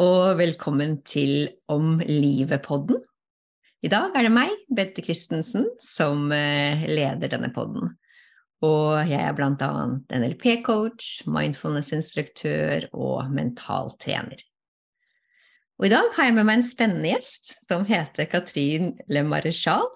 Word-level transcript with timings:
Og 0.00 0.38
velkommen 0.38 1.00
til 1.04 1.48
Om 1.68 1.98
livet-podden. 2.06 3.00
I 3.82 3.90
dag 3.90 4.14
er 4.16 4.24
det 4.24 4.32
meg, 4.32 4.52
Bente 4.72 5.02
Christensen, 5.04 5.66
som 5.82 6.30
eh, 6.32 6.84
leder 6.88 7.32
denne 7.32 7.50
podden. 7.52 7.90
Og 8.62 9.02
jeg 9.10 9.18
er 9.18 9.34
blant 9.36 9.62
annet 9.66 10.14
NLP-coach, 10.14 11.26
mindfulness-instruktør 11.26 12.86
og 12.94 13.32
mentaltrener. 13.34 14.44
Og 15.80 15.88
i 15.88 15.92
dag 15.92 16.12
har 16.14 16.30
jeg 16.30 16.36
med 16.38 16.46
meg 16.46 16.60
en 16.60 16.68
spennende 16.68 17.10
gjest 17.10 17.50
som 17.66 17.84
heter 17.88 18.30
Katrin 18.30 18.94
Le 19.10 19.24
Maréchal. 19.26 19.88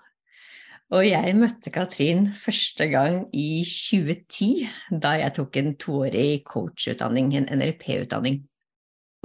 Og 0.95 1.06
jeg 1.06 1.38
møtte 1.38 1.70
Katrin 1.74 2.28
første 2.34 2.90
gang 2.90 3.24
i 3.34 3.62
2010, 3.62 4.66
da 5.02 5.16
jeg 5.23 5.38
tok 5.38 5.56
en 5.62 5.73
toårig 5.78 6.42
coachutdanning, 6.46 7.32
en 7.38 7.48
NLP-utdanning. 7.54 8.42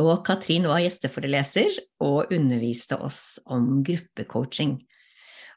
Og 0.01 0.23
Katrin 0.25 0.65
var 0.69 0.81
gjesteforeleser 0.81 1.77
og 2.01 2.31
underviste 2.33 2.97
oss 2.97 3.37
om 3.45 3.83
gruppecoaching. 3.85 4.79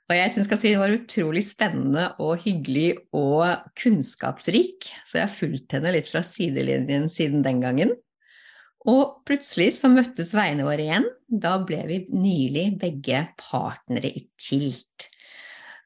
Og 0.04 0.16
jeg 0.18 0.32
syns 0.34 0.50
Katrin 0.50 0.80
var 0.82 0.92
utrolig 0.92 1.46
spennende 1.48 2.10
og 2.20 2.42
hyggelig 2.44 2.90
og 3.16 3.64
kunnskapsrik, 3.80 4.84
så 5.08 5.22
jeg 5.22 5.24
har 5.24 5.32
fulgt 5.32 5.72
henne 5.72 5.94
litt 5.96 6.10
fra 6.10 6.20
sidelinjen 6.26 7.08
siden 7.12 7.44
den 7.46 7.62
gangen. 7.64 7.94
Og 8.84 9.24
plutselig 9.24 9.70
så 9.78 9.88
møttes 9.88 10.34
veiene 10.36 10.66
våre 10.66 10.84
igjen. 10.84 11.06
Da 11.28 11.56
ble 11.64 11.80
vi 11.88 12.02
nylig 12.12 12.66
begge 12.82 13.22
partnere 13.40 14.10
i 14.12 14.26
TILT. 14.36 15.08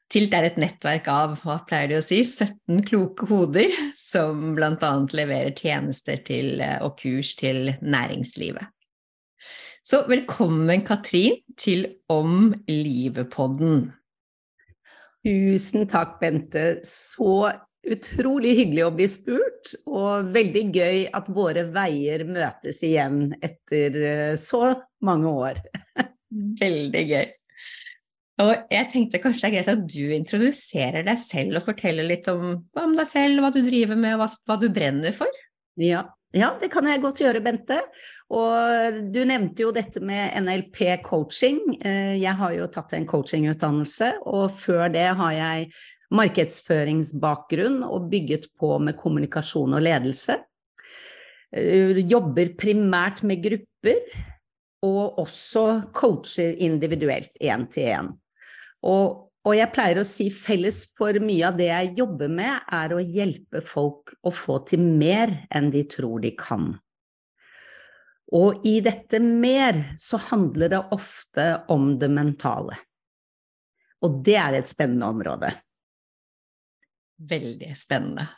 TILT 0.09 0.33
er 0.33 0.47
et 0.47 0.55
nettverk 0.57 1.05
av 1.13 1.35
hva 1.43 1.59
pleier 1.69 1.91
de 1.91 1.99
å 1.99 2.05
si, 2.05 2.23
17 2.25 2.81
kloke 2.87 3.27
hoder, 3.29 3.69
som 3.93 4.55
bl.a. 4.57 4.89
leverer 5.13 5.53
tjenester 5.53 6.17
til, 6.25 6.63
og 6.81 6.95
kurs 6.97 7.35
til 7.37 7.75
næringslivet. 7.77 8.71
Så 9.85 10.01
velkommen, 10.09 10.81
Katrin, 10.85 11.37
til 11.57 11.85
Om 12.09 12.55
livet-podden. 12.65 13.87
Tusen 15.25 15.87
takk, 15.89 16.17
Bente. 16.21 16.65
Så 16.85 17.51
utrolig 17.89 18.57
hyggelig 18.63 18.85
å 18.87 18.93
bli 18.97 19.07
spurt, 19.13 19.75
og 19.85 20.33
veldig 20.33 20.63
gøy 20.73 21.07
at 21.21 21.29
våre 21.37 21.67
veier 21.73 22.25
møtes 22.25 22.81
igjen 22.85 23.27
etter 23.45 23.99
så 24.41 24.73
mange 25.05 25.37
år. 25.45 25.61
Veldig 26.59 27.09
gøy. 27.13 27.27
Og 28.39 28.53
jeg 28.71 28.87
tenkte 28.93 29.19
kanskje 29.19 29.41
det 29.41 29.49
er 29.49 29.55
greit 29.57 29.73
at 29.73 29.81
du 29.91 30.13
introduserer 30.15 31.03
deg 31.07 31.19
selv 31.19 31.59
og 31.59 31.65
forteller 31.67 32.07
litt 32.07 32.29
om, 32.31 32.53
om 32.79 32.95
deg 32.95 33.09
selv, 33.09 33.41
hva 33.43 33.51
du 33.51 33.59
driver 33.65 33.99
med, 33.99 34.15
hva, 34.21 34.29
hva 34.47 34.55
du 34.61 34.69
brenner 34.71 35.15
for. 35.15 35.41
Ja, 35.79 36.05
ja, 36.35 36.51
det 36.61 36.69
kan 36.69 36.85
jeg 36.85 37.01
godt 37.01 37.23
gjøre, 37.23 37.41
Bente. 37.41 37.79
Og 38.37 38.99
du 39.09 39.23
nevnte 39.25 39.63
jo 39.65 39.71
dette 39.73 40.01
med 40.05 40.35
NLP-coaching. 40.43 41.61
Jeg 41.81 42.35
har 42.37 42.53
jo 42.53 42.67
tatt 42.69 42.93
en 42.93 43.07
coachingutdannelse, 43.09 44.11
og 44.29 44.51
før 44.53 44.91
det 44.93 45.07
har 45.17 45.33
jeg 45.33 45.71
markedsføringsbakgrunn 46.13 47.81
og 47.85 48.07
bygget 48.11 48.47
på 48.61 48.75
med 48.81 48.97
kommunikasjon 48.97 49.73
og 49.77 49.83
ledelse. 49.85 50.37
Jobber 52.13 52.53
primært 52.61 53.23
med 53.25 53.41
grupper, 53.41 54.21
og 54.85 55.17
også 55.25 55.65
coacher 55.97 56.53
individuelt 56.61 57.33
én 57.41 57.65
til 57.73 57.89
én. 57.89 58.13
Og, 58.87 59.31
og, 59.43 59.53
jeg 59.55 59.71
pleier 59.75 59.99
å 59.99 60.07
si 60.07 60.29
felles 60.31 60.85
for 60.97 61.17
mye 61.23 61.49
av 61.49 61.57
det 61.59 61.69
jeg 61.71 61.95
jobber 61.99 62.31
med, 62.31 62.61
er 62.71 62.93
å 62.95 63.01
hjelpe 63.03 63.63
folk 63.65 64.13
å 64.23 64.31
få 64.31 64.61
til 64.69 64.83
mer 64.83 65.33
enn 65.51 65.71
de 65.73 65.83
tror 65.89 66.21
de 66.23 66.31
kan. 66.39 66.71
Og 68.35 68.65
i 68.67 68.77
dette 68.85 69.17
mer 69.23 69.81
så 69.97 70.19
handler 70.29 70.75
det 70.75 70.83
ofte 70.93 71.47
om 71.73 71.95
det 71.99 72.11
mentale. 72.13 72.77
Og 74.05 74.21
det 74.23 74.37
er 74.39 74.59
et 74.59 74.69
spennende 74.69 75.09
område. 75.09 75.49
Veldig 77.29 77.73
spennende. 77.75 78.29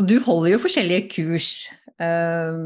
Og 0.00 0.08
du 0.08 0.16
holder 0.24 0.54
jo 0.54 0.62
forskjellige 0.62 1.04
kurs 1.12 1.50
uh, 2.00 2.56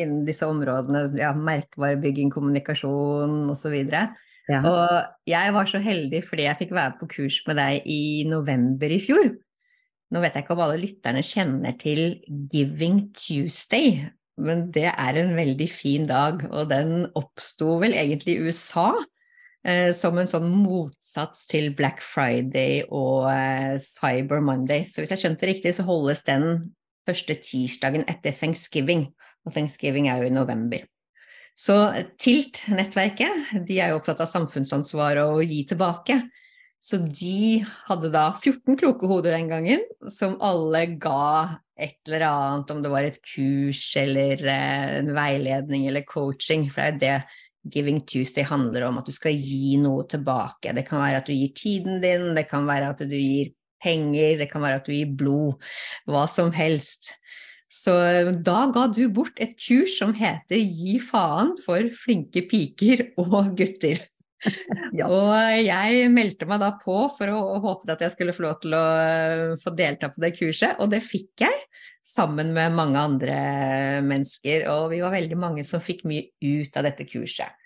innen 0.00 0.24
disse 0.26 0.48
områdene, 0.48 1.10
ja, 1.20 1.34
merkevarebygging, 1.36 2.32
kommunikasjon 2.32 3.52
osv. 3.52 3.76
Ja. 4.50 4.60
Og 4.66 5.30
jeg 5.30 5.54
var 5.54 5.68
så 5.70 5.78
heldig 5.82 6.24
fordi 6.26 6.48
jeg 6.48 6.58
fikk 6.58 6.74
være 6.74 6.96
på 6.98 7.08
kurs 7.12 7.38
med 7.46 7.60
deg 7.60 7.86
i 7.86 8.24
november 8.28 8.90
i 8.90 8.98
fjor. 9.02 9.30
Nå 10.10 10.22
vet 10.24 10.34
jeg 10.34 10.42
ikke 10.42 10.56
om 10.56 10.64
alle 10.64 10.80
lytterne 10.80 11.22
kjenner 11.22 11.76
til 11.78 12.18
Giving 12.50 13.04
Tuesday, 13.14 14.00
men 14.40 14.66
det 14.74 14.88
er 14.90 15.20
en 15.20 15.36
veldig 15.36 15.68
fin 15.70 16.08
dag, 16.08 16.42
og 16.50 16.70
den 16.72 17.04
oppsto 17.18 17.76
vel 17.82 17.94
egentlig 17.94 18.34
i 18.34 18.48
USA 18.48 18.88
eh, 19.62 19.90
som 19.94 20.18
en 20.18 20.30
sånn 20.30 20.48
motsats 20.64 21.46
til 21.50 21.70
Black 21.78 22.02
Friday 22.02 22.82
og 22.88 23.28
eh, 23.30 23.76
Cyber 23.78 24.42
Monday. 24.42 24.82
Så 24.88 25.04
hvis 25.04 25.14
jeg 25.14 25.22
skjønte 25.22 25.44
det 25.44 25.52
riktig, 25.54 25.76
så 25.78 25.86
holdes 25.86 26.24
den 26.26 26.72
første 27.06 27.36
tirsdagen 27.44 28.08
etter 28.10 28.34
thanksgiving, 28.34 29.06
og 29.46 29.54
thanksgiving 29.54 30.10
er 30.10 30.24
jo 30.24 30.32
i 30.32 30.34
november. 30.34 30.88
Så 31.58 31.76
TILT-nettverket 32.20 33.64
de 33.68 33.80
er 33.80 33.92
jo 33.92 34.00
opptatt 34.00 34.22
av 34.24 34.30
samfunnsansvar 34.30 35.20
og 35.24 35.40
å 35.40 35.44
gi 35.44 35.64
tilbake. 35.68 36.20
Så 36.80 36.96
de 37.04 37.60
hadde 37.90 38.08
da 38.14 38.30
14 38.32 38.78
kloke 38.80 39.08
hoder 39.10 39.34
den 39.36 39.50
gangen, 39.50 39.82
som 40.08 40.38
alle 40.40 40.86
ga 41.02 41.60
et 41.80 41.98
eller 42.08 42.24
annet, 42.24 42.72
om 42.72 42.80
det 42.80 42.92
var 42.92 43.04
et 43.04 43.20
kurs 43.20 43.82
eller 44.00 44.40
eh, 44.40 44.96
en 45.02 45.12
veiledning 45.16 45.86
eller 45.90 46.06
coaching. 46.08 46.66
For 46.72 46.96
det 46.96 47.12
er 47.12 47.24
det 47.28 47.38
Giving 47.74 48.00
Tuesday 48.08 48.44
handler 48.48 48.86
om, 48.86 48.98
at 49.00 49.08
du 49.08 49.12
skal 49.12 49.36
gi 49.36 49.76
noe 49.80 50.06
tilbake. 50.08 50.72
Det 50.76 50.86
kan 50.88 51.02
være 51.02 51.20
at 51.20 51.28
du 51.28 51.34
gir 51.36 51.52
tiden 51.56 52.00
din, 52.00 52.30
det 52.36 52.46
kan 52.48 52.64
være 52.68 52.94
at 52.94 53.02
du 53.04 53.16
gir 53.16 53.52
penger, 53.84 54.38
det 54.40 54.48
kan 54.52 54.64
være 54.64 54.80
at 54.80 54.88
du 54.88 54.94
gir 54.94 55.12
blod, 55.20 55.72
hva 56.08 56.24
som 56.30 56.52
helst. 56.56 57.12
Så 57.70 57.92
da 58.42 58.64
ga 58.74 58.88
du 58.90 59.04
bort 59.14 59.38
et 59.38 59.52
kurs 59.54 59.94
som 60.00 60.10
heter 60.16 60.58
Gi 60.58 60.96
faen 61.02 61.54
for 61.62 61.86
flinke 61.94 62.42
piker 62.50 63.12
og 63.20 63.52
gutter. 63.58 64.02
ja. 64.98 65.06
Og 65.06 65.30
jeg 65.60 66.08
meldte 66.10 66.48
meg 66.48 66.62
da 66.62 66.72
på 66.80 66.96
for 67.14 67.30
å, 67.30 67.60
håpe 67.62 67.92
at 67.92 68.02
jeg 68.06 68.14
skulle 68.14 68.34
få 68.34 68.46
lov 68.46 68.58
til 68.62 68.74
å 68.74 68.82
uh, 68.82 69.54
få 69.60 69.74
delta 69.76 70.10
på 70.10 70.22
det 70.24 70.32
kurset, 70.38 70.80
og 70.80 70.90
det 70.90 71.02
fikk 71.04 71.46
jeg. 71.46 71.62
Sammen 72.00 72.54
med 72.56 72.72
mange 72.72 72.96
andre 72.96 73.38
mennesker, 74.02 74.64
og 74.72 74.88
vi 74.94 75.02
var 75.04 75.12
veldig 75.12 75.36
mange 75.36 75.64
som 75.68 75.82
fikk 75.84 76.06
mye 76.08 76.30
ut 76.40 76.78
av 76.80 76.88
dette 76.88 77.04
kurset. 77.04 77.58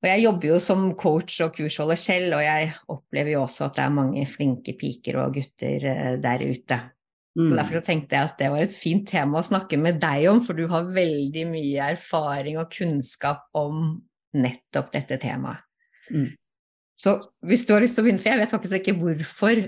Og 0.00 0.08
jeg 0.08 0.24
jobber 0.24 0.48
jo 0.48 0.56
som 0.64 0.86
coach 0.98 1.36
og 1.44 1.52
kursholder 1.54 2.00
selv, 2.00 2.34
og 2.38 2.42
jeg 2.42 2.72
opplever 2.90 3.36
jo 3.36 3.44
også 3.44 3.68
at 3.68 3.76
det 3.78 3.84
er 3.84 3.98
mange 4.00 4.24
flinke 4.28 4.74
piker 4.80 5.20
og 5.22 5.38
gutter 5.38 5.86
uh, 5.86 6.16
der 6.20 6.48
ute. 6.50 6.82
Mm. 7.38 7.44
Så 7.46 7.56
derfor 7.56 7.82
tenkte 7.86 8.16
jeg 8.16 8.28
at 8.30 8.38
det 8.40 8.50
var 8.50 8.64
et 8.64 8.74
fint 8.74 9.04
tema 9.06 9.38
å 9.38 9.46
snakke 9.46 9.78
med 9.78 10.00
deg 10.02 10.26
om, 10.32 10.40
for 10.42 10.58
du 10.58 10.64
har 10.70 10.88
veldig 10.90 11.44
mye 11.52 11.90
erfaring 11.94 12.58
og 12.58 12.72
kunnskap 12.74 13.46
om 13.56 14.00
nettopp 14.36 14.90
dette 14.94 15.18
temaet. 15.22 15.62
Mm. 16.10 16.32
Så 17.00 17.16
hvis 17.46 17.62
du 17.64 17.72
har 17.72 17.84
lyst 17.84 17.96
til 17.96 18.04
å 18.04 18.08
begynne, 18.08 18.20
for 18.20 18.32
jeg 18.32 18.42
vet 18.42 18.52
faktisk 18.52 18.80
ikke 18.80 18.98
hvorfor 18.98 19.62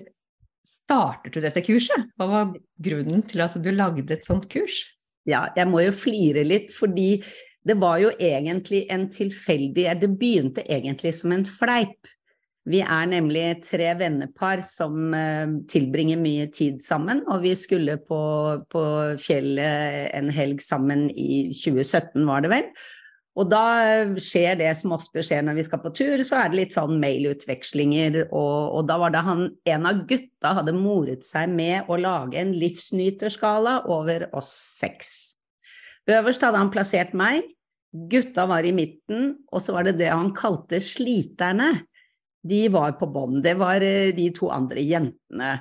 startet 0.66 1.34
du 1.34 1.40
dette 1.42 1.62
kurset? 1.64 2.10
Hva 2.18 2.28
var 2.28 2.50
grunnen 2.82 3.22
til 3.28 3.42
at 3.44 3.54
du 3.58 3.70
lagde 3.72 4.04
et 4.14 4.26
sånt 4.28 4.50
kurs? 4.52 4.82
Ja, 5.28 5.46
jeg 5.56 5.70
må 5.70 5.84
jo 5.84 5.94
flire 5.94 6.42
litt, 6.44 6.74
fordi 6.74 7.22
det 7.62 7.76
var 7.78 8.00
jo 8.02 8.10
egentlig 8.18 8.82
en 8.90 9.06
tilfeldig 9.14 9.86
Det 10.00 10.10
begynte 10.18 10.64
egentlig 10.66 11.14
som 11.14 11.32
en 11.34 11.46
fleip. 11.46 12.10
Vi 12.68 12.78
er 12.78 13.06
nemlig 13.10 13.44
tre 13.66 13.88
vennepar 13.98 14.60
som 14.62 15.10
uh, 15.10 15.58
tilbringer 15.70 16.20
mye 16.20 16.46
tid 16.54 16.78
sammen, 16.84 17.24
og 17.26 17.42
vi 17.42 17.56
skulle 17.58 17.96
på, 17.98 18.22
på, 18.70 18.82
fjellet 19.18 20.12
en 20.14 20.30
helg 20.30 20.62
sammen 20.62 21.08
i 21.10 21.48
2017, 21.50 22.22
var 22.28 22.44
det 22.44 22.52
vel. 22.52 22.68
Og 23.32 23.48
da 23.48 23.64
skjer 24.20 24.58
det 24.60 24.68
som 24.76 24.92
ofte 24.94 25.24
skjer 25.24 25.40
når 25.46 25.56
vi 25.56 25.64
skal 25.64 25.80
på 25.82 25.90
tur, 25.96 26.20
så 26.28 26.42
er 26.42 26.52
det 26.52 26.58
litt 26.58 26.76
sånn 26.76 26.98
mailutvekslinger, 27.02 28.18
og, 28.28 28.58
og 28.76 28.86
da 28.90 28.98
var 29.00 29.14
det 29.14 29.22
han 29.24 29.46
En 29.72 29.88
av 29.88 30.04
gutta 30.06 30.52
hadde 30.58 30.76
moret 30.76 31.24
seg 31.26 31.48
med 31.50 31.88
å 31.90 31.96
lage 31.98 32.38
en 32.38 32.52
livsnyterskala 32.54 33.80
over 33.90 34.28
oss 34.36 34.52
seks. 34.82 35.16
Øverst 36.12 36.44
hadde 36.44 36.60
han 36.60 36.70
plassert 36.74 37.16
meg, 37.16 37.48
Gutta 37.92 38.46
var 38.48 38.64
i 38.64 38.72
midten, 38.72 39.34
og 39.52 39.60
så 39.60 39.74
var 39.76 39.84
det 39.84 39.98
det 39.98 40.08
han 40.08 40.30
kalte 40.32 40.78
sliterne. 40.80 41.74
De 42.42 42.62
var 42.74 42.96
på 42.98 43.06
bånn. 43.12 43.40
Det 43.44 43.54
var 43.60 43.84
eh, 43.86 44.10
de 44.16 44.28
to 44.34 44.50
andre 44.54 44.82
jentene. 44.82 45.52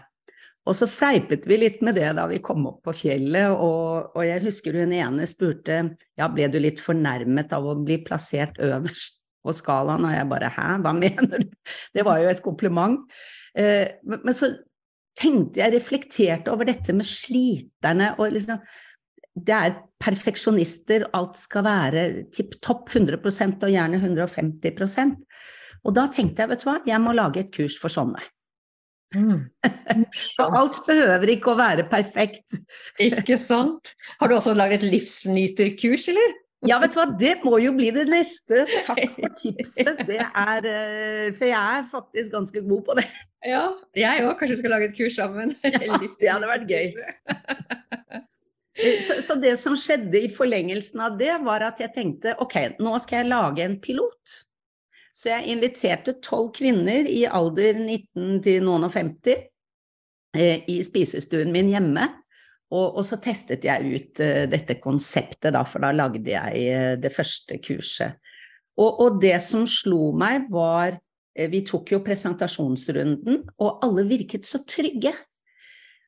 Og 0.70 0.78
så 0.78 0.86
fleipet 0.90 1.48
vi 1.50 1.58
litt 1.58 1.80
med 1.86 1.98
det 1.98 2.12
da 2.18 2.28
vi 2.30 2.42
kom 2.44 2.68
opp 2.70 2.84
på 2.86 2.94
fjellet, 2.94 3.50
og, 3.50 4.12
og 4.14 4.26
jeg 4.28 4.44
husker 4.44 4.78
hun 4.78 4.94
ene 4.94 5.26
spurte 5.30 5.80
ja, 6.20 6.28
ble 6.30 6.52
du 6.54 6.60
litt 6.62 6.82
fornærmet 6.82 7.54
av 7.58 7.66
å 7.66 7.80
bli 7.82 7.98
plassert 8.06 8.60
øverst 8.62 9.24
på 9.42 9.56
skalaen, 9.58 10.06
og 10.06 10.14
jeg 10.14 10.30
bare 10.30 10.52
hæ, 10.54 10.68
hva 10.84 10.94
mener 10.94 11.42
du? 11.42 11.56
Det 11.98 12.06
var 12.06 12.22
jo 12.22 12.30
et 12.30 12.44
kompliment. 12.46 13.02
Eh, 13.58 13.98
men, 14.06 14.22
men 14.22 14.38
så 14.38 14.52
tenkte 15.18 15.64
jeg, 15.64 15.74
reflekterte 15.74 16.54
over 16.54 16.70
dette 16.70 16.94
med 16.96 17.10
sliterne 17.10 18.14
og 18.20 18.30
liksom 18.38 18.62
det 19.32 19.56
er 19.56 19.76
perfeksjonister, 20.02 21.06
alt 21.16 21.38
skal 21.40 21.64
være 21.64 22.02
tipp 22.36 22.58
topp 22.64 22.90
100% 22.92 23.64
og 23.64 23.72
gjerne 23.72 24.00
150 24.02 24.74
Og 25.88 25.96
da 25.98 26.06
tenkte 26.14 26.44
jeg, 26.44 26.52
vet 26.52 26.64
du 26.64 26.70
hva, 26.70 26.78
jeg 26.86 27.02
må 27.02 27.16
lage 27.18 27.42
et 27.42 27.52
kurs 27.54 27.78
for 27.82 27.94
sånne. 27.94 28.22
Mm. 29.16 29.50
alt 30.62 30.78
behøver 30.88 31.34
ikke 31.34 31.52
å 31.52 31.60
være 31.60 31.88
perfekt. 31.92 32.60
Ikke 33.02 33.38
sant? 33.42 33.96
Har 34.22 34.32
du 34.32 34.38
også 34.38 34.56
laget 34.56 34.82
et 34.86 34.94
livsnyterkurs, 34.94 36.08
eller? 36.14 36.38
Ja, 36.70 36.78
vet 36.78 36.94
du 36.94 37.00
hva, 37.00 37.08
det 37.18 37.32
må 37.42 37.58
jo 37.58 37.72
bli 37.74 37.90
det 37.96 38.06
neste. 38.10 38.68
Takk 38.86 39.02
for 39.16 39.34
tipset. 39.42 40.04
Det 40.06 40.20
er 40.22 40.68
eh, 40.70 41.32
For 41.34 41.48
jeg 41.50 41.58
er 41.58 41.88
faktisk 41.90 42.36
ganske 42.36 42.62
god 42.68 42.84
på 42.86 42.98
det. 43.00 43.08
Ja, 43.50 43.64
jeg 43.98 44.28
òg. 44.28 44.36
Kanskje 44.38 44.54
vi 44.54 44.62
skal 44.62 44.76
lage 44.76 44.92
et 44.92 44.98
kurs 45.00 45.18
sammen. 45.18 45.56
Ja, 45.66 45.98
det 45.98 46.30
hadde 46.30 46.52
vært 46.52 46.70
gøy. 46.70 46.94
Så, 49.02 49.18
så, 49.26 49.36
det 49.42 49.56
som 49.62 49.74
skjedde 49.78 50.22
i 50.22 50.30
forlengelsen 50.32 51.02
av 51.04 51.18
det, 51.20 51.34
var 51.46 51.66
at 51.66 51.82
jeg 51.82 51.92
tenkte 51.98 52.38
ok, 52.42 52.56
nå 52.82 52.94
skal 53.02 53.24
jeg 53.24 53.32
lage 53.34 53.66
en 53.66 53.76
pilot. 53.82 54.38
Så 55.14 55.32
jeg 55.32 55.52
inviterte 55.52 56.16
tolv 56.24 56.52
kvinner 56.56 57.08
i 57.10 57.26
alder 57.28 57.78
19 57.78 58.42
til 58.46 58.64
noen 58.64 58.88
og 58.88 58.94
50 58.96 59.34
eh, 60.38 60.68
i 60.72 60.80
spisestuen 60.86 61.52
min 61.54 61.72
hjemme. 61.74 62.08
Og, 62.72 62.86
og, 62.96 63.04
så 63.04 63.18
testet 63.20 63.66
jeg 63.68 63.90
ut 63.92 64.22
uh, 64.24 64.46
dette 64.48 64.78
konseptet, 64.80 65.50
da, 65.52 65.66
for 65.68 65.84
da 65.84 65.90
lagde 65.92 66.32
jeg 66.32 66.62
uh, 66.72 66.94
det 67.04 67.12
første 67.12 67.58
kurset. 67.60 68.22
Og, 68.80 68.88
og, 68.88 69.18
det 69.20 69.36
som 69.44 69.66
slo 69.68 70.14
meg, 70.16 70.48
var 70.52 71.00
Vi 71.32 71.62
tok 71.64 71.94
jo 71.94 72.02
presentasjonsrunden, 72.04 73.38
og 73.64 73.84
alle 73.86 74.04
virket 74.04 74.44
så 74.44 74.60
trygge. 74.68 75.14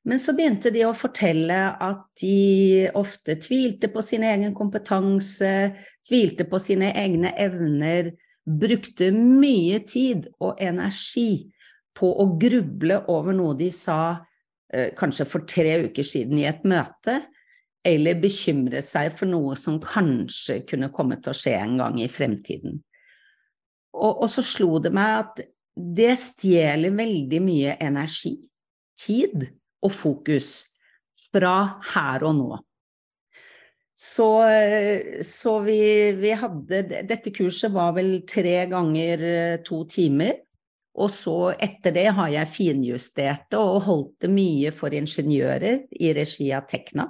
Men 0.03 0.19
så 0.19 0.33
begynte 0.35 0.67
de 0.75 0.81
å 0.83 0.91
fortelle 0.91 1.59
at 1.79 2.01
de 2.19 2.89
ofte 2.99 3.37
tvilte 3.39 3.87
på 3.87 4.03
sin 4.03 4.25
egen 4.27 4.51
kompetanse, 4.55 5.53
tvilte 6.03 6.43
på 6.43 6.59
sine 6.59 6.91
egne 6.99 7.31
evner, 7.39 8.11
brukte 8.43 9.09
mye 9.15 9.79
tid 9.87 10.27
og 10.43 10.59
energi 10.61 11.47
på 11.95 12.09
å 12.09 12.25
gruble 12.39 12.99
over 13.11 13.35
noe 13.37 13.55
de 13.57 13.69
sa 13.73 13.99
eh, 14.73 14.91
kanskje 14.97 15.27
for 15.29 15.47
tre 15.49 15.77
uker 15.85 16.05
siden 16.07 16.41
i 16.41 16.47
et 16.49 16.65
møte, 16.67 17.21
eller 17.83 18.19
bekymre 18.19 18.81
seg 18.83 19.11
for 19.13 19.29
noe 19.29 19.57
som 19.59 19.79
kanskje 19.83 20.61
kunne 20.67 20.91
komme 20.93 21.19
til 21.21 21.33
å 21.33 21.37
skje 21.37 21.57
en 21.59 21.77
gang 21.81 21.99
i 21.99 22.09
fremtiden. 22.11 22.79
Og, 23.93 24.23
og 24.23 24.29
så 24.31 24.43
slo 24.45 24.79
det 24.81 24.93
meg 24.95 25.17
at 25.19 25.43
det 25.73 26.13
stjeler 26.21 26.93
veldig 26.95 27.41
mye 27.43 27.77
energi, 27.81 28.37
tid 28.97 29.47
og 29.83 29.91
fokus 29.93 30.55
fra 31.31 31.81
her 31.93 32.25
og 32.25 32.37
nå. 32.37 32.51
Så, 34.03 34.43
så 35.21 35.59
vi, 35.63 36.11
vi, 36.11 36.31
hadde 36.35 36.81
Dette 37.07 37.31
kurset 37.31 37.71
var 37.71 37.93
vel 37.95 38.25
tre 38.27 38.65
ganger 38.67 39.21
eh, 39.23 39.61
to 39.63 39.85
timer. 39.87 40.41
Og 40.99 41.07
så 41.07 41.53
etter 41.55 41.95
det 41.95 42.09
har 42.17 42.33
jeg 42.33 42.51
finjustert 42.51 43.45
det 43.53 43.61
og 43.61 43.85
holdt 43.85 44.25
det 44.25 44.31
mye 44.33 44.73
for 44.75 44.91
ingeniører 44.93 45.85
i 46.03 46.11
regi 46.17 46.49
av 46.51 46.67
Tekna. 46.67 47.07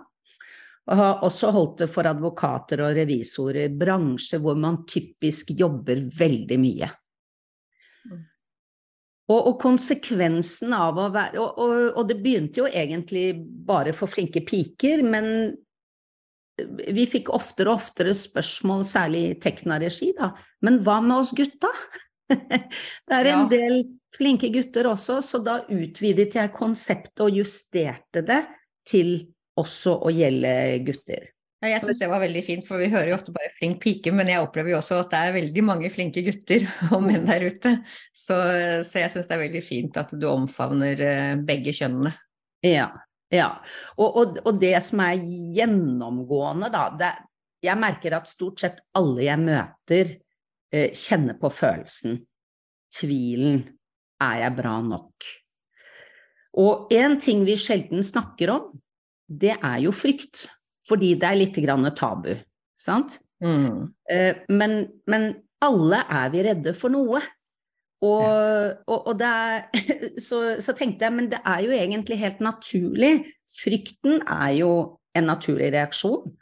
Og 0.86 1.00
har 1.02 1.26
også 1.26 1.50
holdt 1.56 1.82
det 1.82 1.90
for 1.96 2.06
advokater 2.06 2.86
og 2.86 2.94
revisorer, 3.00 3.74
bransje 3.74 4.38
hvor 4.44 4.62
man 4.62 4.84
typisk 4.86 5.50
jobber 5.58 6.06
veldig 6.14 6.60
mye. 6.62 6.94
Mm. 8.06 8.24
Og, 9.34 9.40
og, 9.40 9.54
konsekvensen 9.66 10.78
av 10.78 11.02
å 11.02 11.10
være 11.10 11.42
og, 11.42 11.58
og, 11.58 11.76
og, 11.90 12.06
det 12.06 12.22
begynte 12.22 12.62
jo 12.62 12.70
egentlig 12.70 13.32
bare 13.66 13.98
for 13.98 14.12
flinke 14.12 14.46
piker, 14.46 15.02
men 15.02 15.56
vi 16.94 17.06
fikk 17.10 17.32
oftere 17.34 17.72
og 17.72 17.82
oftere 17.82 18.14
spørsmål, 18.18 18.84
særlig 18.86 19.24
i 19.26 19.36
Tekna-regi, 19.42 20.12
da. 20.18 20.32
Men 20.66 20.80
hva 20.86 21.00
med 21.02 21.18
oss 21.18 21.34
gutta? 21.36 21.72
det 22.30 23.18
er 23.18 23.30
en 23.32 23.46
ja. 23.46 23.52
del 23.52 23.80
flinke 24.14 24.52
gutter 24.54 24.90
også, 24.92 25.20
så 25.26 25.42
da 25.44 25.62
utvidet 25.74 26.38
jeg 26.38 26.54
konseptet 26.56 27.24
og 27.26 27.40
justerte 27.42 28.22
det 28.26 28.44
til 28.88 29.16
også 29.60 29.96
å 30.06 30.12
gjelde 30.14 30.54
gutter. 30.86 31.32
Ja, 31.64 31.70
jeg 31.78 31.86
syns 31.86 32.02
det 32.02 32.10
var 32.12 32.20
veldig 32.20 32.42
fint, 32.44 32.66
for 32.68 32.82
vi 32.82 32.90
hører 32.92 33.14
jo 33.14 33.16
ofte 33.16 33.32
bare 33.32 33.54
'flink 33.56 33.78
pike', 33.80 34.12
men 34.12 34.28
jeg 34.28 34.44
opplever 34.44 34.74
jo 34.74 34.82
også 34.82 34.98
at 35.00 35.14
det 35.14 35.20
er 35.22 35.38
veldig 35.38 35.64
mange 35.64 35.92
flinke 35.94 36.24
gutter 36.26 36.66
og 36.94 37.06
menn 37.06 37.24
der 37.30 37.48
ute. 37.48 37.78
Så, 38.12 38.36
så 38.84 39.00
jeg 39.00 39.14
syns 39.14 39.30
det 39.30 39.38
er 39.38 39.46
veldig 39.46 39.64
fint 39.64 39.98
at 40.02 40.12
du 40.12 40.28
omfavner 40.28 41.00
eh, 41.08 41.36
begge 41.40 41.72
kjønnene. 41.72 42.12
Ja, 42.68 42.90
ja, 43.34 43.50
og, 43.98 44.10
og, 44.10 44.42
og, 44.44 44.58
det 44.62 44.76
som 44.86 45.02
er 45.04 45.22
gjennomgående, 45.58 46.70
da 46.74 46.88
det, 47.00 47.14
Jeg 47.64 47.80
merker 47.80 48.18
at 48.18 48.28
stort 48.28 48.60
sett 48.60 48.82
alle 49.00 49.24
jeg 49.24 49.40
møter, 49.40 50.10
eh, 50.74 50.92
kjenner 50.92 51.38
på 51.40 51.50
følelsen. 51.54 52.18
Tvilen. 52.94 53.64
Er 54.22 54.42
jeg 54.44 54.56
bra 54.58 54.74
nok? 54.84 55.30
Og 56.60 56.92
en 56.94 57.16
ting 57.20 57.46
vi 57.48 57.56
sjelden 57.58 58.04
snakker 58.06 58.52
om, 58.54 58.68
det 59.28 59.56
er 59.56 59.80
jo 59.86 59.94
frykt. 59.96 60.46
Fordi 60.84 61.14
det 61.16 61.30
er 61.30 61.40
litt 61.40 61.58
grann 61.64 61.88
tabu, 61.96 62.34
sant? 62.76 63.16
Mm. 63.44 63.94
Eh, 64.12 64.44
men, 64.52 64.76
men 65.08 65.30
alle 65.64 66.02
er 66.04 66.34
vi 66.34 66.44
redde 66.44 66.76
for 66.76 66.92
noe. 66.92 67.22
Og, 68.04 68.84
og, 68.92 69.08
og 69.14 69.22
er, 69.24 69.68
så, 70.28 70.42
så, 70.64 70.76
tenkte 70.76 71.08
jeg, 71.08 71.16
men 71.16 71.30
det 71.32 71.40
er 71.48 71.64
jo 71.66 71.76
egentlig 71.76 72.20
helt 72.20 72.42
naturlig. 72.44 73.14
Frykten 73.64 74.24
er 74.28 74.50
jo 74.60 74.72
en 75.16 75.30
naturlig 75.30 75.72
reaksjon. 75.76 76.34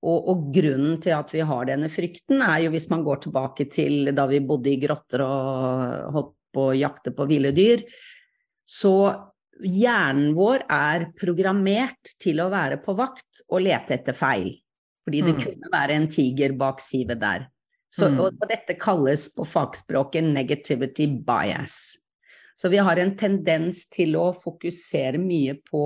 Og, 0.00 0.28
og, 0.32 0.46
grunnen 0.54 0.96
til 1.04 1.12
at 1.12 1.32
vi 1.34 1.42
har 1.44 1.66
denne 1.68 1.90
frykten, 1.92 2.40
er 2.40 2.64
jo 2.64 2.70
hvis 2.72 2.88
man 2.88 3.02
går 3.04 3.26
tilbake 3.26 3.66
til 3.72 4.14
da 4.16 4.24
vi 4.30 4.40
bodde 4.40 4.72
i 4.72 4.78
grotter 4.80 5.24
og 5.26 6.14
holdt 6.14 6.36
på 6.56 6.70
å 6.70 6.78
jakte 6.78 7.12
på 7.12 7.26
ville 7.28 7.52
dyr. 7.52 7.84
Så 8.64 8.94
hjernen 9.60 10.32
vår 10.38 10.64
er 10.72 11.10
programmert 11.20 12.14
til 12.22 12.40
å 12.40 12.48
være 12.52 12.80
på 12.80 12.96
vakt 12.96 13.44
og 13.50 13.60
lete 13.66 13.98
etter 13.98 14.16
feil. 14.16 14.54
Fordi 15.04 15.22
det 15.26 15.36
mm. 15.36 15.40
kunne 15.44 15.72
være 15.72 15.96
en 16.00 16.08
tiger 16.12 16.56
bak 16.56 16.80
sivet 16.84 17.20
der. 17.20 17.44
Så, 17.90 18.06
mm. 18.06 18.20
og, 18.22 18.36
og, 18.38 18.46
dette 18.50 18.76
kalles 18.78 19.26
på 19.34 19.44
fagspråket 19.48 20.24
negativity 20.30 21.08
bias. 21.26 21.98
Så 22.54 22.70
vi 22.70 22.78
har 22.78 23.00
en 23.00 23.16
tendens 23.18 23.86
til 23.90 24.14
å 24.20 24.30
fokusere 24.36 25.18
mye 25.18 25.56
på 25.66 25.84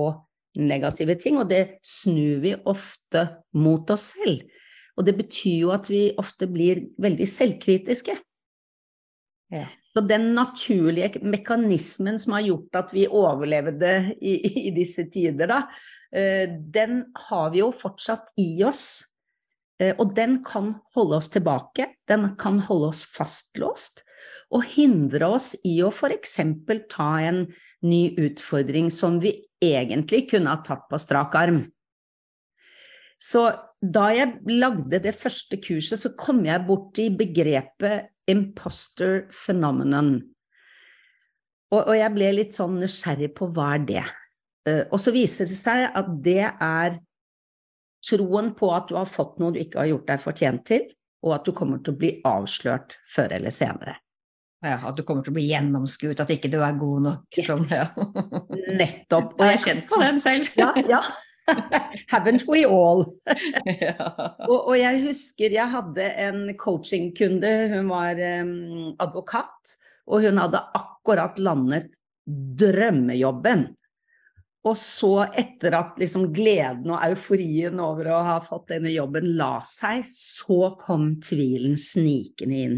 negative 0.59 1.15
ting, 1.19 1.39
og 1.39 1.49
det 1.49 1.79
snur 1.83 2.43
vi 2.43 2.53
ofte 2.67 3.25
mot 3.57 3.89
oss 3.91 4.11
selv. 4.13 4.43
Og 4.95 5.07
det 5.07 5.15
betyr 5.17 5.65
jo 5.65 5.73
at 5.75 5.89
vi 5.91 6.07
ofte 6.19 6.47
blir 6.51 6.85
veldig 7.01 7.27
selvkritiske. 7.27 8.15
Ja. 9.55 9.65
Så 9.95 10.03
den 10.03 10.33
naturlige 10.35 11.21
mekanismen 11.23 12.19
som 12.19 12.35
har 12.35 12.45
gjort 12.49 12.79
at 12.79 12.93
vi 12.95 13.05
overlevde 13.07 13.91
i, 14.19 14.35
i 14.67 14.71
disse 14.75 15.07
tider, 15.11 15.47
da, 15.51 15.61
eh, 16.11 16.51
den 16.51 17.05
har 17.29 17.51
vi 17.53 17.61
jo 17.61 17.69
fortsatt 17.75 18.33
i 18.41 18.49
oss. 18.67 19.05
Eh, 19.81 19.93
og 19.99 20.15
den 20.15 20.39
kan 20.45 20.73
holde 20.95 21.19
oss 21.19 21.29
tilbake, 21.33 21.89
den 22.07 22.31
kan 22.39 22.61
holde 22.63 22.91
oss 22.93 23.05
fastlåst, 23.11 24.03
og 24.53 24.65
hindre 24.75 25.27
oss 25.35 25.53
i 25.67 25.77
å 25.83 25.91
f.eks. 25.91 26.39
ta 26.91 27.09
en 27.25 27.45
ny 27.85 28.03
utfordring 28.21 28.89
som 28.93 29.19
vi 29.21 29.35
egentlig 29.63 30.25
kunne 30.31 30.53
ha 30.53 30.61
tatt 30.65 30.85
på 30.89 30.99
strak 31.01 31.35
arm. 31.37 31.63
Så 33.21 33.47
da 33.81 34.09
jeg 34.13 34.39
lagde 34.49 34.99
det 35.01 35.15
første 35.17 35.59
kurset, 35.61 36.01
så 36.01 36.13
kom 36.17 36.43
jeg 36.45 36.65
bort 36.67 36.97
i 37.01 37.09
begrepet 37.13 38.11
imposter 38.29 39.25
phenomenon. 39.33 40.17
Og, 41.73 41.81
og 41.81 41.95
jeg 41.97 42.13
ble 42.15 42.31
litt 42.33 42.55
sånn 42.55 42.79
nysgjerrig 42.81 43.31
på 43.37 43.49
hva 43.53 43.73
er 43.75 43.85
det? 43.89 44.05
Uh, 44.65 44.83
og 44.89 44.97
så 45.01 45.13
viser 45.13 45.49
det 45.49 45.57
seg 45.59 45.85
at 45.91 46.09
det 46.25 46.41
er 46.49 46.97
troen 48.05 48.53
på 48.57 48.71
at 48.75 48.89
du 48.89 48.95
har 48.99 49.09
fått 49.09 49.39
noe 49.41 49.53
du 49.55 49.61
ikke 49.61 49.81
har 49.81 49.91
gjort 49.91 50.09
deg 50.11 50.23
fortjent 50.23 50.65
til, 50.69 50.87
og 51.25 51.37
at 51.39 51.45
du 51.47 51.53
kommer 51.57 51.81
til 51.83 51.95
å 51.95 51.99
bli 51.99 52.11
avslørt 52.27 52.97
før 53.11 53.37
eller 53.39 53.53
senere. 53.53 53.99
Ja, 54.65 54.79
At 54.87 54.97
du 54.97 55.03
kommer 55.05 55.21
til 55.21 55.33
å 55.33 55.35
bli 55.35 55.45
gjennomskuet, 55.51 56.21
at 56.23 56.31
ikke 56.33 56.49
du 56.49 56.57
er 56.63 56.77
god 56.79 57.03
nok. 57.05 57.25
Yes. 57.37 57.49
Sånn, 57.51 57.65
ja. 57.69 57.85
Nettopp. 58.79 59.35
Og 59.37 59.43
jeg 59.45 59.51
har 59.51 59.61
kjent 59.61 59.87
på 59.91 59.99
den 60.01 60.21
selv. 60.23 60.49
ja, 60.57 60.71
ja. 60.89 61.03
Haven't 62.11 62.47
we 62.49 62.63
all? 62.65 63.03
og, 64.49 64.55
og, 64.55 64.73
jeg 64.79 65.03
husker 65.03 65.53
jeg 65.53 65.69
hadde 65.69 66.07
en 66.23 66.47
coachingkunde, 66.57 67.51
hun 67.75 67.91
var 67.91 68.17
um, 68.41 68.95
advokat, 69.03 69.75
og 70.09 70.25
hun 70.25 70.41
hadde 70.41 70.63
akkurat 70.79 71.37
landet 71.37 71.93
drømmejobben. 72.25 73.67
Og 74.65 74.77
så, 74.81 75.27
etter 75.37 75.75
at 75.77 75.99
liksom 76.01 76.31
gleden 76.33 76.89
og 76.89 77.03
euforien 77.05 77.77
over 77.83 78.09
å 78.09 78.23
ha 78.25 78.39
fått 78.41 78.71
denne 78.73 78.89
jobben 78.93 79.35
la 79.37 79.59
seg, 79.67 80.01
så 80.09 80.73
kom 80.79 81.15
tvilen 81.21 81.77
snikende 81.77 82.61
inn. 82.63 82.77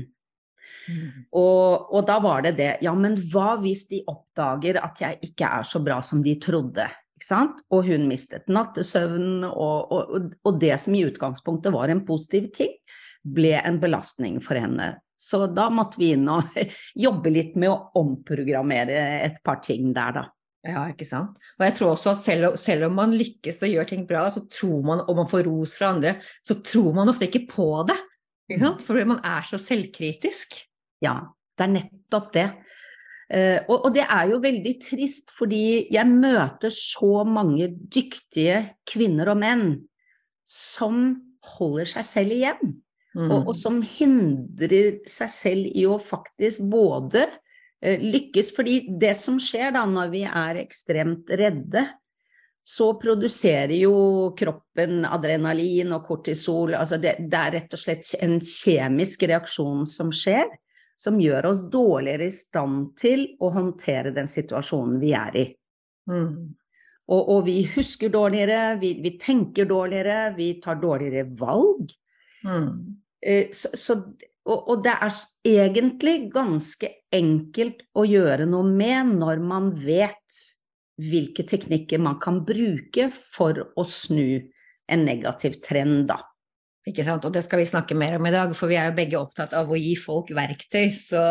Mm. 0.88 1.08
Og, 1.36 1.88
og, 1.92 2.02
da 2.08 2.18
var 2.24 2.44
det 2.44 2.54
det, 2.60 2.70
ja, 2.84 2.94
men 2.96 3.18
hva 3.32 3.56
hvis 3.62 3.88
de 3.92 4.02
oppdager 4.08 4.80
at 4.80 5.02
jeg 5.04 5.20
ikke 5.30 5.50
er 5.60 5.68
så 5.68 5.82
bra 5.84 6.02
som 6.04 6.24
de 6.24 6.36
trodde? 6.44 6.88
Ikke 7.18 7.28
sant? 7.28 7.64
Og 7.74 7.88
hun 7.88 8.08
mistet 8.12 8.48
nattesøvnen, 8.52 9.48
og, 9.48 9.92
og, 9.92 10.32
og 10.44 10.62
det 10.62 10.76
som 10.84 10.96
i 10.96 11.04
utgangspunktet 11.08 11.76
var 11.76 11.92
en 11.92 12.04
positiv 12.08 12.52
ting, 12.56 12.76
ble 13.28 13.56
en 13.60 13.80
belastning 13.82 14.42
for 14.44 14.60
henne. 14.60 14.98
Så 15.18 15.48
da 15.50 15.72
måtte 15.74 16.00
vi 16.00 16.12
inn 16.14 16.28
og 16.30 16.56
jobbe 17.08 17.34
litt 17.34 17.56
med 17.60 17.72
å 17.72 18.04
omprogrammere 18.04 19.00
et 19.26 19.40
par 19.44 19.64
ting 19.66 19.94
der, 19.96 20.20
da. 20.20 20.28
Ja, 20.68 20.84
ikke 20.92 21.08
sant. 21.08 21.38
Og 21.58 21.64
jeg 21.64 21.76
tror 21.78 21.94
også 21.94 22.12
at 22.12 22.22
selv, 22.22 22.58
selv, 22.60 22.88
om 22.90 22.98
man 23.00 23.16
lykkes 23.16 23.62
og 23.64 23.72
gjør 23.72 23.88
ting 23.88 24.04
bra, 24.10 24.26
så 24.34 24.44
tror 24.52 24.82
man, 24.86 25.04
og 25.08 25.20
man 25.22 25.30
får 25.32 25.48
ros 25.48 25.76
fra 25.78 25.94
andre, 25.96 26.18
så 26.44 26.60
tror 26.66 26.98
man 26.98 27.12
ofte 27.12 27.30
ikke 27.30 27.46
på 27.52 27.70
det. 27.88 27.98
Ikke 28.50 28.64
sant? 28.66 28.84
Fordi 28.84 29.06
man 29.08 29.22
er 29.28 29.48
så 29.48 29.60
selvkritisk. 29.62 30.58
Ja, 31.04 31.20
det 31.58 31.68
er 31.68 31.74
nettopp 31.76 32.34
det. 32.36 32.50
Uh, 33.28 33.60
og, 33.68 33.76
og, 33.76 33.88
det 33.96 34.06
er 34.08 34.30
jo 34.32 34.42
veldig 34.44 34.74
trist, 34.84 35.34
fordi 35.36 35.88
jeg 35.92 36.08
møter 36.08 36.72
så 36.72 37.26
mange 37.28 37.68
dyktige 37.76 38.62
kvinner 38.88 39.34
og 39.34 39.42
menn 39.42 39.66
som 40.48 41.10
holder 41.58 41.92
seg 41.98 42.08
selv 42.08 42.36
igjen. 42.38 42.78
Mm. 43.18 43.28
Og, 43.32 43.50
og, 43.50 43.54
som 43.58 43.82
hindrer 43.84 45.02
seg 45.10 45.32
selv 45.34 45.76
i 45.76 45.84
å 45.90 46.00
faktisk 46.00 46.70
både 46.72 47.26
Eh, 47.28 47.46
lykkes. 47.82 48.52
Fordi 48.56 48.80
det 49.00 49.14
som 49.20 49.40
skjer 49.42 49.74
da 49.76 49.86
når 49.90 50.12
vi 50.14 50.26
er 50.28 50.62
ekstremt 50.64 51.30
redde, 51.30 51.86
så 52.68 52.90
produserer 53.00 53.72
jo 53.80 53.96
kroppen 54.36 55.06
adrenalin 55.08 55.94
og 55.96 56.04
kortisol. 56.10 56.74
Altså 56.76 56.98
det, 57.00 57.16
det, 57.32 57.40
er 57.40 57.54
rett 57.56 57.76
og 57.78 57.80
slett 57.80 58.10
en 58.20 58.42
kjemisk 58.44 59.24
reaksjon 59.30 59.86
som 59.88 60.12
skjer, 60.12 60.50
som 61.00 61.20
gjør 61.22 61.48
oss 61.54 61.62
dårligere 61.72 62.28
i 62.28 62.34
stand 62.36 62.90
til 63.00 63.24
å 63.40 63.54
håndtere 63.56 64.12
den 64.12 64.28
situasjonen 64.28 64.98
vi 65.00 65.14
er 65.16 65.40
i. 65.40 65.46
Mm. 66.12 66.34
Og, 67.08 67.22
og, 67.22 67.46
vi 67.48 67.62
husker 67.72 68.12
dårligere, 68.12 68.76
vi, 68.82 68.98
vi, 69.00 69.14
tenker 69.22 69.70
dårligere, 69.70 70.34
vi 70.36 70.50
tar 70.60 70.82
dårligere 70.82 71.24
valg. 71.40 71.94
Mm. 72.44 72.98
Eh, 73.24 73.48
så, 73.56 73.72
så, 73.80 74.02
og, 74.48 74.70
og, 74.72 74.84
det 74.86 74.94
er 74.96 75.18
egentlig 75.48 76.16
ganske 76.34 76.90
enkelt 77.14 77.84
å 77.98 78.06
gjøre 78.08 78.48
noe 78.50 78.68
med 78.68 79.18
når 79.20 79.44
man 79.44 79.74
vet 79.80 80.40
hvilke 80.98 81.46
teknikker 81.46 82.02
man 82.02 82.18
kan 82.22 82.40
bruke 82.46 83.10
for 83.14 83.60
å 83.78 83.86
snu 83.86 84.40
en 84.88 85.04
negativ 85.06 85.60
trend, 85.66 86.08
da. 86.10 86.22
Ikke 86.88 87.04
sant? 87.04 87.26
Og 87.28 87.34
det 87.36 87.44
skal 87.44 87.60
vi 87.60 87.68
snakke 87.68 87.98
mer 88.00 88.16
om 88.16 88.28
i 88.30 88.32
dag, 88.32 88.54
for 88.56 88.72
vi 88.72 88.78
er 88.80 88.90
jo 88.90 88.96
begge 88.98 89.20
opptatt 89.20 89.52
av 89.58 89.68
å 89.68 89.78
gi 89.78 89.92
folk 90.00 90.32
verktøy. 90.36 90.88
Så, 90.96 91.22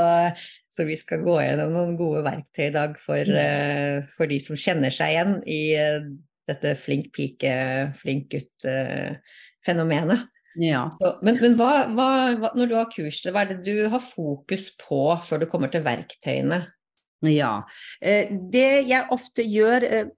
så 0.68 0.84
vi 0.84 0.98
skal 1.00 1.24
gå 1.24 1.38
gjennom 1.40 1.72
noen 1.72 1.96
gode 1.96 2.20
verktøy 2.26 2.66
i 2.68 2.74
dag 2.74 2.98
for, 3.00 3.24
uh, 3.24 4.04
for 4.18 4.28
de 4.28 4.38
som 4.44 4.60
kjenner 4.60 4.92
seg 4.92 5.14
igjen 5.14 5.38
i 5.48 5.60
uh, 5.80 6.04
dette 6.46 6.76
flink 6.78 7.08
pike, 7.16 7.54
flink 8.02 8.28
gutt-fenomenet. 8.36 10.28
Ja. 10.56 10.88
Så, 10.96 11.12
men, 11.26 11.38
men 11.42 11.56
hva, 11.58 11.86
hva, 11.92 12.52
når 12.56 12.70
du 12.70 12.76
har 12.78 12.88
kurs, 12.92 13.20
hva 13.28 13.44
er 13.44 13.54
det 13.54 13.60
du 13.66 13.88
har 13.92 14.02
fokus 14.02 14.70
på 14.80 15.00
før 15.26 15.44
du 15.44 15.50
kommer 15.50 15.72
til 15.72 15.84
verktøyene? 15.86 16.62
Ja, 17.24 17.64
eh, 18.00 18.32
det 18.52 18.86
jeg 18.90 19.08
ofte 19.14 19.44
gjør 19.46 19.86
eh, 19.88 20.14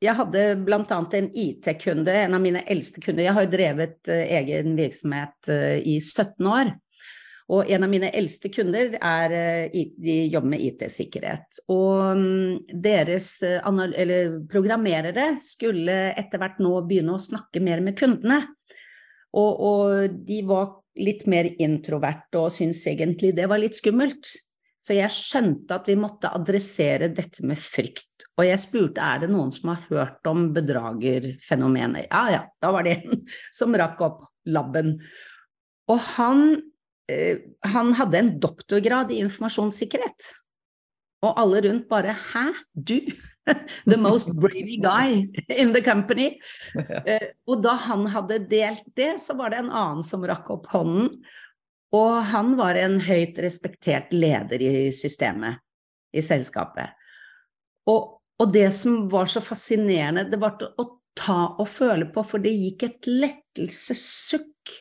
jeg 0.00 0.16
hadde 0.16 0.44
bl.a. 0.64 0.82
en 0.88 1.26
IT-kunde, 1.36 2.12
en 2.22 2.34
av 2.34 2.40
mine 2.40 2.62
eldste 2.72 3.02
kunder. 3.04 3.26
Jeg 3.26 3.34
har 3.36 3.44
jo 3.44 3.50
drevet 3.52 4.08
eh, 4.08 4.30
egen 4.38 4.72
virksomhet 4.78 5.50
i 5.84 5.98
17 6.00 6.48
år. 6.48 6.70
Og 7.50 7.68
en 7.68 7.84
av 7.84 7.90
mine 7.90 8.08
eldste 8.14 8.48
kunder 8.54 8.94
er, 8.94 9.32
de 9.74 10.14
jobber 10.30 10.52
med 10.52 10.62
IT-sikkerhet. 10.62 11.58
Og 11.74 12.16
mm, 12.16 12.78
deres 12.80 13.26
programmerere 14.52 15.32
skulle 15.42 15.96
etter 16.14 16.40
hvert 16.40 16.62
nå 16.62 16.76
begynne 16.86 17.18
å 17.18 17.20
snakke 17.20 17.60
mer 17.60 17.82
med 17.84 17.98
kundene. 17.98 18.38
Og, 19.38 19.60
og 19.62 20.20
de 20.26 20.40
var 20.46 20.76
litt 21.00 21.26
mer 21.30 21.48
introverte 21.62 22.40
og 22.40 22.52
syntes 22.54 22.82
egentlig 22.90 23.32
det 23.36 23.46
var 23.50 23.62
litt 23.62 23.78
skummelt. 23.78 24.32
Så 24.80 24.96
jeg 24.96 25.12
skjønte 25.12 25.76
at 25.76 25.88
vi 25.90 25.96
måtte 26.00 26.30
adressere 26.32 27.10
dette 27.12 27.44
med 27.46 27.60
frykt. 27.60 28.24
Og 28.40 28.46
jeg 28.48 28.62
spurte 28.62 29.04
er 29.04 29.20
det 29.22 29.28
noen 29.32 29.52
som 29.52 29.74
har 29.74 29.82
hørt 29.90 30.30
om 30.30 30.46
bedragerfenomenet. 30.56 32.08
Ja 32.08 32.22
ja, 32.32 32.42
da 32.62 32.72
var 32.72 32.86
det 32.88 32.96
en 33.02 33.24
som 33.58 33.76
rakk 33.76 34.00
opp 34.06 34.22
labben. 34.48 34.94
Og 35.90 36.00
han, 36.16 36.44
eh, 37.12 37.44
han 37.74 37.92
hadde 37.98 38.22
en 38.22 38.32
doktorgrad 38.40 39.12
i 39.12 39.20
informasjonssikkerhet. 39.26 40.32
Og 41.28 41.36
alle 41.36 41.60
rundt 41.66 41.88
bare 41.90 42.16
Hæ, 42.16 42.46
du? 42.72 42.96
The 43.90 43.96
most 43.96 44.36
brave 44.40 44.82
guy 44.82 45.28
in 45.48 45.72
the 45.72 45.82
company. 45.82 46.38
Uh, 47.00 47.32
og 47.48 47.62
da 47.64 47.72
han 47.88 48.04
hadde 48.12 48.42
delt 48.50 48.84
det, 48.98 49.14
så 49.22 49.34
var 49.38 49.52
det 49.52 49.62
en 49.62 49.70
annen 49.72 50.04
som 50.06 50.24
rakk 50.26 50.50
opp 50.52 50.68
hånden. 50.72 51.08
Og 51.96 52.20
han 52.30 52.54
var 52.58 52.78
en 52.78 52.98
høyt 53.02 53.38
respektert 53.42 54.12
leder 54.14 54.62
i 54.62 54.72
systemet, 54.94 55.58
i 56.14 56.22
selskapet. 56.22 56.92
Og, 57.90 58.20
og 58.38 58.52
det 58.54 58.68
som 58.76 59.08
var 59.10 59.30
så 59.30 59.42
fascinerende, 59.42 60.28
det 60.30 60.38
var 60.42 60.60
å 60.60 60.86
ta 61.18 61.40
og 61.56 61.66
føle 61.70 62.06
på, 62.12 62.22
for 62.26 62.42
det 62.42 62.52
gikk 62.54 62.86
et 62.86 63.10
lettelsessukk 63.10 64.76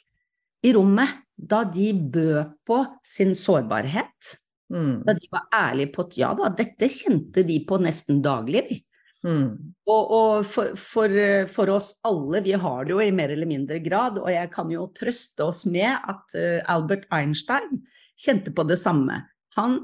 i 0.68 0.75
rommet 0.75 1.24
da 1.39 1.63
de 1.63 1.94
bød 1.96 2.54
på 2.68 2.84
sin 3.08 3.32
sårbarhet 3.38 4.36
Mm. 4.70 5.02
Da 5.06 5.16
de 5.18 5.30
var 5.34 5.48
ærlige 5.56 5.94
på 5.96 6.06
at 6.06 6.18
ja 6.20 6.30
da, 6.38 6.52
dette 6.54 6.90
kjente 6.94 7.44
de 7.48 7.58
på 7.68 7.80
nesten 7.82 8.22
daglig. 8.26 8.84
Mm. 9.26 9.74
Og, 9.90 10.12
og 10.16 10.46
for, 10.48 10.76
for, 10.80 11.16
for, 11.52 11.72
oss 11.74 11.92
alle, 12.08 12.40
vi 12.46 12.54
har 12.56 12.86
det 12.88 12.94
jo 12.94 13.02
i 13.04 13.12
mer 13.12 13.34
eller 13.34 13.50
mindre 13.50 13.82
grad, 13.84 14.20
og 14.22 14.30
jeg 14.32 14.52
kan 14.54 14.72
jo 14.72 14.88
trøste 14.96 15.44
oss 15.44 15.66
med 15.68 15.92
at 15.92 16.38
uh, 16.38 16.62
Albert 16.72 17.08
Einstein 17.12 17.82
kjente 18.20 18.54
på 18.56 18.64
det 18.70 18.80
samme. 18.80 19.24
Han 19.58 19.82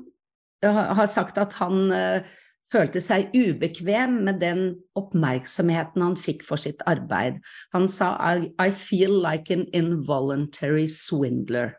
uh, 0.64 0.82
har 1.00 1.10
sagt 1.12 1.42
at 1.42 1.58
han 1.60 1.92
uh, 1.92 2.36
følte 2.72 3.02
seg 3.04 3.34
ubekvem 3.36 4.22
med 4.30 4.40
den 4.42 4.62
oppmerksomheten 4.98 6.06
han 6.06 6.16
fikk 6.20 6.46
for 6.48 6.62
sitt 6.62 6.82
arbeid. 6.90 7.42
Han 7.76 7.90
sa 7.92 8.16
I, 8.22 8.54
I 8.62 8.72
feel 8.72 9.14
like 9.20 9.54
an 9.54 9.68
involuntary 9.74 10.88
swindler. 10.88 11.76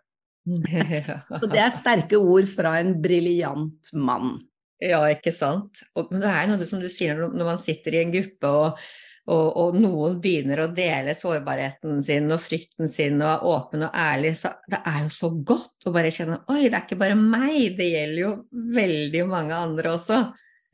Og 1.41 1.49
det 1.51 1.63
er 1.63 1.73
sterke 1.75 2.21
ord 2.21 2.47
fra 2.51 2.77
en 2.81 2.95
briljant 3.03 3.91
mann. 3.99 4.37
Ja, 4.83 5.01
ikke 5.09 5.33
sant. 5.33 5.83
Og, 5.97 6.13
men 6.13 6.23
det 6.23 6.31
er 6.31 6.49
noe 6.51 6.69
som 6.69 6.83
du 6.83 6.89
sier 6.93 7.19
når 7.19 7.53
man 7.55 7.61
sitter 7.61 7.97
i 7.97 8.03
en 8.03 8.13
gruppe 8.13 8.51
og, 8.53 8.81
og, 9.27 9.47
og, 9.59 9.79
noen 9.81 10.19
begynner 10.23 10.63
å 10.63 10.69
dele 10.75 11.17
sårbarheten 11.19 12.03
sin 12.07 12.29
og 12.31 12.43
frykten 12.45 12.91
sin 12.93 13.17
og 13.23 13.31
er 13.31 13.47
åpen 13.51 13.87
og 13.89 13.97
ærlig, 13.99 14.37
så 14.39 14.53
det 14.71 14.83
er 14.87 15.01
jo 15.07 15.15
så 15.17 15.33
godt 15.35 15.89
å 15.89 15.95
bare 15.97 16.13
kjenne 16.15 16.43
Oi, 16.53 16.67
det 16.69 16.77
er 16.77 16.85
ikke 16.85 17.01
bare 17.01 17.17
meg, 17.19 17.73
det 17.79 17.89
gjelder 17.91 18.21
jo 18.21 18.35
veldig 18.77 19.25
mange 19.33 19.63
andre 19.67 19.97
også. 19.97 20.21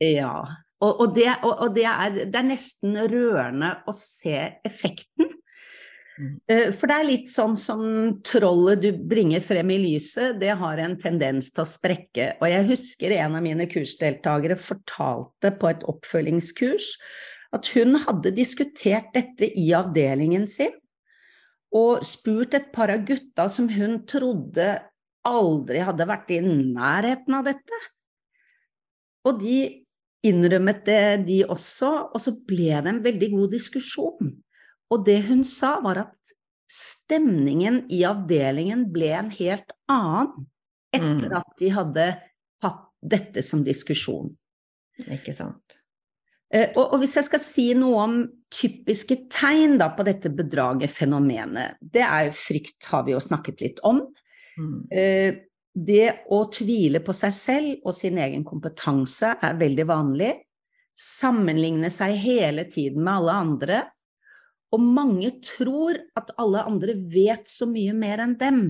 Ja. 0.03 0.35
Og, 0.83 0.91
og, 0.91 1.15
det, 1.15 1.29
og 1.47 1.69
det, 1.73 1.87
er, 1.87 2.19
det 2.27 2.37
er 2.37 2.49
nesten 2.49 2.99
rørende 3.07 3.77
å 3.87 3.95
se 3.95 4.35
effekten 4.67 5.31
Mm. 5.33 5.42
For 6.17 6.89
det 6.89 6.95
er 6.95 7.07
litt 7.07 7.29
sånn 7.33 7.55
som 7.57 7.83
trollet 8.25 8.83
du 8.83 8.89
bringer 9.09 9.41
frem 9.41 9.71
i 9.73 9.79
lyset, 9.81 10.37
det 10.41 10.53
har 10.59 10.81
en 10.81 10.95
tendens 11.01 11.49
til 11.51 11.63
å 11.63 11.69
sprekke. 11.69 12.27
Og 12.39 12.47
jeg 12.51 12.67
husker 12.69 13.15
en 13.17 13.37
av 13.39 13.45
mine 13.45 13.65
kursdeltakere 13.71 14.57
fortalte 14.59 15.53
på 15.57 15.71
et 15.71 15.85
oppfølgingskurs 15.89 16.93
at 17.53 17.69
hun 17.75 17.97
hadde 18.05 18.33
diskutert 18.37 19.11
dette 19.13 19.49
i 19.49 19.67
avdelingen 19.77 20.47
sin, 20.49 20.73
og 21.73 22.05
spurt 22.05 22.53
et 22.57 22.69
par 22.73 22.93
av 22.93 23.05
gutta 23.07 23.47
som 23.49 23.65
hun 23.73 24.03
trodde 24.09 24.75
aldri 25.25 25.81
hadde 25.81 26.05
vært 26.09 26.33
i 26.35 26.41
nærheten 26.45 27.37
av 27.37 27.47
dette. 27.47 27.79
Og 29.25 29.39
de 29.41 29.57
innrømmet 30.23 30.83
det, 30.87 31.03
de 31.27 31.41
også, 31.49 31.89
og 32.13 32.21
så 32.21 32.35
ble 32.47 32.69
det 32.75 32.91
en 32.91 33.03
veldig 33.03 33.29
god 33.33 33.55
diskusjon. 33.55 34.33
Og 34.91 35.05
det 35.07 35.21
hun 35.29 35.43
sa, 35.47 35.77
var 35.83 36.01
at 36.07 36.33
stemningen 36.73 37.83
i 37.93 38.01
avdelingen 38.07 38.87
ble 38.93 39.11
en 39.15 39.31
helt 39.33 39.71
annen 39.91 40.47
etter 40.93 41.29
mm. 41.29 41.37
at 41.37 41.55
de 41.59 41.69
hadde 41.73 42.07
hatt 42.63 42.83
dette 43.01 43.43
som 43.45 43.63
diskusjon. 43.65 44.31
Ikke 45.11 45.33
sant. 45.35 45.79
Eh, 46.53 46.69
og, 46.75 46.83
og, 46.93 46.99
hvis 47.01 47.15
jeg 47.17 47.27
skal 47.27 47.41
si 47.41 47.65
noe 47.77 48.03
om 48.03 48.19
typiske 48.53 49.23
tegn 49.33 49.79
da, 49.81 49.89
på 49.95 50.05
dette 50.05 50.29
bedragerfenomenet, 50.33 51.79
det 51.81 52.03
er 52.05 52.27
jo 52.27 52.35
frykt, 52.37 52.77
har 52.91 53.07
vi 53.07 53.15
jo 53.15 53.23
snakket 53.23 53.65
litt 53.65 53.81
om. 53.89 54.03
Mm. 54.57 54.75
Eh, 54.93 55.41
det 55.73 56.09
å 56.29 56.43
tvile 56.53 57.01
på 57.01 57.15
seg 57.17 57.33
selv 57.33 57.87
og 57.87 57.95
sin 57.97 58.19
egen 58.21 58.43
kompetanse 58.45 59.33
er 59.41 59.57
veldig 59.57 59.87
vanlig. 59.89 60.33
Sammenligne 60.93 61.89
seg 61.89 62.13
hele 62.21 62.67
tiden 62.69 63.01
med 63.01 63.15
alle 63.15 63.37
andre. 63.47 63.79
Og 64.73 64.81
mange 64.81 65.29
tror 65.45 65.99
at 66.17 66.33
alle 66.41 66.63
andre 66.65 66.95
vet 67.13 67.45
så 67.49 67.67
mye 67.69 67.93
mer 67.93 68.23
enn 68.23 68.35
dem. 68.39 68.63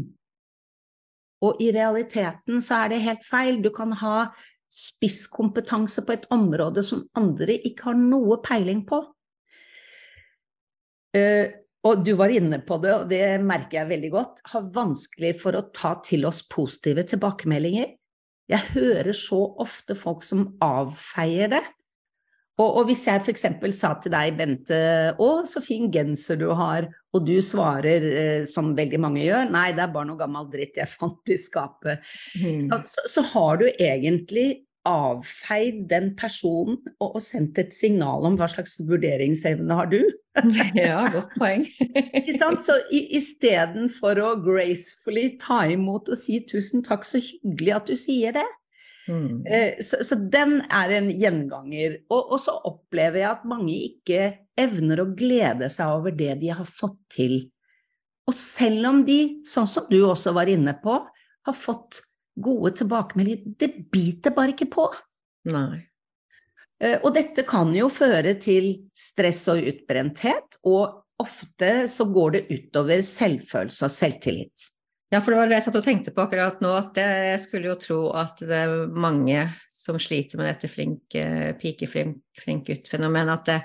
Og 1.44 1.60
i 1.64 1.72
realiteten 1.76 2.62
så 2.64 2.84
er 2.84 2.94
det 2.94 3.04
helt 3.04 3.26
feil. 3.28 3.60
Du 3.64 3.72
kan 3.76 3.96
ha 4.00 4.30
spisskompetanse 4.74 6.04
på 6.06 6.16
et 6.16 6.30
område 6.34 6.84
som 6.86 7.04
andre 7.20 7.60
ikke 7.68 7.92
har 7.92 8.00
noe 8.00 8.40
peiling 8.44 8.84
på. 8.90 9.04
Uh, 11.14 11.52
og 11.84 12.06
du 12.08 12.14
var 12.18 12.32
inne 12.32 12.62
på 12.64 12.78
det, 12.82 12.94
og 12.96 13.10
det 13.12 13.26
merker 13.44 13.82
jeg 13.82 13.92
veldig 13.92 14.12
godt, 14.14 14.40
har 14.54 14.70
vanskelig 14.74 15.34
for 15.42 15.60
å 15.60 15.66
ta 15.76 15.98
til 16.06 16.24
oss 16.30 16.40
positive 16.48 17.04
tilbakemeldinger. 17.12 17.92
Jeg 18.52 18.72
hører 18.74 19.16
så 19.16 19.42
ofte 19.62 19.96
folk 20.00 20.24
som 20.26 20.48
avfeier 20.64 21.52
det. 21.58 21.64
Og, 22.62 22.68
og 22.68 22.84
hvis 22.86 23.02
jeg 23.10 23.24
f.eks. 23.24 23.48
sa 23.74 23.96
til 24.02 24.14
deg, 24.14 24.36
Bente, 24.38 24.82
å, 25.18 25.30
så 25.50 25.62
fin 25.64 25.88
genser 25.94 26.38
du 26.38 26.52
har, 26.54 26.86
og 27.14 27.26
du 27.26 27.38
svarer 27.46 28.06
eh, 28.10 28.44
som 28.50 28.76
veldig 28.78 29.00
mange 29.02 29.24
gjør, 29.24 29.50
nei, 29.54 29.72
det 29.74 29.88
er 29.88 29.96
bare 29.96 30.10
noe 30.10 30.20
gammel 30.20 30.52
dritt 30.54 30.78
jeg 30.78 30.92
fant 30.92 31.34
i 31.34 31.40
skapet, 31.42 32.06
mm. 32.38 32.62
så, 32.68 32.84
så, 32.86 33.08
så, 33.10 33.26
har 33.34 33.58
du 33.62 33.68
egentlig 33.72 34.48
avfeid 34.86 35.86
den 35.90 36.10
personen 36.20 36.76
og, 37.00 37.16
og, 37.16 37.22
sendt 37.24 37.58
et 37.62 37.74
signal 37.74 38.28
om 38.28 38.36
hva 38.38 38.50
slags 38.52 38.76
vurderingsevne 38.86 39.78
har 39.80 39.90
du? 39.90 40.02
ja, 40.78 41.06
godt 41.14 41.34
poeng. 41.40 41.64
Ikke 42.20 42.36
sant? 42.36 42.66
Så 42.66 42.76
istedenfor 42.92 44.20
å 44.22 44.34
gracefully 44.44 45.32
ta 45.42 45.64
imot 45.72 46.12
og 46.12 46.20
si 46.20 46.42
'tusen 46.46 46.86
takk, 46.86 47.08
så 47.08 47.22
hyggelig 47.24 47.78
at 47.80 47.90
du 47.90 47.96
sier 47.98 48.36
det', 48.36 48.52
mm. 49.08 49.46
Eh, 49.46 49.82
så, 49.84 50.02
så, 50.06 50.18
den 50.32 50.60
er 50.70 50.94
en 51.00 51.10
gjenganger. 51.12 52.00
Og, 52.10 52.22
og, 52.22 52.38
så 52.42 52.56
opplever 52.70 53.24
jeg 53.24 53.30
at 53.32 53.48
mange 53.50 53.76
ikke 53.90 54.30
evner 54.60 55.04
å 55.04 55.10
glede 55.18 55.70
seg 55.74 55.98
over 55.98 56.16
det 56.16 56.38
de 56.44 56.54
har 56.54 56.70
fått 56.70 57.00
til. 57.14 57.40
Og 58.30 58.36
selv 58.38 58.88
om 58.92 59.02
de, 59.08 59.20
sånn 59.50 59.68
som 59.68 59.88
du 59.90 60.00
også 60.06 60.36
var 60.36 60.52
inne 60.52 60.76
på, 60.84 61.00
har 61.44 61.58
fått 61.58 62.04
gode 62.40 62.74
tilbakemeldinger. 62.80 63.58
Det 63.60 63.70
biter 63.92 64.36
bare 64.36 64.56
ikke 64.56 64.70
på. 64.74 64.88
Nei. 65.52 65.84
Eh, 66.84 67.00
og 67.02 67.14
dette 67.16 67.46
kan 67.48 67.72
jo 67.76 67.90
føre 67.94 68.36
til 68.42 68.72
stress 68.98 69.46
og 69.52 69.64
utbrenthet, 69.74 70.60
og 70.68 71.04
ofte 71.22 71.84
så 71.92 72.08
går 72.12 72.38
det 72.38 72.46
utover 72.52 73.04
selvfølelse 73.06 73.88
og 73.88 73.94
selvtillit. 73.94 74.70
Ja, 75.14 75.20
for 75.22 75.30
det 75.30 75.38
var 75.38 75.50
det 75.52 75.58
jeg 75.60 75.66
satt 75.68 75.76
og 75.78 75.84
tenkte 75.86 76.12
på 76.16 76.24
akkurat 76.24 76.62
nå, 76.64 76.70
at 76.74 76.96
jeg 76.98 77.42
skulle 77.44 77.68
jo 77.70 77.76
tro 77.78 77.98
at 78.18 78.40
det 78.42 78.62
er 78.64 78.72
mange 78.90 79.44
som 79.70 80.00
sliter 80.02 80.40
med 80.40 80.48
dette 80.50 80.70
flink 80.72 81.14
eh, 81.20 81.52
pike, 81.60 81.86
flink, 81.92 82.16
flink 82.42 82.66
gutt-fenomen. 82.66 83.30
At, 83.30 83.44
det, 83.46 83.60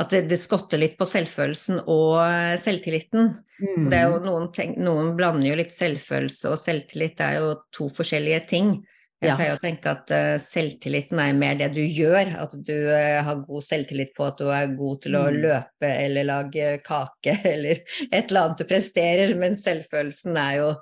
at 0.00 0.14
det, 0.14 0.22
det, 0.30 0.38
skotter 0.40 0.80
litt 0.80 0.96
på 0.96 1.04
selvfølelsen 1.04 1.82
og 1.82 2.22
eh, 2.22 2.54
selvtilliten. 2.62 3.34
Mm. 3.60 3.90
Det 3.92 3.98
er 3.98 4.14
jo 4.14 4.22
noen, 4.24 4.48
noen, 4.80 5.10
blander 5.18 5.50
jo 5.50 5.58
litt 5.60 5.76
selvfølelse 5.76 6.54
og 6.54 6.62
selvtillit, 6.62 7.18
det 7.20 7.26
er 7.26 7.42
jo 7.42 7.52
to 7.76 7.90
forskjellige 8.00 8.40
ting. 8.54 8.72
Jeg 9.20 9.28
ja. 9.28 9.36
pleier 9.36 9.58
å 9.58 9.60
tenke 9.62 9.92
at 9.92 10.10
uh, 10.12 10.38
selvtilliten 10.42 11.20
er 11.20 11.36
mer 11.36 11.54
det 11.60 11.70
du 11.76 11.82
gjør, 11.84 12.32
at 12.44 12.56
du 12.66 12.74
har 12.90 13.44
god 13.44 13.64
selvtillit 13.64 14.10
på 14.16 14.26
at 14.26 14.40
du 14.40 14.48
er 14.52 14.74
god 14.76 15.04
til 15.04 15.16
å 15.16 15.22
mm. 15.28 15.38
løpe 15.44 15.92
eller 15.92 16.28
lage 16.28 16.72
kake 16.84 17.38
eller 17.54 17.84
et 18.08 18.24
eller 18.24 18.40
annet 18.42 18.64
du 18.64 18.68
presterer, 18.72 19.36
men 19.40 19.56
selvfølelsen 19.60 20.40
er 20.40 20.58
jo 20.62 20.74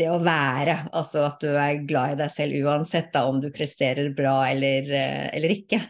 det 0.00 0.08
å 0.10 0.18
være, 0.24 0.76
altså 0.96 1.24
at 1.26 1.42
du 1.42 1.50
er 1.52 1.82
glad 1.88 2.14
i 2.14 2.20
deg 2.22 2.32
selv 2.32 2.66
uansett 2.66 3.10
da, 3.14 3.26
om 3.28 3.40
du 3.42 3.50
presterer 3.54 4.12
bra 4.16 4.40
eller, 4.48 4.88
eh, 4.88 5.28
eller 5.36 5.54
ikke. 5.54 5.80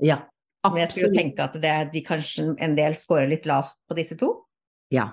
Ja, 0.00 0.22
absolutt. 0.64 0.74
Men 0.74 0.82
jeg 0.82 0.92
skulle 0.94 1.18
tenke 1.18 1.46
at 1.46 1.58
det, 1.62 1.74
de 1.94 2.04
kanskje 2.06 2.46
en 2.56 2.76
del 2.78 2.96
scorer 2.98 3.28
litt 3.30 3.48
lavt 3.50 3.76
på 3.88 3.98
disse 3.98 4.16
to? 4.20 4.32
Ja, 4.94 5.10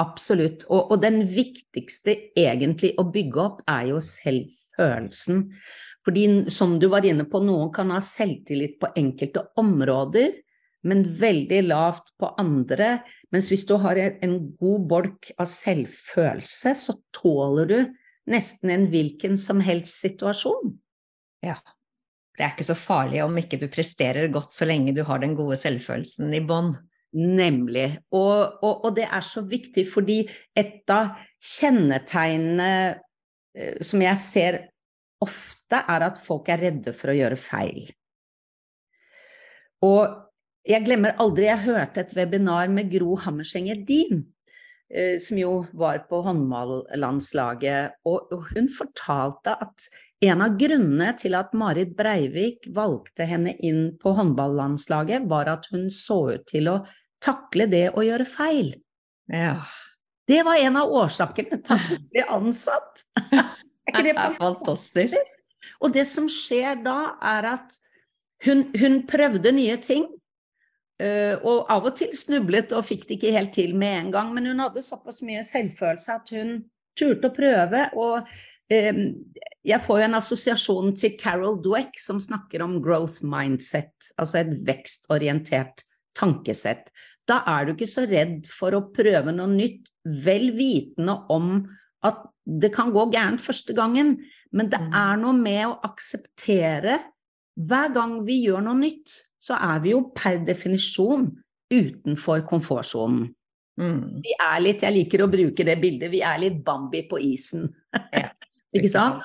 absolutt. 0.00 0.66
Og, 0.70 0.94
og 0.94 1.02
den 1.04 1.20
viktigste 1.28 2.16
egentlig 2.38 2.94
å 2.98 3.06
bygge 3.12 3.42
opp 3.44 3.64
er 3.70 3.90
jo 3.92 4.00
selvfølelsen. 4.02 5.46
Fordi 6.02 6.24
som 6.50 6.78
du 6.82 6.88
var 6.90 7.06
inne 7.06 7.28
på, 7.30 7.42
noen 7.44 7.70
kan 7.74 7.92
ha 7.94 8.00
selvtillit 8.02 8.80
på 8.80 8.90
enkelte 8.98 9.44
områder, 9.60 10.32
men 10.86 11.04
veldig 11.18 11.60
lavt 11.68 12.12
på 12.18 12.32
andre. 12.40 12.96
Mens 13.34 13.50
hvis 13.52 13.64
du 13.68 13.76
har 13.82 13.98
en 13.98 14.36
god 14.58 14.86
bolk 14.90 15.30
av 15.38 15.48
selvfølelse, 15.50 16.74
så 16.78 16.96
tåler 17.14 17.70
du 17.70 17.78
nesten 18.32 18.70
en 18.70 18.88
hvilken 18.90 19.38
som 19.40 19.62
helst 19.64 20.02
situasjon. 20.02 20.74
Ja. 21.44 21.58
Det 22.32 22.46
er 22.46 22.54
ikke 22.54 22.64
så 22.64 22.78
farlig 22.78 23.20
om 23.20 23.34
ikke 23.36 23.58
du 23.60 23.66
presterer 23.70 24.30
godt 24.32 24.54
så 24.56 24.64
lenge 24.64 24.94
du 24.96 25.02
har 25.04 25.20
den 25.20 25.34
gode 25.36 25.58
selvfølelsen 25.60 26.32
i 26.32 26.40
bånn. 26.46 26.72
Nemlig. 27.12 27.98
Og, 28.16 28.62
og, 28.64 28.86
og, 28.86 28.92
det 28.96 29.04
er 29.04 29.24
så 29.26 29.42
viktig 29.44 29.84
fordi 29.90 30.22
et 30.56 30.88
av 30.90 31.18
kjennetegnene 31.44 32.70
eh, 33.52 33.76
som 33.84 34.00
jeg 34.00 34.20
ser 34.20 34.58
ofte, 35.22 35.76
er 35.76 36.06
at 36.08 36.16
folk 36.18 36.48
er 36.50 36.64
redde 36.70 36.94
for 36.96 37.12
å 37.12 37.18
gjøre 37.18 37.38
feil. 37.38 37.92
Og 39.84 40.16
jeg 40.68 40.84
glemmer 40.86 41.16
aldri, 41.22 41.48
jeg 41.48 41.64
hørte 41.66 42.04
et 42.04 42.14
webinar 42.16 42.70
med 42.70 42.90
Gro 42.92 43.16
Hammerseng 43.24 43.68
Edin, 43.72 44.22
eh, 44.92 45.18
som 45.22 45.40
jo 45.40 45.52
var 45.74 46.04
på 46.10 46.22
håndballlandslaget, 46.26 47.98
og 48.06 48.34
hun 48.52 48.70
fortalte 48.70 49.56
at 49.66 49.88
en 50.22 50.44
av 50.44 50.54
grunnene 50.58 51.10
til 51.18 51.34
at 51.34 51.54
Marit 51.58 51.96
Breivik 51.98 52.68
valgte 52.74 53.26
henne 53.26 53.56
inn 53.58 53.96
på 53.98 54.14
håndballandslaget, 54.14 55.26
var 55.30 55.50
at 55.50 55.66
hun 55.72 55.88
så 55.90 56.20
ut 56.36 56.46
til 56.50 56.70
å 56.70 56.78
takle 57.22 57.66
det 57.70 57.88
å 57.96 58.04
gjøre 58.06 58.26
feil. 58.28 58.74
Ja. 59.30 59.58
Det 60.28 60.44
var 60.46 60.62
en 60.62 60.78
av 60.78 60.92
årsakene 60.94 61.58
til 61.58 61.74
at 61.74 61.88
hun 61.90 62.06
ble 62.12 62.26
ansatt. 62.30 63.02
er 63.32 63.90
ikke 63.90 64.04
det 64.06 64.16
fantastisk? 64.38 65.38
Og 65.82 65.94
det 65.94 66.06
som 66.06 66.28
skjer 66.30 66.78
da, 66.84 67.16
er 67.18 67.54
at 67.56 67.78
hun, 68.46 68.68
hun 68.78 69.02
prøvde 69.10 69.52
nye 69.54 69.76
ting. 69.82 70.06
Uh, 71.00 71.34
og 71.48 71.70
av 71.72 71.88
og 71.88 71.96
til 71.98 72.12
snublet 72.14 72.74
og 72.76 72.84
fikk 72.86 73.06
det 73.08 73.16
ikke 73.16 73.34
helt 73.34 73.54
til 73.56 73.72
med 73.78 73.98
en 73.98 74.10
gang, 74.14 74.32
men 74.36 74.50
hun 74.50 74.62
hadde 74.62 74.84
såpass 74.84 75.22
mye 75.26 75.42
selvfølelse 75.46 76.18
at 76.18 76.32
hun 76.36 76.58
turte 76.98 77.30
å 77.30 77.34
prøve. 77.34 77.86
Og 77.98 78.20
uh, 78.22 79.00
jeg 79.66 79.82
får 79.86 80.02
jo 80.02 80.08
en 80.08 80.18
assosiasjon 80.18 80.92
til 80.98 81.16
Carol 81.20 81.58
Dweck 81.64 81.98
som 82.00 82.20
snakker 82.22 82.64
om 82.64 82.78
growth 82.84 83.24
mindset, 83.26 84.12
altså 84.18 84.42
et 84.42 84.52
vekstorientert 84.66 85.86
tankesett. 86.18 86.90
Da 87.28 87.40
er 87.48 87.66
du 87.66 87.74
ikke 87.74 87.90
så 87.90 88.04
redd 88.08 88.48
for 88.50 88.74
å 88.74 88.86
prøve 88.94 89.34
noe 89.34 89.50
nytt, 89.50 89.86
vel 90.02 90.50
vitende 90.56 91.14
om 91.30 91.60
at 92.02 92.24
det 92.42 92.72
kan 92.74 92.90
gå 92.90 93.06
gærent 93.12 93.42
første 93.42 93.74
gangen, 93.76 94.16
men 94.50 94.70
det 94.70 94.80
mm. 94.82 94.94
er 94.98 95.20
noe 95.22 95.36
med 95.36 95.62
å 95.68 95.76
akseptere 95.86 96.98
hver 97.54 97.92
gang 97.94 98.16
vi 98.26 98.40
gjør 98.46 98.64
noe 98.66 98.80
nytt, 98.80 99.14
så 99.42 99.58
er 99.58 99.82
vi 99.82 99.94
jo 99.94 100.04
per 100.14 100.42
definisjon 100.46 101.26
utenfor 101.72 102.44
komfortsonen. 102.46 103.26
Mm. 103.80 104.20
Vi 104.22 104.34
er 104.36 104.58
litt, 104.62 104.84
jeg 104.84 104.94
liker 104.94 105.24
å 105.24 105.30
bruke 105.32 105.64
det 105.66 105.78
bildet, 105.80 106.12
vi 106.12 106.20
er 106.26 106.38
litt 106.42 106.60
Bambi 106.64 107.02
på 107.08 107.18
isen. 107.24 107.66
Ja, 108.12 108.28
ikke 108.76 108.90
sant? 108.92 109.22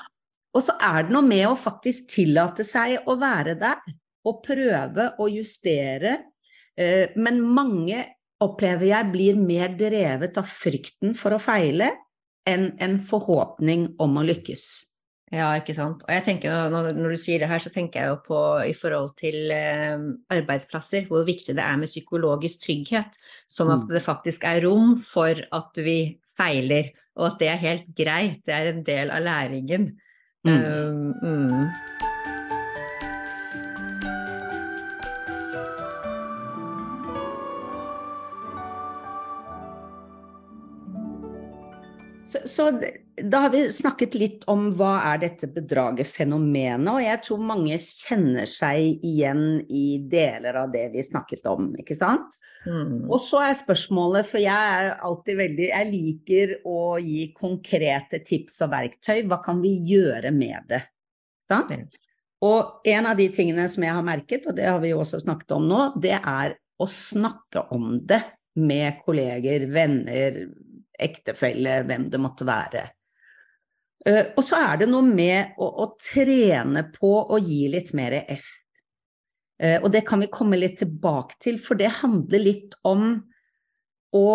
Og 0.56 0.64
så 0.66 0.74
er 0.82 1.06
det 1.06 1.14
noe 1.14 1.26
med 1.28 1.46
å 1.50 1.58
faktisk 1.60 2.08
tillate 2.16 2.66
seg 2.66 3.06
å 3.06 3.18
være 3.20 3.58
der, 3.60 3.84
og 4.28 4.42
prøve 4.44 5.12
å 5.22 5.28
justere. 5.30 6.16
Eh, 6.76 7.14
men 7.20 7.44
mange 7.44 8.02
opplever 8.44 8.90
jeg 8.90 9.12
blir 9.14 9.40
mer 9.40 9.76
drevet 9.78 10.38
av 10.40 10.48
frykten 10.50 11.16
for 11.18 11.36
å 11.36 11.42
feile 11.42 11.92
enn 12.48 12.72
en 12.84 12.98
forhåpning 13.04 13.90
om 14.04 14.20
å 14.20 14.26
lykkes. 14.26 14.66
Ja, 15.34 15.50
ikke 15.60 15.76
sant. 15.76 16.06
Og 16.06 16.12
jeg 16.14 16.24
tenker, 16.24 16.70
når, 16.72 16.94
du 16.96 17.20
sier 17.20 17.42
det 17.42 17.50
her, 17.52 17.60
så 17.60 17.72
tenker 17.72 18.00
jeg 18.00 18.14
jo 18.14 18.20
på 18.24 18.40
i 18.64 18.72
forhold 18.78 19.12
til 19.20 19.52
eh, 19.52 19.98
arbeidsplasser, 20.32 21.10
hvor 21.10 21.26
viktig 21.28 21.58
det 21.58 21.66
er 21.66 21.82
med 21.82 21.92
psykologisk 21.92 22.64
trygghet. 22.64 23.20
Sånn 23.52 23.74
at 23.74 23.84
mm. 23.84 23.92
det 23.92 24.04
faktisk 24.06 24.48
er 24.48 24.64
rom 24.64 24.96
for 25.04 25.36
at 25.36 25.84
vi 25.84 26.00
feiler, 26.38 26.94
og 27.20 27.34
at 27.34 27.40
det 27.42 27.52
er 27.52 27.64
helt 27.66 27.92
greit. 27.98 28.40
Det 28.48 28.56
er 28.56 28.72
en 28.72 28.84
del 28.88 29.12
av 29.12 29.26
læringen. 29.26 29.92
Mm. 30.48 30.64
Um, 30.64 31.14
mm. 31.20 31.97
Så, 42.46 42.48
så 42.48 42.66
da 43.24 43.40
har 43.46 43.50
vi 43.50 43.64
snakket 43.72 44.16
litt 44.16 44.44
om 44.52 44.70
hva 44.78 44.98
er 45.12 45.22
dette 45.24 45.50
bedraget 45.50 46.10
fenomenet, 46.10 46.90
og 46.92 47.02
jeg 47.02 47.22
tror 47.26 47.46
mange 47.50 47.78
kjenner 47.82 48.50
seg 48.50 49.06
igjen 49.06 49.64
i 49.70 49.86
deler 50.10 50.62
av 50.62 50.74
det 50.74 50.86
vi 50.94 51.06
snakket 51.06 51.48
om, 51.50 51.72
ikke 51.82 51.98
sant? 51.98 52.38
Mm. 52.68 53.08
Og 53.08 53.22
så 53.24 53.42
er 53.48 53.56
spørsmålet, 53.58 54.28
for 54.28 54.44
jeg 54.44 54.52
er 54.82 54.92
alltid 55.06 55.38
veldig 55.40 55.68
Jeg 55.70 55.90
liker 55.92 56.54
å 56.68 56.98
gi 57.00 57.30
konkrete 57.36 58.20
tips 58.28 58.60
og 58.66 58.74
verktøy. 58.74 59.22
Hva 59.30 59.40
kan 59.44 59.62
vi 59.64 59.72
gjøre 59.88 60.34
med 60.36 60.68
det? 60.70 60.82
Sant? 61.48 61.74
Og 62.44 62.86
en 62.86 63.08
av 63.10 63.18
de 63.18 63.30
tingene 63.34 63.66
som 63.72 63.86
jeg 63.86 63.96
har 63.98 64.06
merket, 64.06 64.46
og 64.50 64.58
det 64.58 64.68
har 64.68 64.82
vi 64.84 64.92
jo 64.92 65.02
også 65.02 65.24
snakket 65.24 65.56
om 65.56 65.70
nå, 65.70 65.84
det 66.04 66.18
er 66.20 66.58
å 66.78 66.86
snakke 66.92 67.66
om 67.74 67.96
det 67.98 68.22
med 68.58 69.00
kolleger, 69.06 69.66
venner, 69.74 70.44
ektefelle, 71.00 71.82
hvem 71.88 72.08
det 72.12 72.22
måtte 72.22 72.48
være. 72.48 72.84
Eh, 74.08 74.32
og 74.38 74.44
så 74.46 74.60
er 74.62 74.82
det 74.82 74.90
noe 74.92 75.06
med 75.06 75.58
å, 75.60 75.68
å 75.84 75.90
trene 76.02 76.88
på 76.94 77.12
å 77.28 77.40
gi 77.42 77.66
litt 77.74 77.94
mer 77.98 78.22
F. 78.24 78.48
Eh, 79.58 79.80
og 79.82 79.90
det 79.94 80.04
kan 80.08 80.22
vi 80.22 80.32
komme 80.32 80.60
litt 80.60 80.80
tilbake 80.84 81.40
til, 81.44 81.58
for 81.62 81.80
det 81.80 81.90
handler 82.02 82.44
litt 82.44 82.78
om 82.88 83.10
å, 84.16 84.28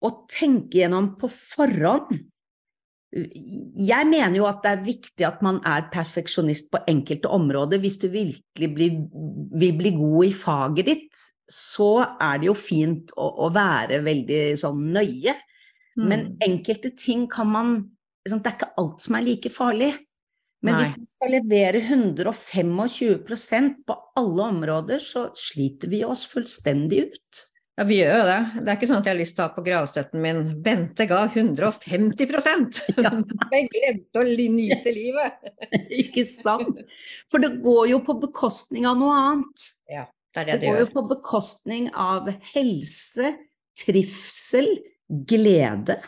å 0.00 0.10
tenke 0.30 0.82
gjennom 0.82 1.14
på 1.20 1.30
forhånd. 1.32 2.12
Jeg 3.10 4.06
mener 4.06 4.36
jo 4.38 4.46
at 4.46 4.60
det 4.62 4.70
er 4.70 4.84
viktig 4.86 5.26
at 5.26 5.40
man 5.42 5.58
er 5.66 5.88
perfeksjonist 5.90 6.68
på 6.70 6.84
enkelte 6.92 7.32
områder. 7.34 7.80
Hvis 7.82 7.98
du 7.98 8.06
virkelig 8.12 8.68
blir, 8.76 9.00
vil 9.58 9.74
bli 9.80 9.94
god 9.96 10.28
i 10.28 10.34
faget 10.36 10.90
ditt, 10.92 11.24
så 11.50 11.96
er 12.06 12.38
det 12.38 12.46
jo 12.46 12.54
fint 12.54 13.10
å, 13.18 13.26
å 13.46 13.50
være 13.50 13.98
veldig 14.06 14.44
sånn 14.60 14.84
nøye. 14.94 15.34
Men 15.98 16.20
mm. 16.20 16.36
enkelte 16.46 16.92
ting 16.96 17.26
kan 17.30 17.50
man 17.50 17.74
liksom, 18.24 18.42
Det 18.42 18.50
er 18.50 18.56
ikke 18.58 18.74
alt 18.80 19.04
som 19.04 19.18
er 19.18 19.26
like 19.26 19.50
farlig. 19.52 19.92
Men 20.60 20.76
Nei. 20.76 20.82
hvis 20.82 20.96
vi 20.98 21.06
skal 21.08 21.32
levere 21.38 21.80
125% 21.80 23.78
på 23.88 23.96
alle 24.20 24.48
områder, 24.52 25.00
så 25.00 25.30
sliter 25.38 25.88
vi 25.88 26.02
oss 26.04 26.26
fullstendig 26.28 27.06
ut. 27.08 27.46
Ja, 27.80 27.86
vi 27.88 27.96
gjør 27.96 28.18
jo 28.18 28.24
det. 28.28 28.40
Det 28.58 28.68
er 28.68 28.76
ikke 28.76 28.86
sånn 28.90 28.98
at 29.00 29.06
jeg 29.08 29.14
har 29.14 29.20
lyst 29.22 29.34
til 29.38 29.40
å 29.40 29.46
ha 29.46 29.54
på 29.54 29.62
gravstøtten 29.64 30.20
min 30.20 30.40
Bente 30.60 31.06
ga 31.08 31.22
150 31.30 32.26
ja. 33.06 33.12
Jeg 33.54 33.68
glemte 33.72 34.20
å 34.20 34.24
nyte 34.28 34.92
livet! 34.92 35.48
ikke 36.02 36.26
sant? 36.28 36.82
For 37.32 37.40
det 37.40 37.54
går 37.64 37.94
jo 37.94 38.02
på 38.04 38.18
bekostning 38.20 38.84
av 38.90 39.00
noe 39.00 39.16
annet. 39.16 39.66
Ja, 39.88 40.04
det 40.36 40.42
er 40.42 40.50
det 40.50 40.52
det, 40.52 40.60
det 40.60 40.68
går 40.68 40.76
gjør. 40.76 40.84
jo 40.84 40.92
på 40.98 41.06
bekostning 41.14 41.88
av 41.96 42.28
helse, 42.52 43.32
trivsel, 43.80 44.68
glede. 45.10 45.98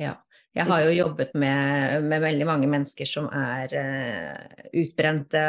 Ja. 0.00 0.18
Jeg 0.54 0.68
har 0.70 0.84
jo 0.86 0.92
jobbet 0.94 1.32
med, 1.34 2.04
med 2.06 2.22
veldig 2.22 2.46
mange 2.46 2.68
mennesker 2.70 3.08
som 3.10 3.26
er 3.34 3.72
uh, 3.74 4.60
utbrente, 4.78 5.42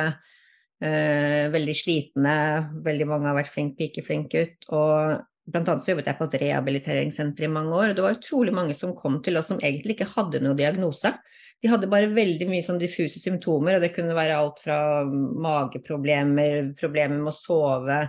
uh, 0.81 1.43
veldig 1.53 1.75
slitne. 1.77 2.37
Veldig 2.85 3.07
mange 3.11 3.29
har 3.29 3.37
vært 3.37 3.51
flink 3.53 3.75
pike, 3.77 4.01
flink 4.05 4.31
gutt. 4.33 4.65
Og 4.73 5.19
blant 5.45 5.69
annet 5.69 5.85
så 5.85 5.91
jobbet 5.91 6.09
jeg 6.09 6.17
på 6.17 6.25
et 6.25 6.37
rehabiliteringssenter 6.41 7.45
i 7.45 7.51
mange 7.53 7.77
år. 7.77 7.91
Og 7.91 7.99
det 7.99 8.05
var 8.05 8.17
utrolig 8.17 8.55
mange 8.57 8.77
som 8.77 8.95
kom 8.97 9.19
til 9.25 9.37
oss 9.37 9.51
som 9.53 9.61
egentlig 9.61 9.93
ikke 9.93 10.09
hadde 10.15 10.41
noen 10.41 10.57
diagnose. 10.57 11.13
De 11.61 11.69
hadde 11.69 11.89
bare 11.89 12.09
veldig 12.13 12.47
mye 12.49 12.65
sånn 12.65 12.81
diffuse 12.81 13.21
symptomer, 13.21 13.77
og 13.77 13.85
det 13.85 13.91
kunne 13.93 14.17
være 14.17 14.39
alt 14.39 14.57
fra 14.65 14.79
mageproblemer, 15.05 16.73
problemer 16.77 17.21
med 17.21 17.29
å 17.29 17.35
sove, 17.35 17.99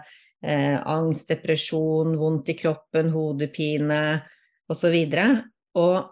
eh, 0.42 0.80
angst, 0.80 1.28
depresjon, 1.30 2.16
vondt 2.18 2.50
i 2.52 2.56
kroppen, 2.58 3.12
hodepine 3.14 4.00
osv. 4.72 4.96
Og, 5.76 6.02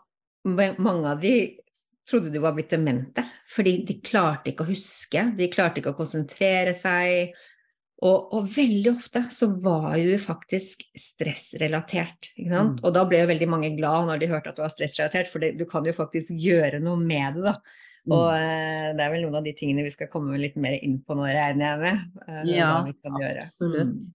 og 0.44 0.62
mange 0.78 1.10
av 1.10 1.20
de 1.22 1.34
trodde 2.08 2.30
de 2.30 2.42
var 2.42 2.54
blitt 2.56 2.72
demente, 2.74 3.24
fordi 3.54 3.78
de 3.88 3.98
klarte 4.04 4.52
ikke 4.52 4.66
å 4.66 4.70
huske, 4.70 5.24
de 5.38 5.50
klarte 5.52 5.80
ikke 5.80 5.94
å 5.94 5.98
konsentrere 5.98 6.74
seg. 6.76 7.34
Og, 8.04 8.34
og 8.36 8.48
veldig 8.52 8.90
ofte 8.90 9.22
så 9.32 9.48
var 9.64 9.94
jo 9.96 10.18
faktisk 10.20 10.82
stressrelatert. 10.98 12.34
Mm. 12.36 12.74
Og 12.82 12.90
da 12.92 13.04
ble 13.08 13.22
jo 13.22 13.30
veldig 13.30 13.48
mange 13.48 13.70
glad 13.78 14.10
når 14.10 14.20
de 14.20 14.28
hørte 14.32 14.52
at 14.52 14.58
det 14.58 14.66
var 14.66 14.74
stressrelatert, 14.74 15.30
for 15.30 15.44
det, 15.44 15.54
du 15.56 15.64
kan 15.70 15.86
jo 15.88 15.94
faktisk 15.96 16.34
gjøre 16.36 16.82
noe 16.84 17.00
med 17.00 17.38
det, 17.38 17.46
da. 17.46 17.54
Mm. 18.04 18.12
Og 18.12 18.26
eh, 18.36 18.90
det 18.96 19.00
er 19.00 19.12
vel 19.14 19.22
noen 19.24 19.38
av 19.38 19.46
de 19.46 19.54
tingene 19.56 19.86
vi 19.86 19.92
skal 19.94 20.10
komme 20.12 20.36
litt 20.40 20.58
mer 20.60 20.76
inn 20.76 20.98
på 21.00 21.16
nå, 21.16 21.24
regner 21.24 21.64
jeg 21.70 21.80
med. 21.80 22.02
Eh, 22.28 22.42
ja, 22.52 22.74
absolutt. 22.84 23.96
Mm. 23.96 24.12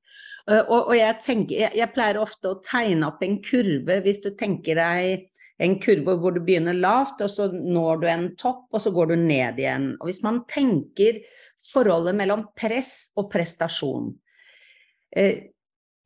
Eh, 0.50 0.62
og, 0.62 0.92
og 0.92 0.96
jeg, 0.98 1.18
tenker, 1.26 1.56
jeg, 1.64 1.74
jeg, 1.80 1.92
pleier 1.96 2.22
ofte 2.22 2.54
å 2.54 2.60
tegne 2.66 3.10
opp 3.10 3.26
en 3.26 3.40
kurve, 3.46 4.00
hvis 4.06 4.22
du 4.26 4.32
tenker 4.38 4.78
deg 4.78 5.28
en 5.60 5.76
kurve 5.84 6.16
hvor 6.22 6.36
du 6.36 6.42
begynner 6.46 6.78
lavt, 6.78 7.24
og 7.26 7.32
så 7.34 7.50
når 7.52 8.02
du 8.02 8.08
en 8.08 8.28
topp, 8.40 8.68
og 8.72 8.84
så 8.84 8.94
går 8.96 9.12
du 9.12 9.16
ned 9.20 9.60
igjen. 9.60 9.92
Og 10.00 10.08
hvis 10.08 10.22
man 10.24 10.44
tenker 10.50 11.20
forholdet 11.60 12.16
mellom 12.16 12.46
press 12.56 13.10
og 13.20 13.28
prestasjon 13.34 14.14
eh, 15.18 15.50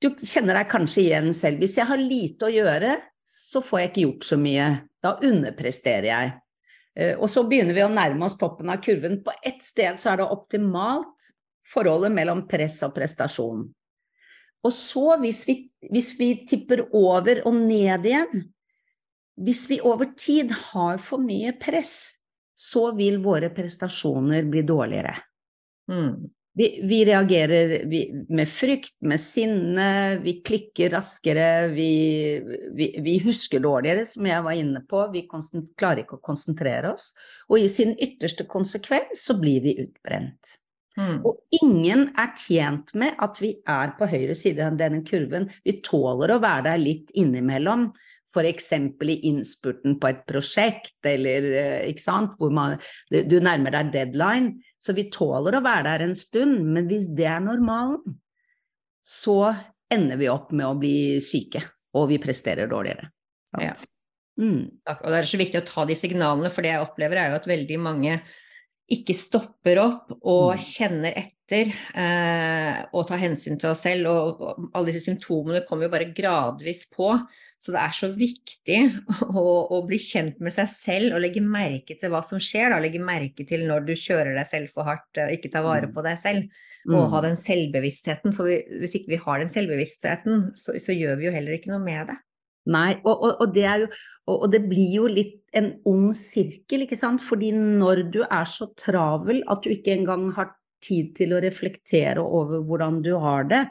Du 0.01 0.09
kjenner 0.17 0.57
deg 0.57 0.71
kanskje 0.71 1.03
igjen 1.05 1.29
selv. 1.37 1.61
Hvis 1.61 1.77
jeg 1.77 1.87
har 1.87 2.01
lite 2.01 2.47
å 2.47 2.53
gjøre, 2.53 2.95
så 3.23 3.61
får 3.63 3.79
jeg 3.79 3.91
ikke 3.91 4.05
gjort 4.07 4.25
så 4.27 4.39
mye. 4.41 4.71
Da 5.03 5.13
underpresterer 5.23 6.09
jeg. 6.09 6.33
Eh, 6.95 7.15
og 7.17 7.29
så 7.31 7.45
begynner 7.49 7.75
vi 7.75 7.85
å 7.85 7.91
nærme 7.91 8.27
oss 8.27 8.37
toppen 8.39 8.69
av 8.73 8.81
kurven. 8.83 9.21
På 9.25 9.33
ett 9.41 9.63
sted 9.65 10.01
så 10.01 10.13
er 10.13 10.21
det 10.21 10.29
optimalt 10.35 11.33
forholdet 11.73 12.13
mellom 12.13 12.45
press 12.49 12.79
og 12.85 12.93
prestasjon. 12.95 13.65
Og 14.63 14.71
så, 14.71 15.05
hvis 15.19 15.43
vi, 15.49 15.57
hvis 15.91 16.13
vi 16.19 16.29
tipper 16.47 16.85
over 16.95 17.41
og 17.43 17.57
ned 17.65 18.05
igjen 18.07 18.45
Hvis 19.33 19.65
vi 19.67 19.79
over 19.81 20.13
tid 20.13 20.51
har 20.69 20.99
for 21.01 21.17
mye 21.17 21.55
press, 21.57 22.13
så 22.53 22.91
vil 22.93 23.17
våre 23.17 23.49
prestasjoner 23.49 24.45
bli 24.45 24.61
dårligere. 24.61 25.15
Mm. 25.89 26.29
Vi, 26.53 26.67
vi, 26.85 26.99
reagerer 27.05 27.71
med 28.29 28.49
frykt, 28.49 28.93
med 29.01 29.17
sinne, 29.21 29.87
vi 30.21 30.35
klikker 30.45 30.91
raskere, 30.93 31.67
vi, 31.73 31.87
vi, 32.77 32.89
vi, 33.01 33.15
husker 33.25 33.63
dårligere, 33.63 34.05
som 34.05 34.27
jeg 34.29 34.45
var 34.45 34.59
inne 34.61 34.83
på. 34.85 35.01
Vi 35.15 35.25
klarer 35.25 36.03
ikke 36.03 36.19
å 36.19 36.25
konsentrere 36.29 36.93
oss. 36.93 37.09
Og 37.49 37.57
i 37.57 37.69
sin 37.71 37.95
ytterste 37.97 38.45
konsekvens 38.49 39.25
så 39.25 39.39
blir 39.41 39.65
vi 39.65 39.79
utbrent. 39.81 40.59
Mm. 40.93 41.23
Og 41.25 41.41
ingen 41.57 42.05
er 42.21 42.35
tjent 42.37 42.93
med 42.93 43.17
at 43.21 43.39
vi 43.41 43.55
er 43.65 43.95
på 43.97 44.07
høyre 44.09 44.35
side 44.37 44.61
av 44.61 44.77
denne 44.77 45.01
kurven. 45.07 45.49
Vi 45.65 45.79
tåler 45.85 46.35
å 46.35 46.41
være 46.43 46.67
der 46.69 46.83
litt 46.83 47.13
innimellom, 47.17 47.89
f.eks. 48.33 48.71
i 48.73 49.15
innspurten 49.29 49.99
på 50.01 50.09
et 50.09 50.23
prosjekt, 50.29 50.97
eller 51.05 51.47
eh, 51.53 51.85
ikke 51.91 52.03
sant, 52.03 52.35
hvor 52.39 52.53
man, 52.53 52.75
du 53.09 53.37
nærmer 53.39 53.77
deg 53.77 53.93
deadline. 53.93 54.57
Så 54.81 54.95
vi 54.97 55.07
tåler 55.13 55.59
å 55.59 55.63
være 55.63 55.85
der 55.91 56.07
en 56.07 56.17
stund, 56.17 56.59
men 56.73 56.89
hvis 56.89 57.11
det 57.15 57.29
er 57.29 57.43
normalen, 57.45 58.17
så 59.03 59.53
ender 59.93 60.19
vi 60.19 60.31
opp 60.31 60.53
med 60.55 60.67
å 60.67 60.77
bli 60.79 61.19
syke, 61.23 61.61
og 61.93 62.09
vi 62.11 62.21
presterer 62.23 62.71
dårligere. 62.71 63.09
Ja. 63.61 63.75
Mm. 64.39 64.65
Og 64.89 65.05
det 65.11 65.19
er 65.19 65.29
så 65.29 65.39
viktig 65.39 65.61
å 65.61 65.67
ta 65.67 65.85
de 65.85 65.97
signalene, 65.97 66.49
for 66.53 66.65
det 66.65 66.73
jeg 66.73 66.87
opplever 66.87 67.21
er 67.21 67.31
jo 67.31 67.39
at 67.41 67.49
veldig 67.49 67.79
mange 67.83 68.17
ikke 68.93 69.15
stopper 69.15 69.79
opp 69.81 70.11
og 70.19 70.53
mm. 70.53 70.63
kjenner 70.63 71.15
etter 71.19 71.69
eh, 71.71 72.81
og 72.91 73.07
tar 73.07 73.21
hensyn 73.21 73.59
til 73.61 73.71
oss 73.71 73.85
selv. 73.85 74.09
Og, 74.11 74.41
og, 74.43 74.67
alle 74.73 74.91
disse 74.91 75.05
symptomene 75.07 75.63
kommer 75.67 75.87
jo 75.87 75.93
bare 75.93 76.11
gradvis 76.15 76.87
på. 76.93 77.13
Så 77.63 77.71
det 77.71 77.79
er 77.79 77.93
så 77.95 78.09
viktig 78.11 78.79
å, 79.29 79.43
å, 79.71 79.77
bli 79.87 79.95
kjent 80.01 80.41
med 80.43 80.51
seg 80.51 80.67
selv 80.71 81.15
og 81.15 81.23
legge 81.23 81.39
merke 81.39 81.95
til 81.95 82.11
hva 82.11 82.19
som 82.27 82.41
skjer. 82.43 82.73
Da. 82.73 82.81
Legge 82.83 82.99
merke 82.99 83.45
til 83.47 83.63
når 83.69 83.85
du 83.87 83.93
kjører 83.95 84.35
deg 84.35 84.49
selv 84.49 84.73
for 84.75 84.89
hardt 84.89 85.21
og 85.23 85.31
ikke 85.31 85.51
tar 85.53 85.63
vare 85.63 85.87
mm. 85.87 85.93
på 85.95 86.03
deg 86.03 86.19
selv. 86.19 86.59
Og 86.89 86.97
mm. 86.97 87.07
ha 87.13 87.21
den 87.23 87.37
selvbevisstheten. 87.39 88.35
For 88.35 88.51
vi, 88.51 88.57
hvis 88.81 88.97
ikke 88.99 89.13
vi 89.13 89.21
har 89.23 89.39
den 89.39 89.53
selvbevisstheten, 89.53 90.49
så, 90.59 90.75
så 90.75 90.95
gjør 90.95 91.21
vi 91.21 91.29
jo 91.29 91.35
heller 91.37 91.55
ikke 91.55 91.71
noe 91.71 91.79
med 91.85 92.11
det. 92.11 92.17
Nei, 92.73 92.89
og, 93.03 93.13
og, 93.13 93.31
og, 93.43 93.55
det 93.55 93.63
jo, 93.67 93.87
og, 94.31 94.43
det 94.51 94.61
blir 94.67 94.91
jo 94.97 95.07
litt 95.11 95.39
en 95.55 95.73
ond 95.87 96.11
sirkel, 96.15 96.83
ikke 96.83 96.99
sant. 96.99 97.23
Fordi 97.23 97.53
når 97.55 98.05
du 98.11 98.21
er 98.25 98.49
så 98.49 98.69
travel 98.79 99.39
at 99.51 99.63
du 99.63 99.71
ikke 99.71 99.95
engang 99.95 100.29
har 100.35 100.51
tid 100.83 101.13
til 101.15 101.31
å 101.35 101.41
reflektere 101.43 102.23
over 102.23 102.63
hvordan 102.67 102.99
du 103.03 103.13
har 103.23 103.47
det, 103.47 103.63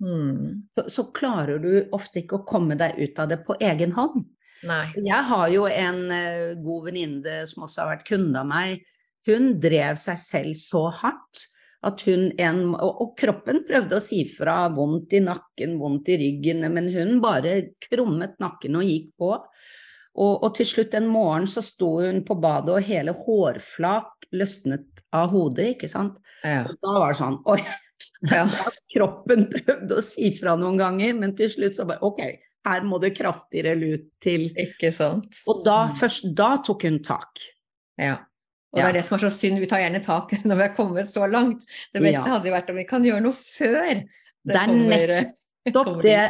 mm. 0.00 0.72
så, 0.76 0.84
så, 0.90 1.06
klarer 1.16 1.60
du 1.62 1.72
ofte 1.96 2.22
ikke 2.22 2.40
å 2.40 2.46
komme 2.48 2.76
deg 2.80 2.98
ut 3.00 3.20
av 3.22 3.30
det 3.30 3.40
på 3.46 3.56
egen 3.60 3.94
hånd. 3.96 4.24
Nei. 4.68 4.84
Jeg 5.00 5.28
har 5.30 5.46
jo 5.52 5.64
en 5.70 6.02
uh, 6.12 6.58
god 6.60 6.90
venninne 6.90 7.40
som 7.48 7.64
også 7.64 7.84
har 7.84 7.94
vært 7.94 8.08
kunde 8.10 8.42
av 8.42 8.48
meg. 8.48 8.82
Hun 9.28 9.54
drev 9.62 9.96
seg 10.00 10.20
selv 10.20 10.58
så 10.58 10.86
hardt 11.00 11.46
at 11.86 12.02
hun 12.04 12.28
en, 12.40 12.62
og, 12.74 12.90
og, 12.90 13.12
kroppen 13.16 13.62
prøvde 13.68 13.96
å 13.96 14.04
si 14.04 14.22
fra, 14.28 14.66
vondt 14.74 15.14
i 15.16 15.22
nakken, 15.24 15.78
vondt 15.80 16.10
i 16.12 16.18
ryggen, 16.20 16.66
men 16.74 16.90
hun 16.92 17.20
bare 17.24 17.54
krummet 17.86 18.36
nakken 18.42 18.76
og 18.76 18.88
gikk 18.88 19.14
på. 19.20 19.30
Og, 20.20 20.34
og 20.44 20.50
til 20.58 20.68
slutt 20.68 20.96
en 20.98 21.08
morgen 21.08 21.46
så 21.48 21.62
sto 21.64 21.94
hun 22.02 22.20
på 22.26 22.36
badet, 22.42 22.74
og 22.74 22.84
hele 22.88 23.14
hårflak 23.16 24.28
løsnet 24.36 25.04
av 25.16 25.30
hodet, 25.32 25.76
ikke 25.76 25.88
sant. 25.90 26.18
Ja. 26.44 26.66
Og 26.66 26.76
da 26.82 26.98
var 26.98 27.14
det 27.14 27.20
sånn 27.22 27.40
Oi! 27.48 27.62
Ja. 28.28 28.44
Kroppen 28.94 29.46
prøvde 29.52 29.98
å 29.98 30.04
si 30.04 30.30
fra 30.36 30.56
noen 30.60 30.80
ganger, 30.80 31.14
men 31.18 31.36
til 31.38 31.52
slutt 31.52 31.78
så 31.78 31.86
bare 31.88 32.04
Ok, 32.06 32.20
her 32.68 32.84
må 32.88 33.00
det 33.02 33.14
kraftigere 33.16 33.76
lut 33.78 34.10
til. 34.22 34.50
Ikke 34.60 34.92
sant. 34.94 35.40
Og 35.48 35.62
da, 35.66 35.86
mm. 35.88 35.96
først 36.00 36.28
da 36.36 36.50
tok 36.66 36.84
hun 36.88 37.00
tak. 37.04 37.40
Ja. 38.00 38.18
Og 38.70 38.78
ja. 38.78 38.84
det 38.84 38.90
er 38.90 38.98
det 39.00 39.06
som 39.08 39.16
er 39.16 39.24
så 39.24 39.32
synd, 39.34 39.58
vi 39.62 39.68
tar 39.70 39.82
gjerne 39.82 40.02
tak 40.04 40.36
når 40.46 40.60
vi 40.60 40.66
har 40.66 40.76
kommet 40.76 41.10
så 41.10 41.26
langt. 41.30 41.64
Det 41.94 42.02
beste 42.04 42.26
ja. 42.26 42.36
hadde 42.36 42.50
jo 42.50 42.54
vært 42.54 42.70
om 42.72 42.78
vi 42.80 42.86
kan 42.88 43.08
gjøre 43.08 43.24
noe 43.24 43.36
før. 43.40 44.04
Det, 44.04 44.54
det 44.54 44.60
er 44.60 45.10
nettopp 45.66 45.98
det. 46.04 46.22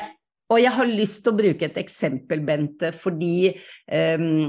Og 0.50 0.58
jeg 0.58 0.74
har 0.74 0.88
lyst 0.88 1.20
til 1.22 1.30
å 1.30 1.38
bruke 1.38 1.66
et 1.68 1.76
eksempel, 1.78 2.40
Bente, 2.42 2.88
fordi 2.96 3.52
um, 3.86 4.48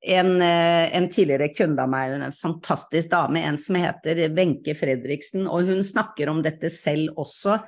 en, 0.00 0.42
eh, 0.42 0.96
en, 0.96 1.08
tidligere 1.10 1.48
kunde 1.48 1.82
av 1.82 1.90
meg, 1.90 2.12
en 2.14 2.32
fantastisk 2.32 3.10
dame, 3.10 3.42
en 3.42 3.58
som 3.58 3.78
heter 3.78 4.28
Wenche 4.36 4.74
Fredriksen, 4.78 5.48
og 5.50 5.66
hun 5.68 5.82
snakker 5.82 6.30
om 6.30 6.42
dette 6.44 6.70
selv 6.70 7.18
også. 7.18 7.58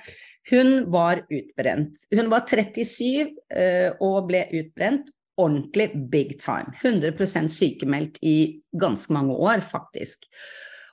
Hun 0.51 0.91
var 0.91 1.25
utbrent. 1.29 2.05
Hun 2.15 2.31
var 2.31 2.47
37 2.49 3.27
uh, 3.27 3.59
eh, 3.61 3.91
og 4.01 4.29
ble 4.31 4.47
utbrent, 4.57 5.11
ordentlig 5.41 5.91
big 6.11 6.37
time. 6.41 6.75
100% 6.83 7.53
sykemeldt 7.55 8.19
i 8.27 8.61
ganske 8.77 9.13
mange 9.15 9.37
år, 9.37 9.63
faktisk. 9.65 10.27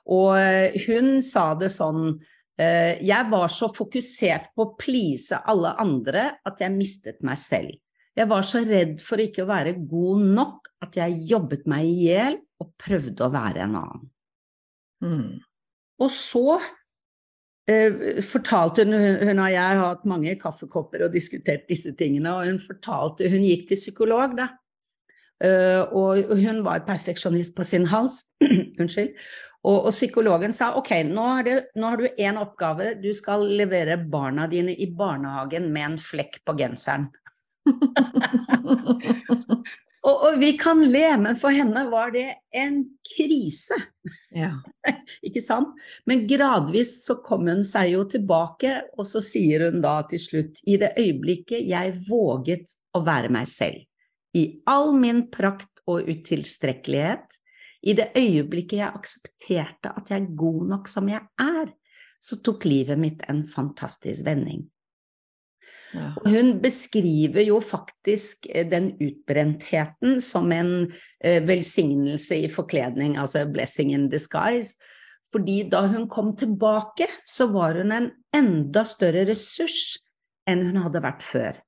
Og 0.08 0.38
eh, 0.40 0.78
hun 0.88 1.18
sa 1.22 1.52
det 1.58 1.72
sånn 1.74 2.18
Jeg 2.58 3.30
var 3.30 3.52
så 3.54 3.68
fokusert 3.70 4.48
på 4.58 4.64
å 4.64 4.72
please 4.74 5.36
alle 5.46 5.76
andre 5.78 6.24
at 6.42 6.58
jeg 6.58 6.74
mistet 6.74 7.20
meg 7.22 7.38
selv. 7.38 7.76
Jeg 8.18 8.26
var 8.30 8.46
så 8.46 8.64
redd 8.66 8.98
for 9.04 9.22
ikke 9.22 9.44
å 9.44 9.50
være 9.50 9.76
god 9.78 10.26
nok 10.34 10.72
at 10.82 10.98
jeg 10.98 11.22
jobbet 11.30 11.68
meg 11.70 11.86
i 11.86 12.08
hjel 12.08 12.38
og 12.58 12.72
prøvde 12.80 13.26
å 13.26 13.32
være 13.32 13.64
en 13.64 13.76
annen. 13.78 14.06
Mm. 15.04 15.34
Og 16.02 16.10
så 16.10 16.58
eh, 17.70 18.18
fortalte 18.26 18.82
hun 18.82 18.96
Hun 18.98 19.42
og 19.44 19.52
jeg 19.52 19.62
har 19.62 19.84
hatt 19.84 20.08
mange 20.10 20.34
kaffekopper 20.40 21.04
og 21.06 21.14
diskutert 21.14 21.68
disse 21.70 21.94
tingene, 21.98 22.32
og 22.34 22.50
hun 22.50 22.58
fortalte 22.62 23.30
Hun 23.30 23.46
gikk 23.46 23.68
til 23.70 23.78
psykolog, 23.78 24.34
da. 24.38 24.50
Uh, 25.38 25.84
og 25.94 26.32
hun 26.34 26.64
var 26.66 26.82
perfeksjonist 26.82 27.54
på 27.54 27.62
sin 27.62 27.84
hals. 27.86 28.24
Unnskyld. 28.82 29.12
Og, 29.68 29.84
og, 29.84 29.92
psykologen 29.92 30.54
sa 30.54 30.72
ok, 30.78 30.90
nå, 31.06 31.26
det, 31.46 31.54
nå 31.78 31.92
har 31.92 32.00
du 32.00 32.08
én 32.10 32.38
oppgave, 32.40 32.96
du 32.98 33.10
skal 33.14 33.46
levere 33.58 33.98
barna 33.98 34.48
dine 34.50 34.74
i 34.74 34.88
barnehagen 34.90 35.70
med 35.74 35.92
en 35.92 35.96
flekk 36.02 36.40
på 36.46 36.56
genseren. 36.58 37.06
Og, 40.08 40.24
og, 40.24 40.36
vi 40.38 40.52
kan 40.58 40.80
le, 40.88 41.08
men 41.20 41.36
for 41.36 41.52
henne 41.52 41.82
var 41.90 42.12
det 42.14 42.26
en 42.56 42.80
krise. 43.10 43.76
Ja. 44.34 44.52
Ikke 45.26 45.42
sant? 45.42 45.74
Men 46.08 46.22
gradvis 46.30 46.94
så 47.02 47.18
kom 47.24 47.48
hun 47.50 47.64
seg 47.66 47.92
jo 47.96 48.04
tilbake, 48.08 48.76
og 48.96 49.08
så 49.10 49.20
sier 49.24 49.66
hun 49.68 49.82
da 49.84 49.98
til 50.08 50.22
slutt 50.22 50.62
I 50.70 50.78
det 50.80 50.92
øyeblikket 51.00 51.66
jeg 51.66 51.98
våget 52.06 52.76
å 52.94 53.02
være 53.04 53.32
meg 53.34 53.50
selv, 53.50 53.82
i 54.38 54.44
all 54.70 54.94
min 54.96 55.26
prakt 55.34 55.82
og 55.88 56.08
utilstrekkelighet, 56.08 57.26
i 57.88 57.94
det 57.98 58.10
øyeblikket 58.18 58.80
jeg 58.80 59.00
aksepterte 59.00 59.92
at 59.98 60.10
jeg 60.10 60.22
er 60.22 60.38
god 60.38 60.72
nok 60.72 60.88
som 60.90 61.10
jeg 61.10 61.22
er, 61.42 61.68
så 62.18 62.40
tok 62.42 62.64
livet 62.66 62.98
mitt 62.98 63.22
en 63.30 63.44
fantastisk 63.46 64.24
vending. 64.26 64.64
Ja. 65.94 66.10
Og 66.20 66.28
hun 66.32 66.52
beskriver 66.60 67.46
jo 67.46 67.60
faktisk 67.64 68.46
eh, 68.50 68.66
den 68.68 68.92
utbrentheten 69.00 70.18
som 70.20 70.52
en 70.52 70.92
eh, 71.24 71.40
velsignelse 71.48 72.42
i 72.44 72.50
forkledning, 72.52 73.16
altså 73.16 73.46
'blessing 73.48 73.94
in 73.94 74.08
disguise'. 74.12 74.76
Fordi 75.32 75.62
da 75.68 75.86
hun 75.86 76.08
kom 76.08 76.36
tilbake, 76.36 77.08
så 77.26 77.46
var 77.52 77.76
hun 77.76 77.92
en 77.92 78.10
enda 78.36 78.84
større 78.84 79.26
ressurs 79.28 79.98
enn 80.48 80.64
hun 80.70 80.80
hadde 80.80 81.04
vært 81.04 81.24
før. 81.24 81.58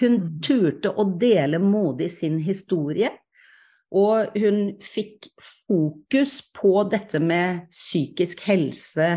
Hun 0.00 0.18
mm. 0.18 0.32
turte 0.44 0.90
å 0.90 1.06
dele 1.18 1.60
modig 1.62 2.10
sin 2.12 2.40
historie, 2.42 3.12
og 3.94 4.34
hun 4.34 4.74
fikk 4.82 5.30
fokus 5.38 6.40
på 6.56 6.82
dette 6.90 7.20
med 7.22 7.68
psykisk 7.70 8.42
helse. 8.48 9.08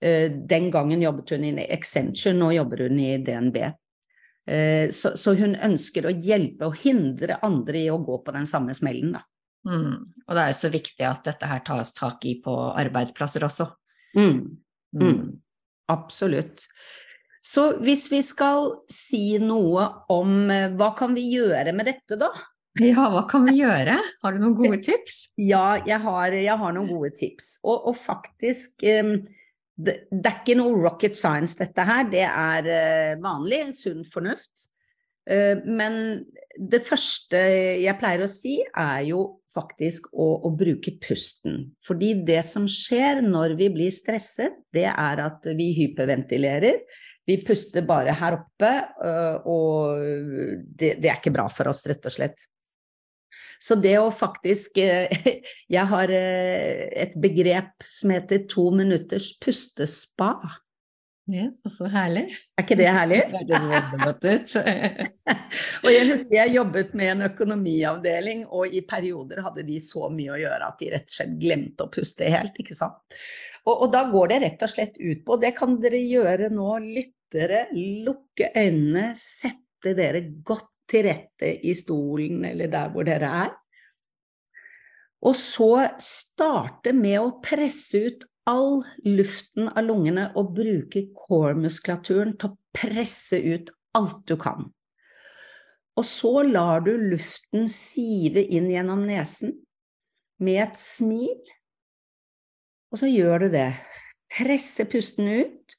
Eh, 0.00 0.32
den 0.32 0.70
gangen 0.72 1.04
jobbet 1.04 1.36
hun 1.36 1.44
i 1.52 1.68
Accenture, 1.68 2.32
nå 2.36 2.50
jobber 2.56 2.86
hun 2.88 2.98
i 2.98 3.18
DNB. 3.24 3.60
Eh, 4.46 4.90
så, 4.92 5.14
så, 5.16 5.32
hun 5.38 5.54
ønsker 5.56 6.06
å 6.06 6.12
hjelpe 6.12 6.68
og 6.68 6.76
hindre 6.82 7.38
andre 7.46 7.86
i 7.86 7.92
å 7.92 8.00
gå 8.04 8.18
på 8.24 8.34
den 8.34 8.48
samme 8.48 8.76
smellen, 8.76 9.14
da. 9.16 9.24
Mm. 9.64 10.02
Og 10.04 10.36
det 10.36 10.42
er 10.42 10.50
jo 10.50 10.58
så 10.58 10.68
viktig 10.74 11.06
at 11.08 11.24
dette 11.24 11.48
her 11.48 11.62
tas 11.64 11.94
tak 11.96 12.26
i 12.28 12.36
på 12.44 12.52
arbeidsplasser 12.74 13.46
også. 13.46 13.70
Mm. 14.18 14.36
mm. 14.92 15.06
Mm. 15.08 15.24
Absolutt. 15.92 16.66
Så 17.44 17.74
hvis 17.84 18.06
vi 18.12 18.22
skal 18.24 18.70
si 18.92 19.36
noe 19.40 19.84
om 20.12 20.50
eh, 20.52 20.70
hva 20.76 20.94
kan 20.96 21.16
vi 21.16 21.26
gjøre 21.34 21.74
med 21.76 21.90
dette, 21.92 22.16
da? 22.20 22.30
Ja, 22.80 23.06
hva 23.12 23.22
kan 23.30 23.44
vi 23.46 23.58
gjøre? 23.60 23.98
Har 24.24 24.34
du 24.34 24.40
noen 24.42 24.56
gode 24.58 24.80
tips? 24.88 25.28
Ja, 25.38 25.76
jeg 25.86 26.00
har, 26.02 26.34
jeg 26.34 26.60
har 26.60 26.76
noen 26.76 26.88
gode 26.90 27.12
tips. 27.18 27.58
Og, 27.62 27.90
og 27.90 27.98
faktisk 28.00 28.82
um, 28.82 29.18
det, 29.74 29.94
det, 30.10 30.24
er 30.28 30.40
ikke 30.40 30.58
noe 30.58 30.78
rocket 30.78 31.18
science, 31.18 31.58
dette 31.58 31.86
her. 31.86 32.06
Det 32.10 32.24
er 32.26 32.68
uh, 32.68 33.22
vanlig, 33.22 33.66
sunn 33.76 34.04
fornuft. 34.06 34.68
Uh, 35.26 35.58
men 35.66 35.96
det 36.54 36.84
første 36.86 37.40
jeg 37.82 37.98
pleier 37.98 38.24
å 38.24 38.30
si, 38.30 38.60
er 38.62 39.08
jo 39.10 39.24
faktisk 39.54 40.10
å, 40.12 40.28
å, 40.46 40.50
bruke 40.54 40.96
pusten. 41.02 41.60
Fordi 41.86 42.12
det 42.26 42.40
som 42.46 42.66
skjer 42.70 43.22
når 43.22 43.56
vi 43.58 43.70
blir 43.74 43.94
stresset, 43.94 44.56
det 44.74 44.88
er 44.90 45.22
at 45.22 45.46
vi 45.58 45.70
hyperventilerer. 45.78 46.82
Vi 47.24 47.38
puster 47.46 47.86
bare 47.86 48.12
her 48.18 48.36
oppe, 48.36 48.72
uh, 49.02 49.38
og 49.48 50.02
det, 50.64 50.96
det 51.02 51.10
er 51.10 51.18
ikke 51.18 51.34
bra 51.34 51.48
for 51.50 51.70
oss, 51.72 51.86
rett 51.90 52.10
og 52.10 52.14
slett. 52.14 52.50
Så 53.62 53.78
det 53.80 53.96
å 54.00 54.10
faktisk 54.14 54.78
eh, 54.82 55.40
Jeg 55.76 55.86
har 55.90 56.12
eh, 56.12 56.84
et 57.04 57.16
begrep 57.20 57.86
som 57.88 58.12
heter 58.14 58.44
to 58.50 58.68
minutters 58.74 59.32
pustespa. 59.42 60.34
Ja, 61.32 61.46
så 61.72 61.88
herlig. 61.88 62.26
Er 62.52 62.66
ikke 62.66 62.76
det 62.76 62.90
herlig? 62.92 63.22
Det 63.48 63.60
hørtes 64.02 64.56
ut. 64.58 64.66
og 65.84 65.88
jeg 65.88 66.08
husker 66.10 66.36
jeg 66.36 66.56
jobbet 66.58 66.92
med 66.98 67.12
en 67.14 67.26
økonomiavdeling, 67.30 68.44
og 68.52 68.74
i 68.76 68.82
perioder 68.84 69.40
hadde 69.46 69.64
de 69.64 69.78
så 69.80 70.10
mye 70.12 70.34
å 70.34 70.42
gjøre 70.42 70.68
at 70.68 70.82
de 70.82 70.90
rett 70.92 71.08
og 71.08 71.16
slett 71.16 71.38
glemte 71.40 71.86
å 71.86 71.92
puste 71.94 72.28
helt, 72.28 72.60
ikke 72.60 72.76
sant. 72.76 73.18
Og, 73.64 73.72
og 73.72 73.88
da 73.94 74.04
går 74.12 74.34
det 74.34 74.40
rett 74.44 74.66
og 74.66 74.74
slett 74.74 75.00
ut 75.00 75.24
på, 75.24 75.40
det 75.40 75.54
kan 75.56 75.78
dere 75.80 76.02
gjøre 76.02 76.52
nå, 76.52 76.68
lyttere, 76.84 77.64
lukke 78.04 78.52
øynene, 78.52 79.14
sette 79.16 79.96
dere 79.96 80.26
godt 80.44 80.73
til 80.90 81.06
rette 81.08 81.50
i 81.64 81.74
stolen 81.76 82.44
eller 82.48 82.70
der 82.72 82.92
hvor 82.92 83.06
dere 83.06 83.30
er. 83.44 83.52
Og 85.24 85.36
så 85.38 85.88
starte 86.02 86.92
med 86.96 87.18
å 87.20 87.36
presse 87.44 88.02
ut 88.04 88.26
all 88.50 88.82
luften 89.08 89.70
av 89.72 89.86
lungene 89.86 90.28
og 90.36 90.52
bruke 90.56 91.06
core-muskulaturen 91.16 92.34
til 92.36 92.52
å 92.52 92.58
presse 92.76 93.40
ut 93.40 93.72
alt 93.96 94.24
du 94.28 94.36
kan. 94.40 94.68
Og 95.94 96.04
så 96.04 96.42
lar 96.42 96.82
du 96.84 96.92
luften 96.98 97.68
sive 97.70 98.42
inn 98.42 98.66
gjennom 98.72 99.04
nesen 99.06 99.54
med 100.42 100.60
et 100.66 100.80
smil. 100.80 101.38
Og 102.92 103.00
så 103.00 103.10
gjør 103.10 103.46
du 103.46 103.48
det. 103.54 103.70
Presse 104.34 104.86
pusten 104.90 105.30
ut. 105.30 105.76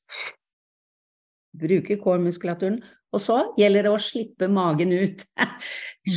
Bruke 1.56 2.00
core-muskulaturen. 2.02 2.80
Og 3.15 3.21
så 3.23 3.38
gjelder 3.56 3.88
det 3.88 3.93
å 3.95 4.01
slippe 4.01 4.49
magen 4.51 4.91
ut. 4.91 5.23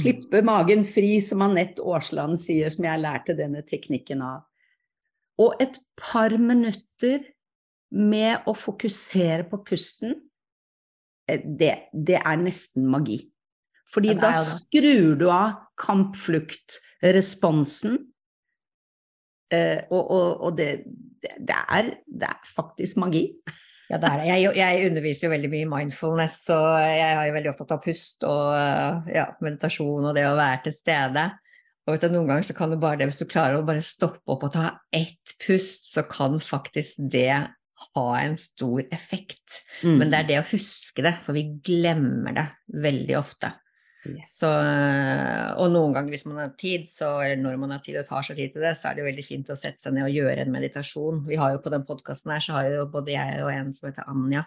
slippe 0.00 0.40
magen 0.46 0.84
fri, 0.86 1.20
som 1.22 1.42
Anette 1.46 1.82
Aasland 1.84 2.38
sier, 2.40 2.70
som 2.74 2.84
jeg 2.88 3.02
lærte 3.04 3.36
denne 3.38 3.62
teknikken 3.66 4.22
av. 4.26 4.40
Og 5.38 5.54
et 5.62 5.78
par 5.98 6.34
minutter 6.42 7.18
med 7.94 8.42
å 8.50 8.52
fokusere 8.58 9.44
på 9.48 9.56
pusten, 9.64 10.12
eh, 11.30 11.40
det, 11.44 11.74
det 11.94 12.18
er 12.18 12.36
nesten 12.42 12.86
magi. 12.90 13.32
Fordi 13.88 14.14
da 14.18 14.32
skrur 14.36 15.16
du 15.16 15.30
av 15.32 15.52
kampfluktresponsen, 15.80 17.98
eh, 19.54 19.80
og, 19.88 20.02
og, 20.02 20.40
og 20.44 20.56
det, 20.58 20.84
det, 21.22 21.56
er, 21.56 21.84
det 22.04 22.28
er 22.28 22.38
faktisk 22.50 22.96
magi. 23.00 23.32
Ja, 23.88 23.96
det 23.96 24.08
er 24.08 24.20
det. 24.20 24.28
Jeg, 24.28 24.54
jeg, 24.58 24.88
underviser 24.90 25.26
jo 25.26 25.32
veldig 25.32 25.50
mye 25.52 25.64
i 25.64 25.68
mindfulness, 25.70 26.42
så 26.44 26.56
jeg 26.84 27.04
er 27.06 27.28
jo 27.30 27.36
veldig 27.38 27.52
opptatt 27.54 27.76
av 27.78 27.84
pust 27.84 28.26
og 28.28 29.12
ja, 29.14 29.28
meditasjon 29.44 30.10
og 30.10 30.16
det 30.16 30.26
å 30.28 30.36
være 30.36 30.66
til 30.66 30.76
stede. 30.76 31.28
Og 31.88 31.94
vet 31.94 32.04
du, 32.04 32.12
Noen 32.12 32.28
ganger 32.28 32.44
så 32.50 32.56
kan 32.58 32.72
du 32.72 32.76
bare 32.80 33.00
det, 33.00 33.06
hvis 33.08 33.22
du 33.22 33.24
klarer 33.30 33.62
å 33.62 33.64
bare 33.68 33.84
stoppe 33.84 34.20
opp 34.28 34.44
og 34.44 34.52
ta 34.52 34.66
ett 34.92 35.32
pust, 35.40 35.88
så 35.88 36.04
kan 36.04 36.36
faktisk 36.44 37.00
det 37.14 37.32
ha 37.96 38.08
en 38.20 38.36
stor 38.40 38.82
effekt. 38.92 39.62
Mm. 39.80 39.94
Men 40.02 40.12
det 40.12 40.20
er 40.20 40.28
det 40.28 40.38
å 40.42 40.48
huske 40.50 41.04
det, 41.06 41.14
for 41.24 41.38
vi 41.38 41.46
glemmer 41.64 42.36
det 42.36 42.46
veldig 42.84 43.16
ofte. 43.16 43.54
Yes. 44.06 44.38
Så, 44.38 44.48
eh, 44.48 45.48
og 45.58 45.72
noen 45.74 45.92
ganger 45.96 46.14
hvis 46.14 46.26
man 46.28 46.38
har 46.44 46.52
tid, 46.60 46.86
så, 46.88 47.16
eller 47.24 47.40
når 47.42 47.58
man 47.60 47.74
har 47.74 47.82
tid 47.84 47.98
og 47.98 48.06
tar 48.08 48.24
seg 48.24 48.38
tid 48.38 48.54
til 48.54 48.62
det, 48.64 48.76
så 48.78 48.90
er 48.90 48.98
det 48.98 49.06
veldig 49.08 49.24
fint 49.26 49.50
å 49.50 49.58
sette 49.58 49.82
seg 49.82 49.96
ned 49.96 50.06
og 50.06 50.14
gjøre 50.14 50.44
en 50.44 50.54
meditasjon. 50.54 51.24
Vi 51.26 51.38
har 51.40 51.56
jo 51.56 51.62
På 51.64 51.72
den 51.74 51.86
podkasten 51.88 52.32
her 52.32 52.44
så 52.44 52.58
har 52.60 52.70
jo 52.70 52.86
både 52.92 53.16
jeg 53.16 53.42
og 53.42 53.50
en 53.52 53.74
som 53.74 53.90
heter 53.90 54.06
Anja, 54.08 54.44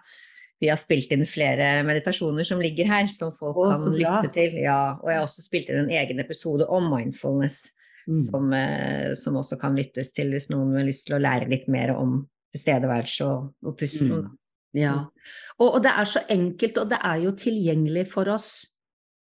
vi 0.62 0.70
har 0.70 0.78
spilt 0.78 1.10
inn 1.12 1.26
flere 1.26 1.82
meditasjoner 1.88 2.46
som 2.46 2.60
ligger 2.62 2.86
her, 2.86 3.08
som 3.10 3.34
folk 3.34 3.58
Å, 3.58 3.72
kan 3.74 3.96
lytte 3.98 4.30
til. 4.36 4.60
Ja, 4.62 4.96
og 5.02 5.10
jeg 5.10 5.18
har 5.18 5.26
også 5.26 5.42
spilt 5.42 5.72
inn 5.74 5.88
en 5.88 5.96
egen 5.98 6.22
episode 6.22 6.68
om 6.70 6.90
mindfulness, 6.94 7.64
Mm. 8.08 8.20
som, 8.20 8.54
eh, 8.54 9.14
som 9.14 9.36
også 9.38 9.60
kan 9.62 9.76
lyttes 9.78 10.12
til 10.12 10.32
hvis 10.34 10.50
noen 10.50 10.74
har 10.74 10.88
lyst 10.88 11.06
til 11.06 11.18
å 11.18 11.22
lære 11.22 11.50
litt 11.52 11.68
mer 11.70 11.94
om 11.94 12.28
tilstedeværelse 12.52 13.28
og, 13.28 13.52
og 13.64 13.76
pusten. 13.78 14.10
Mm. 14.10 14.32
Ja. 14.74 14.94
Og, 15.60 15.76
og 15.76 15.84
det 15.84 15.92
er 15.92 16.08
så 16.10 16.24
enkelt, 16.32 16.78
og 16.82 16.90
det 16.90 16.98
er 17.04 17.20
jo 17.26 17.32
tilgjengelig 17.38 18.08
for 18.10 18.32
oss 18.34 18.71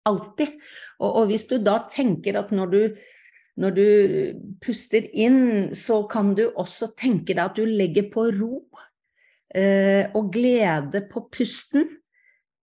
alltid. 0.05 0.55
Og, 0.99 1.09
og 1.21 1.27
hvis 1.31 1.47
du 1.49 1.57
da 1.63 1.79
tenker 1.91 2.39
at 2.39 2.53
når 2.55 2.71
du, 2.71 2.81
når 3.61 3.75
du 3.75 3.85
puster 4.63 5.05
inn, 5.13 5.73
så 5.75 6.03
kan 6.11 6.33
du 6.37 6.47
også 6.53 6.93
tenke 6.99 7.33
deg 7.33 7.43
at 7.45 7.59
du 7.59 7.65
legger 7.65 8.09
på 8.13 8.27
ro 8.39 8.65
eh, 9.55 10.09
og 10.15 10.31
glede 10.33 11.05
på 11.11 11.27
pusten. 11.31 11.87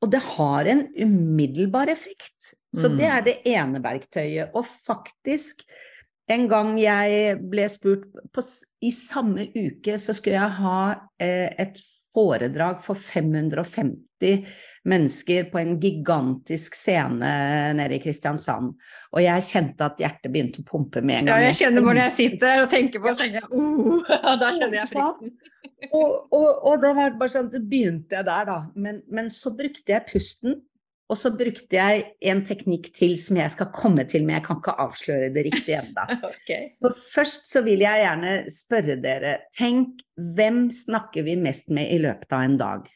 Og 0.05 0.11
det 0.13 0.21
har 0.37 0.69
en 0.69 0.87
umiddelbar 0.93 1.89
effekt. 1.89 2.55
Så 2.77 2.89
det 2.93 3.07
Mm. 3.09 3.17
er 3.17 3.21
det 3.25 3.37
ene 3.49 3.81
verktøyet. 3.83 4.51
Og 4.55 4.67
faktisk, 4.67 5.63
en 6.29 6.49
gang 6.49 6.77
jeg 6.79 7.39
ble 7.51 7.65
spurt 7.69 8.05
på, 8.35 8.43
I 8.83 8.91
samme 8.91 9.49
uke 9.57 9.97
så 9.99 10.13
skulle 10.13 10.37
jeg 10.37 10.51
ha 10.61 10.95
eh, 11.19 11.49
et 11.59 11.81
foredrag 12.17 12.81
for 12.85 12.97
550 12.97 14.47
mennesker 14.89 15.49
på 15.51 15.61
en 15.61 15.75
gigantisk 15.81 16.77
scene 16.79 17.31
nede 17.77 17.99
i 17.99 18.01
Kristiansand. 18.01 18.73
Og 19.13 19.21
jeg 19.23 19.45
kjente 19.49 19.89
at 19.89 20.01
hjertet 20.01 20.33
begynte 20.33 20.63
å 20.63 20.69
pumpe 20.69 21.03
med 21.03 21.21
en 21.21 21.31
gang. 21.31 21.43
Ja, 21.43 21.51
jeg 21.51 21.59
kjenner 21.61 21.85
hvor 21.85 22.01
jeg 22.01 22.15
sitter 22.15 22.63
og 22.63 22.71
tenker 22.73 23.05
på 23.05 23.17
senga. 23.19 23.45
Uh, 24.17 24.35
da 24.39 24.49
kjenner 24.55 24.81
jeg 24.81 24.91
frykten. 24.91 25.35
Og, 25.91 26.33
og, 26.35 26.49
og 26.71 26.81
da 26.83 26.93
var 26.97 27.13
det 27.13 27.19
bare 27.21 27.33
sånn, 27.33 27.51
begynte 27.53 28.17
jeg 28.19 28.27
der, 28.27 28.49
da. 28.49 28.57
Men, 28.79 29.01
men 29.13 29.29
så 29.33 29.53
brukte 29.57 29.93
jeg 29.93 30.07
pusten, 30.09 30.61
og 31.07 31.19
så 31.19 31.31
brukte 31.39 31.77
jeg 31.77 32.03
en 32.27 32.41
teknikk 32.47 32.89
til 32.97 33.15
som 33.21 33.39
jeg 33.39 33.53
skal 33.55 33.71
komme 33.75 34.03
til, 34.11 34.25
men 34.27 34.41
jeg 34.41 34.47
kan 34.49 34.59
ikke 34.59 34.75
avsløre 34.83 35.31
det 35.35 35.45
riktig 35.47 35.77
ennå. 35.79 36.07
okay. 36.33 36.73
Først 37.13 37.53
så 37.53 37.63
vil 37.67 37.85
jeg 37.85 38.03
gjerne 38.03 38.33
spørre 38.51 38.99
dere, 39.03 39.37
tenk 39.55 40.03
hvem 40.17 40.67
snakker 40.75 41.27
vi 41.29 41.37
mest 41.39 41.71
med 41.71 41.93
i 41.95 42.01
løpet 42.03 42.35
av 42.35 42.47
en 42.49 42.59
dag? 42.59 42.91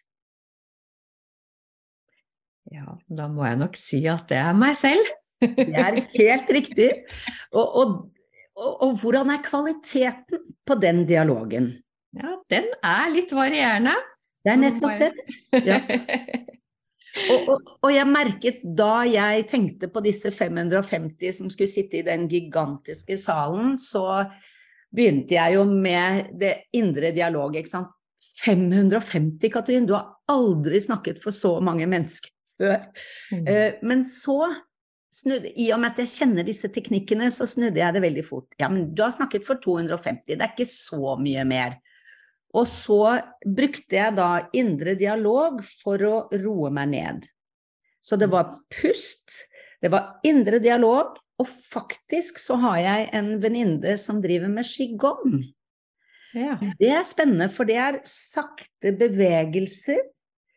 Ja, 2.71 2.97
da 3.07 3.31
må 3.31 3.47
jeg 3.47 3.59
nok 3.63 3.79
si 3.79 4.03
at 4.11 4.27
det 4.31 4.39
er 4.43 4.59
meg 4.59 4.77
selv. 4.79 5.15
Det 5.41 5.71
er 5.71 6.03
helt 6.21 6.51
riktig. 6.55 6.91
Og, 7.55 7.65
og, 7.65 7.97
og, 8.59 8.71
og 8.89 9.01
hvordan 9.03 9.31
er 9.35 9.45
kvaliteten 9.47 10.51
på 10.67 10.79
den 10.83 11.05
dialogen? 11.07 11.77
Ja, 12.19 12.41
den 12.51 12.67
er 12.83 13.11
litt 13.15 13.31
varierende. 13.35 13.95
Det 14.43 14.51
er 14.51 14.59
nettopp 14.59 14.99
det. 14.99 15.13
Ja. 15.63 15.79
Og, 17.11 17.49
og, 17.51 17.71
og 17.83 17.91
jeg 17.91 18.07
merket 18.07 18.61
da 18.63 19.03
jeg 19.09 19.47
tenkte 19.51 19.89
på 19.91 20.03
disse 20.05 20.31
550 20.31 21.41
som 21.41 21.51
skulle 21.51 21.71
sitte 21.71 22.01
i 22.01 22.07
den 22.07 22.29
gigantiske 22.31 23.19
salen, 23.19 23.75
så 23.81 24.25
begynte 24.95 25.35
jeg 25.37 25.57
jo 25.57 25.65
med 25.69 26.31
det 26.39 26.55
indre 26.79 27.13
dialog, 27.17 27.57
ikke 27.57 27.73
sant. 27.73 27.91
550, 28.45 29.49
Katrin, 29.53 29.87
du 29.89 29.95
har 29.97 30.11
aldri 30.29 30.81
snakket 30.83 31.23
for 31.23 31.33
så 31.33 31.55
mange 31.65 31.87
mennesker 31.89 32.33
før. 32.61 32.83
Mm. 33.33 33.47
Eh, 33.49 33.79
men 33.87 34.03
så 34.05 34.43
snudde, 35.11 35.53
i 35.57 35.71
og 35.75 35.81
med 35.81 35.95
at 35.95 36.03
jeg 36.03 36.13
kjenner 36.21 36.47
disse 36.47 36.69
teknikkene, 36.73 37.31
så 37.35 37.49
snudde 37.49 37.81
jeg 37.81 37.97
det 37.97 38.03
veldig 38.05 38.25
fort. 38.27 38.51
Ja, 38.61 38.69
men 38.73 38.91
du 38.95 39.03
har 39.03 39.15
snakket 39.15 39.47
for 39.49 39.61
250, 39.63 40.37
det 40.37 40.45
er 40.45 40.53
ikke 40.53 40.69
så 40.69 41.17
mye 41.21 41.47
mer. 41.49 41.79
Og 42.57 42.67
så 42.67 43.21
brukte 43.47 43.99
jeg 43.99 44.17
da 44.17 44.31
indre 44.57 44.97
dialog 44.99 45.61
for 45.83 46.03
å 46.03 46.17
roe 46.35 46.71
meg 46.75 46.91
ned. 46.95 47.27
Så 48.03 48.19
det 48.19 48.31
var 48.33 48.55
pust, 48.73 49.45
det 49.83 49.93
var 49.93 50.19
indre 50.27 50.59
dialog, 50.63 51.19
og 51.41 51.49
faktisk 51.49 52.41
så 52.43 52.59
har 52.65 52.79
jeg 52.83 53.11
en 53.17 53.35
venninne 53.41 53.95
som 54.01 54.19
driver 54.25 54.51
med 54.53 54.67
qigong. 54.69 55.41
Ja. 56.37 56.57
Det 56.79 56.91
er 56.91 57.07
spennende, 57.07 57.49
for 57.53 57.69
det 57.69 57.79
er 57.81 58.01
sakte 58.09 58.93
bevegelser 58.99 60.03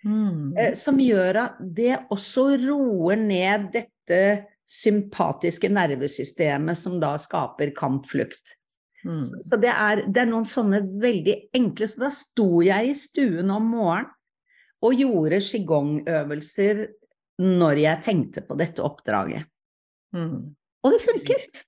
Mm. 0.03 0.57
eh, 0.57 0.73
som 0.75 0.99
gjør 0.99 1.37
at 1.45 1.59
det 1.75 1.95
også 2.11 2.57
roer 2.65 3.19
ned 3.19 3.69
dette 3.71 4.19
sympatiske 4.67 5.69
nervesystemet 5.71 6.77
som 6.79 6.97
da 6.99 7.13
skaper 7.19 7.71
kampflukt. 7.77 8.57
Mm. 9.03 9.21
Så, 9.23 9.39
så 9.43 9.59
det, 9.59 9.71
er, 9.71 10.05
det 10.07 10.21
er 10.23 10.29
noen 10.29 10.45
sånne 10.47 10.79
veldig 11.03 11.33
enkle 11.57 11.89
Så 11.91 12.05
da 12.05 12.07
sto 12.13 12.61
jeg 12.63 12.87
i 12.87 12.93
stuen 12.95 13.49
om 13.51 13.65
morgenen 13.73 14.13
og 14.83 14.99
gjorde 14.99 15.39
qigong-øvelser 15.43 16.79
når 17.43 17.79
jeg 17.79 18.03
tenkte 18.03 18.41
på 18.43 18.57
dette 18.59 18.83
oppdraget. 18.83 19.47
Mm. 20.11 20.51
Og 20.83 20.91
det 20.91 20.99
funket! 21.03 21.63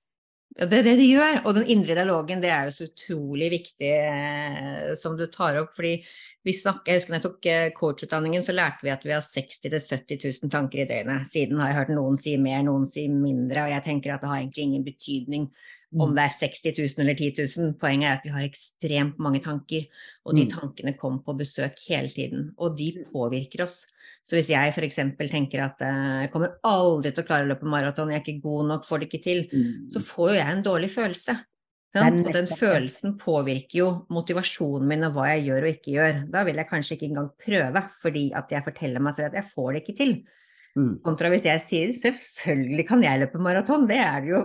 Ja, 0.56 0.64
det 0.64 0.78
er 0.78 0.86
det 0.86 0.94
det 1.00 1.08
gjør. 1.10 1.38
Og 1.44 1.56
den 1.58 1.68
indre 1.72 1.96
dialogen, 1.98 2.40
det 2.40 2.48
er 2.52 2.68
jo 2.68 2.74
så 2.76 2.86
utrolig 2.88 3.50
viktig 3.52 3.90
eh, 3.92 4.92
som 4.96 5.16
du 5.18 5.26
tar 5.32 5.58
opp. 5.60 5.74
fordi 5.76 5.98
vi 6.46 6.54
snakker, 6.54 6.92
Jeg 6.92 7.00
husker 7.00 7.12
da 7.12 7.18
jeg 7.18 7.24
tok 7.26 7.46
eh, 7.50 7.72
coachutdanningen, 7.76 8.42
så 8.42 8.54
lærte 8.54 8.84
vi 8.86 8.92
at 8.94 9.04
vi 9.04 9.12
har 9.12 9.24
60 9.24 9.66
000-70 9.66 10.44
000 10.44 10.52
tanker 10.52 10.84
i 10.84 10.88
døgnet. 10.88 11.28
Siden 11.28 11.60
har 11.60 11.72
jeg 11.72 11.78
hørt 11.80 11.92
noen 11.96 12.16
si 12.16 12.36
mer, 12.36 12.62
noen 12.62 12.86
si 12.88 13.08
mindre, 13.08 13.66
og 13.66 13.74
jeg 13.74 13.84
tenker 13.84 14.14
at 14.14 14.22
det 14.22 14.30
har 14.30 14.40
egentlig 14.40 14.64
ingen 14.64 14.86
betydning 14.86 15.48
om 15.94 16.14
det 16.14 16.24
er 16.24 16.34
60 16.34 16.96
000 16.98 17.04
eller 17.04 17.14
10 17.14 17.28
000. 17.60 17.74
Poenget 17.80 18.08
er 18.08 18.16
at 18.18 18.24
vi 18.26 18.32
har 18.34 18.46
ekstremt 18.46 19.18
mange 19.22 19.40
tanker, 19.44 19.86
og 20.24 20.34
de 20.36 20.44
Mm. 20.44 20.50
tankene 20.50 20.96
kommer 20.98 21.22
på 21.22 21.36
besøk 21.38 21.78
hele 21.88 22.10
tiden. 22.10 22.54
Og 22.58 22.76
de 22.76 23.04
påvirker 23.12 23.64
oss. 23.64 23.86
Så 24.26 24.34
hvis 24.36 24.50
jeg 24.50 24.74
f.eks. 24.74 24.96
tenker 25.30 25.62
at 25.64 25.80
eh, 25.80 26.22
jeg 26.26 26.32
kommer 26.32 26.56
aldri 26.64 27.12
til 27.12 27.22
å 27.22 27.26
klare 27.26 27.46
å 27.46 27.50
løpe 27.52 27.66
maraton, 27.66 28.10
jeg 28.10 28.20
er 28.20 28.24
ikke 28.26 28.42
god 28.42 28.66
nok, 28.66 28.86
får 28.86 28.98
det 28.98 29.08
ikke 29.12 29.22
til, 29.24 29.44
så 29.92 30.00
får 30.02 30.30
jo 30.30 30.34
jeg 30.40 30.56
en 30.56 30.64
dårlig 30.66 30.90
følelse. 30.90 31.36
Og 31.96 32.32
den 32.34 32.46
følelsen 32.46 33.14
påvirker 33.16 33.78
jo 33.78 34.06
motivasjonen 34.12 34.86
min 34.88 35.04
og 35.04 35.14
hva 35.14 35.30
jeg 35.30 35.46
gjør 35.46 35.62
og 35.64 35.70
ikke 35.70 35.92
gjør. 35.94 36.18
Da 36.28 36.42
vil 36.44 36.56
jeg 36.56 36.68
kanskje 36.68 36.94
ikke 36.98 37.06
engang 37.06 37.30
prøve, 37.40 37.82
fordi 38.02 38.32
at 38.36 38.50
jeg 38.52 38.64
forteller 38.66 39.00
meg 39.00 39.14
selv 39.16 39.30
at 39.30 39.38
jeg 39.38 39.48
får 39.54 39.72
det 39.72 39.82
ikke 39.82 39.96
til. 39.96 40.12
Mm. 40.76 40.98
Kontra 41.06 41.30
hvis 41.32 41.46
jeg 41.48 41.60
sier 41.64 41.92
selvfølgelig 41.96 42.84
kan 42.88 43.00
jeg 43.02 43.22
løpe 43.22 43.40
maraton, 43.40 43.86
det 43.88 43.96
er 43.96 44.20
det 44.20 44.34
jo 44.34 44.42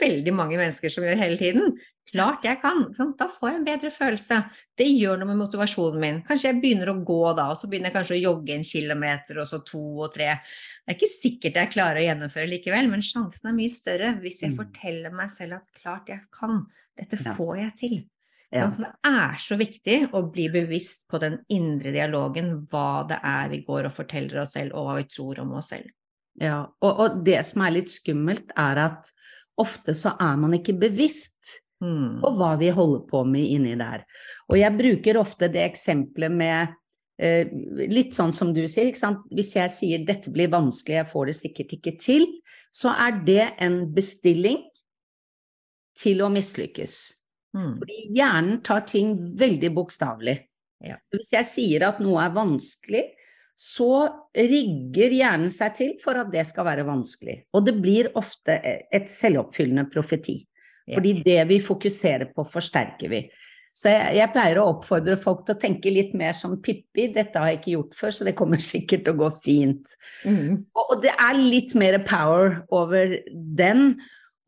veldig 0.00 0.32
mange 0.34 0.58
mennesker 0.58 0.90
som 0.90 1.04
gjør 1.06 1.20
hele 1.20 1.38
tiden. 1.38 1.76
Klart 2.08 2.42
jeg 2.48 2.58
kan, 2.62 2.86
da 3.18 3.26
får 3.28 3.50
jeg 3.50 3.58
en 3.60 3.66
bedre 3.66 3.90
følelse. 3.92 4.38
Det 4.80 4.86
gjør 4.88 5.20
noe 5.20 5.28
med 5.28 5.38
motivasjonen 5.42 6.00
min. 6.00 6.20
Kanskje 6.26 6.48
jeg 6.48 6.60
begynner 6.62 6.90
å 6.90 6.96
gå 7.04 7.20
da, 7.36 7.50
og 7.52 7.58
så 7.60 7.68
begynner 7.68 7.92
jeg 7.92 7.98
kanskje 7.98 8.16
å 8.16 8.22
jogge 8.22 8.56
en 8.56 8.64
kilometer, 8.64 9.38
og 9.42 9.46
så 9.50 9.60
to 9.62 9.82
og 10.06 10.14
tre. 10.14 10.32
Det 10.82 10.94
er 10.94 10.98
ikke 10.98 11.12
sikkert 11.12 11.60
jeg 11.60 11.72
klarer 11.76 12.00
å 12.00 12.06
gjennomføre 12.08 12.48
likevel, 12.48 12.88
men 12.90 13.04
sjansen 13.04 13.50
er 13.52 13.58
mye 13.60 13.70
større 13.70 14.14
hvis 14.22 14.42
jeg 14.42 14.54
Mm. 14.54 14.58
forteller 14.64 15.12
meg 15.14 15.30
selv 15.30 15.60
at 15.60 15.82
klart 15.82 16.08
jeg 16.08 16.22
kan, 16.32 16.64
dette 16.96 17.16
får 17.36 17.56
jeg 17.58 17.76
til. 17.76 17.98
Ja. 18.54 18.64
Altså, 18.64 18.86
det 18.86 19.12
er 19.12 19.38
så 19.42 19.58
viktig 19.60 19.96
å 20.16 20.22
bli 20.32 20.46
bevisst 20.52 21.04
på 21.10 21.20
den 21.20 21.36
indre 21.52 21.92
dialogen, 21.92 22.54
hva 22.70 23.04
det 23.08 23.18
er 23.20 23.50
vi 23.52 23.62
går 23.66 23.90
og 23.90 23.96
forteller 23.98 24.42
oss 24.44 24.54
selv, 24.56 24.72
og 24.72 24.88
hva 24.88 24.98
vi 25.02 25.08
tror 25.12 25.42
om 25.44 25.52
oss 25.60 25.72
selv. 25.74 25.90
Ja, 26.40 26.62
og, 26.80 26.92
og 27.02 27.22
det 27.26 27.42
som 27.44 27.66
er 27.66 27.76
litt 27.76 27.92
skummelt, 27.92 28.54
er 28.56 28.84
at 28.86 29.10
ofte 29.58 29.92
så 29.98 30.14
er 30.22 30.38
man 30.40 30.54
ikke 30.56 30.78
bevisst 30.80 31.58
Mm. 31.78 32.18
på 32.18 32.30
hva 32.34 32.56
vi 32.58 32.72
holder 32.74 33.04
på 33.06 33.22
med 33.22 33.52
inni 33.54 33.76
der. 33.78 34.02
Og 34.50 34.58
jeg 34.58 34.74
bruker 34.74 35.20
ofte 35.20 35.46
det 35.52 35.62
eksempelet 35.62 36.32
med 36.34 36.72
eh, 37.22 37.52
litt 37.86 38.16
sånn 38.16 38.34
som 38.34 38.50
du 38.54 38.64
sier, 38.66 38.88
ikke 38.90 38.98
sant. 38.98 39.20
Hvis 39.30 39.54
jeg 39.54 39.70
sier 39.70 40.02
'dette 40.02 40.32
blir 40.34 40.50
vanskelig, 40.50 40.96
jeg 40.98 41.10
får 41.12 41.30
det 41.30 41.36
sikkert 41.38 41.76
ikke 41.78 41.94
til', 42.02 42.26
så 42.74 42.90
er 42.98 43.22
det 43.22 43.46
en 43.62 43.78
bestilling 43.94 44.58
til 45.98 46.22
å 46.22 46.32
mislykkes. 46.34 46.96
Mm. 47.58 47.72
Fordi 47.80 48.00
hjernen 48.14 48.60
tar 48.66 48.84
ting 48.88 49.16
veldig 49.38 49.72
bokstavelig. 49.74 50.36
Ja. 50.86 50.98
Hvis 51.10 51.32
jeg 51.34 51.48
sier 51.48 51.88
at 51.88 51.98
noe 52.02 52.22
er 52.22 52.36
vanskelig, 52.36 53.04
så 53.58 54.06
rigger 54.38 55.14
hjernen 55.16 55.50
seg 55.50 55.74
til 55.74 55.96
for 56.02 56.20
at 56.20 56.30
det 56.30 56.44
skal 56.46 56.68
være 56.68 56.86
vanskelig. 56.86 57.40
Og 57.58 57.64
det 57.66 57.74
blir 57.82 58.12
ofte 58.18 58.54
et 58.62 59.10
selvoppfyllende 59.10 59.88
profeti. 59.90 60.38
Fordi 60.88 61.18
det 61.24 61.42
vi 61.50 61.58
fokuserer 61.60 62.30
på, 62.32 62.46
forsterker 62.48 63.10
vi. 63.12 63.24
Så 63.76 63.92
jeg, 63.92 64.14
jeg 64.18 64.32
pleier 64.34 64.58
å 64.58 64.68
oppfordre 64.72 65.18
folk 65.20 65.44
til 65.46 65.54
å 65.54 65.60
tenke 65.60 65.92
litt 65.92 66.14
mer 66.18 66.34
som 66.34 66.56
Pippi. 66.62 67.10
Dette 67.14 67.38
har 67.38 67.52
jeg 67.52 67.60
ikke 67.60 67.74
gjort 67.74 67.98
før, 67.98 68.14
så 68.14 68.26
det 68.26 68.36
kommer 68.38 68.62
sikkert 68.72 69.04
til 69.06 69.14
å 69.14 69.20
gå 69.20 69.28
fint. 69.44 69.92
Mm. 70.24 70.64
Og, 70.72 70.84
og 70.84 71.04
det 71.04 71.12
er 71.14 71.42
litt 71.42 71.74
mer 71.78 72.00
power 72.06 72.62
over 72.74 73.18
den. 73.58 73.92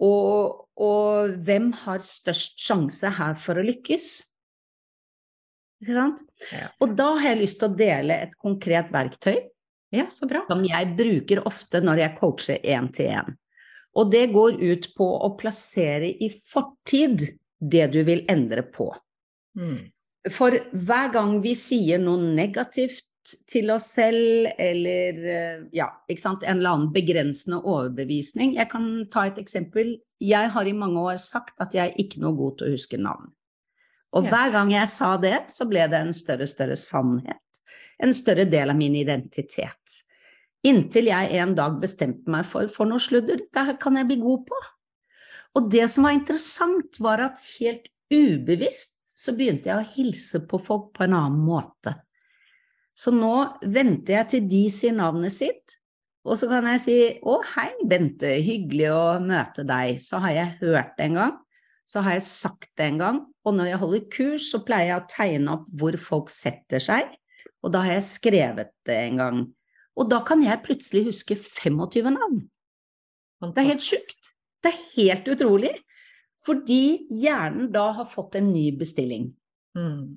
Og, 0.00 0.66
og 0.80 1.36
hvem 1.44 1.70
har 1.84 2.02
størst 2.04 2.60
sjanse 2.62 3.10
her 3.18 3.36
for 3.40 3.60
å 3.60 3.64
lykkes? 3.64 4.08
Ikke 5.84 5.96
sant? 5.96 6.22
Ja. 6.52 6.70
Og 6.80 6.94
da 6.96 7.10
har 7.18 7.34
jeg 7.34 7.42
lyst 7.42 7.60
til 7.60 7.68
å 7.68 7.76
dele 7.76 8.16
et 8.24 8.32
konkret 8.40 8.88
verktøy 8.92 9.36
ja, 9.92 10.06
så 10.12 10.28
bra. 10.28 10.44
som 10.48 10.62
jeg 10.64 10.94
bruker 10.96 11.42
ofte 11.48 11.82
når 11.84 12.04
jeg 12.04 12.16
coacher 12.20 12.64
én 12.64 12.88
til 12.96 13.12
én. 13.20 13.36
Og 13.98 14.10
det 14.12 14.28
går 14.32 14.60
ut 14.62 14.90
på 14.96 15.06
å 15.26 15.32
plassere 15.36 16.08
i 16.08 16.30
fortid 16.30 17.26
det 17.60 17.88
du 17.92 18.00
vil 18.06 18.22
endre 18.30 18.62
på. 18.62 18.88
Mm. 19.58 19.90
For 20.30 20.54
hver 20.72 21.10
gang 21.12 21.38
vi 21.44 21.56
sier 21.58 22.00
noe 22.00 22.22
negativt 22.36 23.09
til 23.50 23.70
oss 23.72 23.90
selv, 23.96 24.48
eller 24.58 25.18
eh, 25.28 25.64
ja, 25.76 25.88
ikke 26.10 26.22
sant, 26.22 26.44
en 26.44 26.60
eller 26.60 26.76
annen 26.76 26.92
begrensende 26.94 27.60
overbevisning. 27.60 28.54
Jeg 28.56 28.70
kan 28.72 28.88
ta 29.12 29.26
et 29.28 29.38
eksempel. 29.42 29.98
Jeg 30.20 30.52
har 30.54 30.68
i 30.68 30.76
mange 30.76 31.02
år 31.12 31.20
sagt 31.22 31.54
at 31.62 31.76
jeg 31.76 31.90
er 31.90 32.00
ikke 32.00 32.22
noe 32.24 32.36
god 32.38 32.58
til 32.58 32.68
å 32.68 32.74
huske 32.74 33.00
navn. 33.00 33.30
Og 34.16 34.26
ja. 34.26 34.32
hver 34.32 34.54
gang 34.56 34.72
jeg 34.74 34.90
sa 34.90 35.14
det, 35.22 35.36
så 35.52 35.68
ble 35.70 35.86
det 35.90 36.00
en 36.00 36.14
større 36.16 36.48
større 36.50 36.76
sannhet. 36.78 37.42
En 38.00 38.14
større 38.16 38.46
del 38.48 38.72
av 38.72 38.78
min 38.78 38.96
identitet. 38.98 40.00
Inntil 40.66 41.08
jeg 41.08 41.40
en 41.40 41.54
dag 41.56 41.78
bestemte 41.80 42.32
meg 42.32 42.48
for 42.48 42.68
for 42.72 42.88
noe 42.88 43.00
sludder, 43.00 43.44
dette 43.46 43.78
kan 43.80 43.96
jeg 43.96 44.08
bli 44.08 44.18
god 44.20 44.46
på. 44.48 44.60
Og 45.58 45.70
det 45.72 45.86
som 45.92 46.06
var 46.06 46.16
interessant, 46.16 47.00
var 47.02 47.22
at 47.24 47.40
helt 47.58 47.88
ubevisst 48.12 48.96
så 49.18 49.34
begynte 49.36 49.70
jeg 49.70 49.78
å 49.78 49.90
hilse 49.96 50.40
på 50.48 50.60
folk 50.64 50.92
på 50.96 51.04
en 51.04 51.16
annen 51.16 51.40
måte. 51.44 51.94
Så 53.00 53.12
nå 53.14 53.34
venter 53.64 54.18
jeg 54.18 54.28
til 54.34 54.48
de 54.50 54.64
sier 54.72 54.96
navnet 54.96 55.32
sitt, 55.32 55.76
og 56.28 56.36
så 56.36 56.50
kan 56.50 56.66
jeg 56.68 56.80
si 56.82 56.96
å 57.24 57.38
hei, 57.54 57.70
Bente, 57.88 58.34
hyggelig 58.44 58.90
å 58.92 59.04
møte 59.24 59.64
deg. 59.64 59.96
Så 60.04 60.20
har 60.20 60.34
jeg 60.36 60.58
hørt 60.60 60.98
det 60.98 61.06
en 61.08 61.16
gang, 61.16 61.38
så 61.88 62.02
har 62.04 62.18
jeg 62.18 62.26
sagt 62.26 62.68
det 62.76 62.90
en 62.90 63.00
gang, 63.00 63.22
og 63.46 63.56
når 63.56 63.70
jeg 63.70 63.80
holder 63.80 64.04
kurs, 64.12 64.50
så 64.52 64.60
pleier 64.66 64.92
jeg 64.92 65.00
å 65.00 65.08
tegne 65.10 65.54
opp 65.56 65.64
hvor 65.80 65.96
folk 66.02 66.32
setter 66.34 66.84
seg, 66.84 67.08
og 67.64 67.72
da 67.72 67.86
har 67.86 67.96
jeg 67.96 68.08
skrevet 68.08 68.74
det 68.88 68.98
en 69.08 69.22
gang. 69.22 69.40
Og 70.00 70.08
da 70.08 70.20
kan 70.24 70.44
jeg 70.44 70.62
plutselig 70.64 71.08
huske 71.08 71.36
25 71.40 72.12
navn. 72.14 72.42
Det 73.40 73.62
er 73.62 73.72
helt 73.72 73.84
sjukt. 73.84 74.30
Det 74.60 74.72
er 74.72 74.84
helt 74.94 75.28
utrolig. 75.32 75.72
Fordi 76.40 77.08
hjernen 77.20 77.68
da 77.72 77.90
har 77.98 78.08
fått 78.08 78.38
en 78.40 78.48
ny 78.52 78.70
bestilling. 78.80 79.26
Mm. 79.76 80.16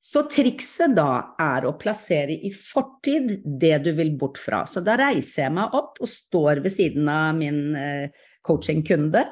Så 0.00 0.22
trikset 0.32 0.94
da 0.96 1.36
er 1.40 1.66
å 1.68 1.74
plassere 1.76 2.32
i 2.32 2.48
fortid 2.56 3.34
det 3.44 3.74
du 3.84 3.90
vil 3.98 4.14
bort 4.16 4.40
fra. 4.40 4.62
Så 4.64 4.80
da 4.84 4.94
reiser 4.96 5.44
jeg 5.44 5.56
meg 5.58 5.76
opp 5.76 6.00
og 6.00 6.08
står 6.08 6.62
ved 6.64 6.72
siden 6.72 7.10
av 7.12 7.36
min 7.36 7.76
eh, 7.76 8.24
coachingkunde. 8.46 9.26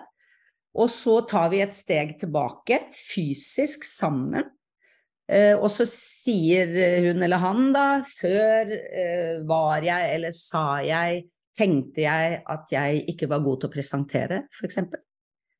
Og 0.78 0.92
så 0.92 1.22
tar 1.26 1.48
vi 1.54 1.62
et 1.64 1.74
steg 1.74 2.18
tilbake, 2.20 2.82
fysisk 3.08 3.86
sammen. 3.88 4.44
Eh, 5.24 5.56
og 5.56 5.72
så 5.72 5.88
sier 5.88 6.76
hun 7.08 7.24
eller 7.24 7.40
han 7.40 7.72
da, 7.72 7.88
før 8.20 8.76
eh, 8.76 9.40
var 9.48 9.88
jeg 9.88 10.14
eller 10.18 10.36
sa 10.36 10.66
jeg, 10.84 11.24
tenkte 11.58 12.04
jeg 12.04 12.38
at 12.44 12.70
jeg 12.76 13.02
ikke 13.14 13.28
var 13.32 13.42
god 13.42 13.62
til 13.62 13.70
å 13.70 13.72
presentere, 13.72 14.44
f.eks. 14.60 14.78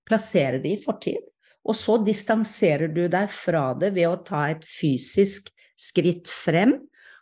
Plassere 0.09 0.61
det 0.63 0.77
i 0.77 0.81
fortid. 0.81 1.25
Og 1.69 1.77
så 1.77 1.99
distanserer 2.01 2.89
du 2.93 3.05
deg 3.13 3.29
fra 3.33 3.71
det 3.79 3.93
ved 3.97 4.09
å 4.09 4.21
ta 4.25 4.47
et 4.49 4.65
fysisk 4.65 5.51
skritt 5.79 6.31
frem 6.33 6.79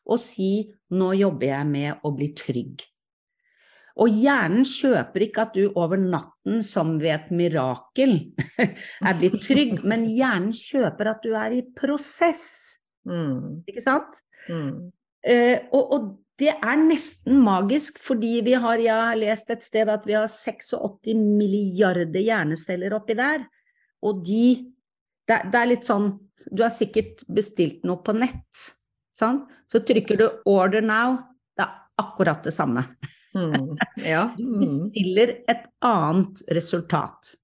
og 0.07 0.21
si 0.23 0.71
'nå 0.95 1.13
jobber 1.19 1.51
jeg 1.51 1.67
med 1.67 2.05
å 2.07 2.13
bli 2.15 2.31
trygg'. 2.31 2.85
Og 3.97 4.13
hjernen 4.13 4.67
kjøper 4.69 5.25
ikke 5.25 5.47
at 5.47 5.55
du 5.57 5.73
over 5.73 5.97
natten, 5.97 6.61
som 6.63 6.99
ved 7.01 7.15
et 7.15 7.31
mirakel, 7.33 8.19
er 9.09 9.17
blitt 9.17 9.41
trygg, 9.41 9.81
men 9.89 10.05
hjernen 10.05 10.53
kjøper 10.53 11.15
at 11.15 11.25
du 11.25 11.33
er 11.33 11.57
i 11.57 11.63
prosess. 11.77 12.77
Mm. 13.09 13.65
Ikke 13.65 13.81
sant? 13.81 14.21
Mm. 14.53 14.93
Uh, 15.27 15.59
og, 15.73 15.83
og, 15.97 16.15
det 16.37 16.53
er 16.53 16.77
nesten 16.77 17.39
magisk, 17.41 17.97
fordi 18.05 18.43
vi 18.45 18.53
har, 18.61 18.77
jeg 18.77 18.93
har 18.93 19.17
lest 19.17 19.49
et 19.55 19.63
sted 19.65 19.89
at 19.89 20.03
vi 20.05 20.13
har 20.13 20.27
86 20.29 21.17
milliarder 21.17 22.21
hjerneceller 22.21 22.93
oppi 22.93 23.17
der. 23.17 23.47
Og 24.07 24.25
de 24.27 24.73
det, 25.27 25.41
det, 25.51 25.59
er 25.59 25.71
litt 25.73 25.87
sånn 25.87 26.13
Du 26.55 26.63
har 26.63 26.71
sikkert 26.71 27.25
bestilt 27.33 27.87
noe 27.89 27.99
på 28.05 28.15
nett. 28.15 28.67
Sant? 29.17 29.49
Så 29.73 29.81
trykker 29.83 30.21
du 30.21 30.27
'order 30.47 30.85
now', 30.85 31.17
det 31.59 31.65
er 31.65 31.73
akkurat 31.99 32.45
det 32.45 32.53
samme. 32.55 32.85
Mm, 33.35 33.75
ja. 34.05 34.29
Mm. 34.39 34.61
Bestiller 34.61 35.33
et 35.49 35.65
annet 35.85 36.43
resultat. 36.55 37.35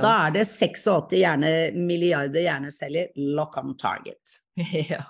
Da 0.00 0.14
er 0.26 0.34
det 0.36 0.46
86 0.48 1.14
hjerne, 1.18 1.52
milliarder 1.76 2.44
hjerneceller 2.44 3.14
lock 3.36 3.56
on 3.62 3.76
target. 3.78 4.40
Ja, 4.88 5.02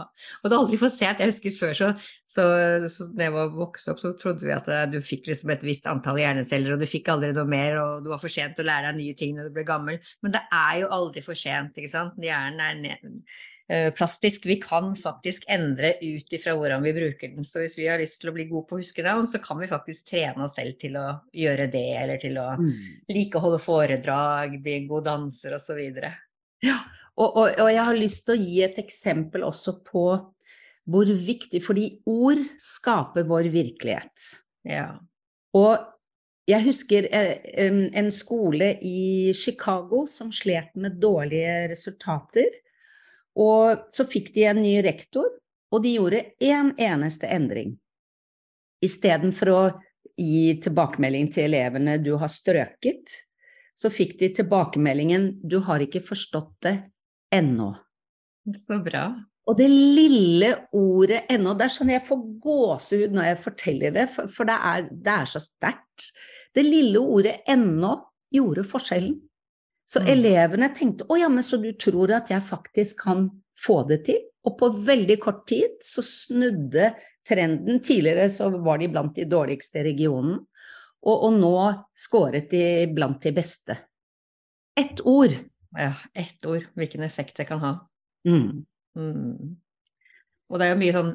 og 0.43 0.49
du 0.49 0.55
har 0.57 0.59
aldri 0.59 0.79
fått 0.81 0.97
se 0.97 1.07
at 1.07 1.21
jeg 1.23 1.31
husker 1.31 1.53
før 1.55 1.77
så, 1.79 1.89
så, 2.27 2.47
så 2.91 3.05
da 3.15 3.29
jeg 3.29 3.35
var 3.37 3.53
vokst 3.55 3.91
opp, 3.93 4.01
så 4.03 4.11
trodde 4.19 4.43
vi 4.43 4.51
at 4.55 4.67
eh, 4.73 4.87
du 4.91 4.97
fikk 5.05 5.29
liksom 5.31 5.53
et 5.55 5.63
visst 5.63 5.87
antall 5.91 6.19
hjerneceller, 6.19 6.75
og 6.75 6.83
du 6.83 6.89
fikk 6.91 7.13
aldri 7.13 7.31
noe 7.37 7.47
mer, 7.47 7.79
og 7.79 8.03
du 8.03 8.11
var 8.11 8.19
for 8.23 8.33
sent 8.33 8.59
å 8.59 8.67
lære 8.67 8.91
deg 8.91 8.99
nye 8.99 9.19
ting 9.19 9.37
når 9.37 9.47
du 9.47 9.55
ble 9.55 9.67
gammel. 9.69 10.01
Men 10.27 10.35
det 10.35 10.43
er 10.51 10.81
jo 10.83 10.91
aldri 10.99 11.23
for 11.23 11.39
sent, 11.39 11.79
ikke 11.79 11.93
sant. 11.93 12.19
Hjernen 12.23 12.65
er 12.65 12.81
ned, 12.81 13.23
plastisk. 13.99 14.45
Vi 14.47 14.59
kan 14.63 14.93
faktisk 14.99 15.49
endre 15.51 15.97
ut 15.99 16.33
ifra 16.37 16.55
hvordan 16.55 16.85
vi 16.87 16.93
bruker 16.95 17.33
den. 17.35 17.47
Så 17.49 17.65
hvis 17.65 17.75
vi 17.79 17.89
har 17.91 17.99
lyst 17.99 18.21
til 18.23 18.31
å 18.31 18.37
bli 18.37 18.47
gode 18.51 18.69
på 18.69 18.77
å 18.77 18.83
huske 18.83 19.03
navn, 19.03 19.27
så 19.27 19.41
kan 19.43 19.59
vi 19.59 19.71
faktisk 19.71 20.13
trene 20.13 20.47
oss 20.47 20.55
selv 20.59 20.79
til 20.79 20.95
å 21.01 21.09
gjøre 21.35 21.67
det, 21.73 21.89
eller 22.05 22.23
til 22.23 22.39
å 22.39 22.53
mm. 22.61 22.71
like 23.11 23.39
å 23.39 23.43
holde 23.49 23.59
foredrag, 23.65 24.55
bli 24.63 24.79
en 24.79 24.89
god 24.93 25.09
danser 25.11 25.59
osv. 25.59 25.83
Ja, 26.65 26.79
og, 27.17 27.29
og, 27.29 27.45
og 27.51 27.69
jeg 27.73 27.85
har 27.89 27.99
lyst 27.99 28.27
til 28.27 28.37
å 28.37 28.41
gi 28.41 28.63
et 28.69 28.81
eksempel 28.81 29.45
også 29.47 29.79
på 29.87 30.07
hvor 30.87 31.09
viktig 31.11 31.59
Fordi 31.65 31.89
ord 32.07 32.45
skaper 32.63 33.27
vår 33.27 33.51
virkelighet. 33.51 34.27
Ja. 34.71 34.93
Og 35.57 35.83
jeg 36.47 36.63
husker 36.69 37.09
eh, 37.11 37.73
en 37.99 38.11
skole 38.15 38.77
i 38.87 39.33
Chicago 39.35 40.05
som 40.11 40.31
slet 40.35 40.71
med 40.79 41.01
dårlige 41.03 41.65
resultater. 41.73 42.55
Og 43.37 43.87
så 43.93 44.07
fikk 44.09 44.33
de 44.35 44.47
en 44.49 44.63
ny 44.63 44.79
rektor, 44.85 45.29
og 45.73 45.83
de 45.85 45.97
gjorde 45.97 46.23
én 46.41 46.71
en 46.71 46.73
eneste 46.79 47.29
endring. 47.29 47.75
Istedenfor 48.85 49.53
å 49.53 49.63
gi 50.17 50.57
tilbakemelding 50.63 51.29
til 51.33 51.51
elevene 51.51 51.99
'du 52.03 52.17
har 52.17 52.29
strøket', 52.33 53.13
så 53.77 53.91
fikk 53.93 54.19
de 54.19 54.33
tilbakemeldingen 54.41 55.41
'du 55.43 55.61
har 55.61 55.81
ikke 55.81 56.01
forstått 56.01 56.55
det 56.63 56.77
ennå'. 57.35 57.75
Så 58.57 58.79
bra. 58.83 59.13
Og 59.47 59.57
det 59.59 59.69
lille 59.69 60.69
ordet 60.73 61.27
'ennå' 61.29 61.57
Det 61.59 61.65
er 61.65 61.75
sånn 61.77 61.93
jeg 61.93 62.07
får 62.07 62.25
gåsehud 62.41 63.13
når 63.13 63.25
jeg 63.25 63.43
forteller 63.45 63.91
det, 63.91 64.09
for, 64.09 64.27
for 64.29 64.45
det, 64.45 64.55
er, 64.55 64.89
det, 64.91 65.13
er, 65.13 65.25
så 65.27 65.41
sterkt. 65.41 66.11
Det 66.55 66.65
lille 66.65 66.99
ordet 66.99 67.43
'ennå' 67.47 68.01
gjorde 68.33 68.65
forskjellen. 68.65 69.21
Så 69.87 70.03
mm. 70.03 70.09
elevene 70.11 70.71
tenkte 70.75 71.07
å 71.09 71.19
ja, 71.19 71.29
men 71.31 71.45
så 71.47 71.61
du 71.63 71.71
tror 71.79 72.11
at 72.17 72.31
jeg 72.33 72.43
faktisk 72.43 73.05
kan 73.07 73.29
få 73.63 73.83
det 73.89 74.03
til? 74.09 74.23
Og 74.47 74.57
på 74.59 74.71
veldig 74.87 75.17
kort 75.23 75.45
tid 75.49 75.79
så 75.83 76.03
snudde 76.05 76.93
trenden. 77.27 77.81
Tidligere 77.83 78.29
så 78.31 78.51
var 78.51 78.79
de 78.83 78.91
blant 78.91 79.15
de 79.17 79.27
dårligste 79.31 79.81
i 79.81 79.87
regionen, 79.89 80.41
og, 81.07 81.17
og 81.17 81.37
nå 81.39 81.57
skåret 81.99 82.51
de 82.51 82.65
blant 82.95 83.23
de 83.23 83.35
beste. 83.35 83.79
Ett 84.77 85.01
ord. 85.07 85.35
Ja, 85.77 85.93
ett 86.15 86.47
ord. 86.47 86.67
Hvilken 86.77 87.07
effekt 87.07 87.39
det 87.39 87.47
kan 87.49 87.63
ha. 87.63 87.73
Mm. 88.29 88.67
Mm. 88.99 89.55
Og 90.47 90.59
det 90.59 90.67
er 90.67 90.75
jo 90.75 90.81
mye 90.81 90.95
sånn 90.95 91.13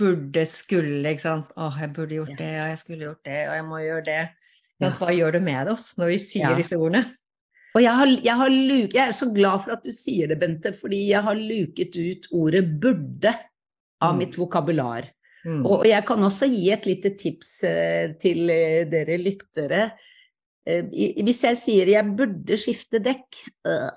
burde, 0.00 0.44
skulle, 0.48 1.02
ikke 1.12 1.24
sant. 1.24 1.50
Å, 1.56 1.72
jeg 1.80 1.92
burde 1.96 2.16
gjort 2.16 2.36
det, 2.36 2.52
og 2.62 2.70
jeg 2.72 2.80
skulle 2.80 3.08
gjort 3.08 3.24
det, 3.28 3.40
og 3.48 3.56
jeg 3.58 3.66
må 3.68 3.80
gjøre 3.84 4.04
det. 4.06 4.20
Ja. 4.80 4.92
Hva 4.96 5.10
gjør 5.12 5.36
det 5.36 5.42
med 5.44 5.68
oss 5.68 5.90
når 6.00 6.14
vi 6.14 6.20
sier 6.24 6.46
ja. 6.48 6.56
disse 6.56 6.78
ordene? 6.80 7.04
Og 7.76 7.84
jeg, 7.84 7.94
har, 7.94 8.10
jeg, 8.10 8.36
har 8.40 8.50
luk, 8.50 8.94
jeg, 8.96 9.04
er 9.04 9.14
så 9.14 9.28
glad 9.30 9.62
for 9.62 9.76
at 9.76 9.84
du 9.86 9.92
sier 9.94 10.30
det, 10.30 10.40
Bente, 10.40 10.72
fordi 10.74 11.04
jeg 11.12 11.22
har 11.22 11.38
luket 11.38 11.94
ut 11.94 12.26
ordet 12.34 12.64
'burde' 12.82 13.34
av 14.00 14.14
mm. 14.14 14.18
mitt 14.18 14.38
vokabular. 14.38 15.06
Mm. 15.44 15.64
Og, 15.64 15.84
jeg 15.88 16.04
kan 16.08 16.24
også 16.26 16.48
gi 16.52 16.68
et 16.72 16.86
lite 16.88 17.14
tips 17.20 17.52
eh, 17.68 18.14
til 18.20 18.50
eh, 18.52 18.86
dere 18.90 19.18
lyttere. 19.20 19.82
Eh, 20.66 20.84
hvis 21.24 21.44
jeg 21.46 21.56
sier 21.56 21.92
'jeg 21.94 22.16
burde 22.16 22.58
skifte 22.60 23.00
dekk', 23.00 23.38
øh, 23.66 23.90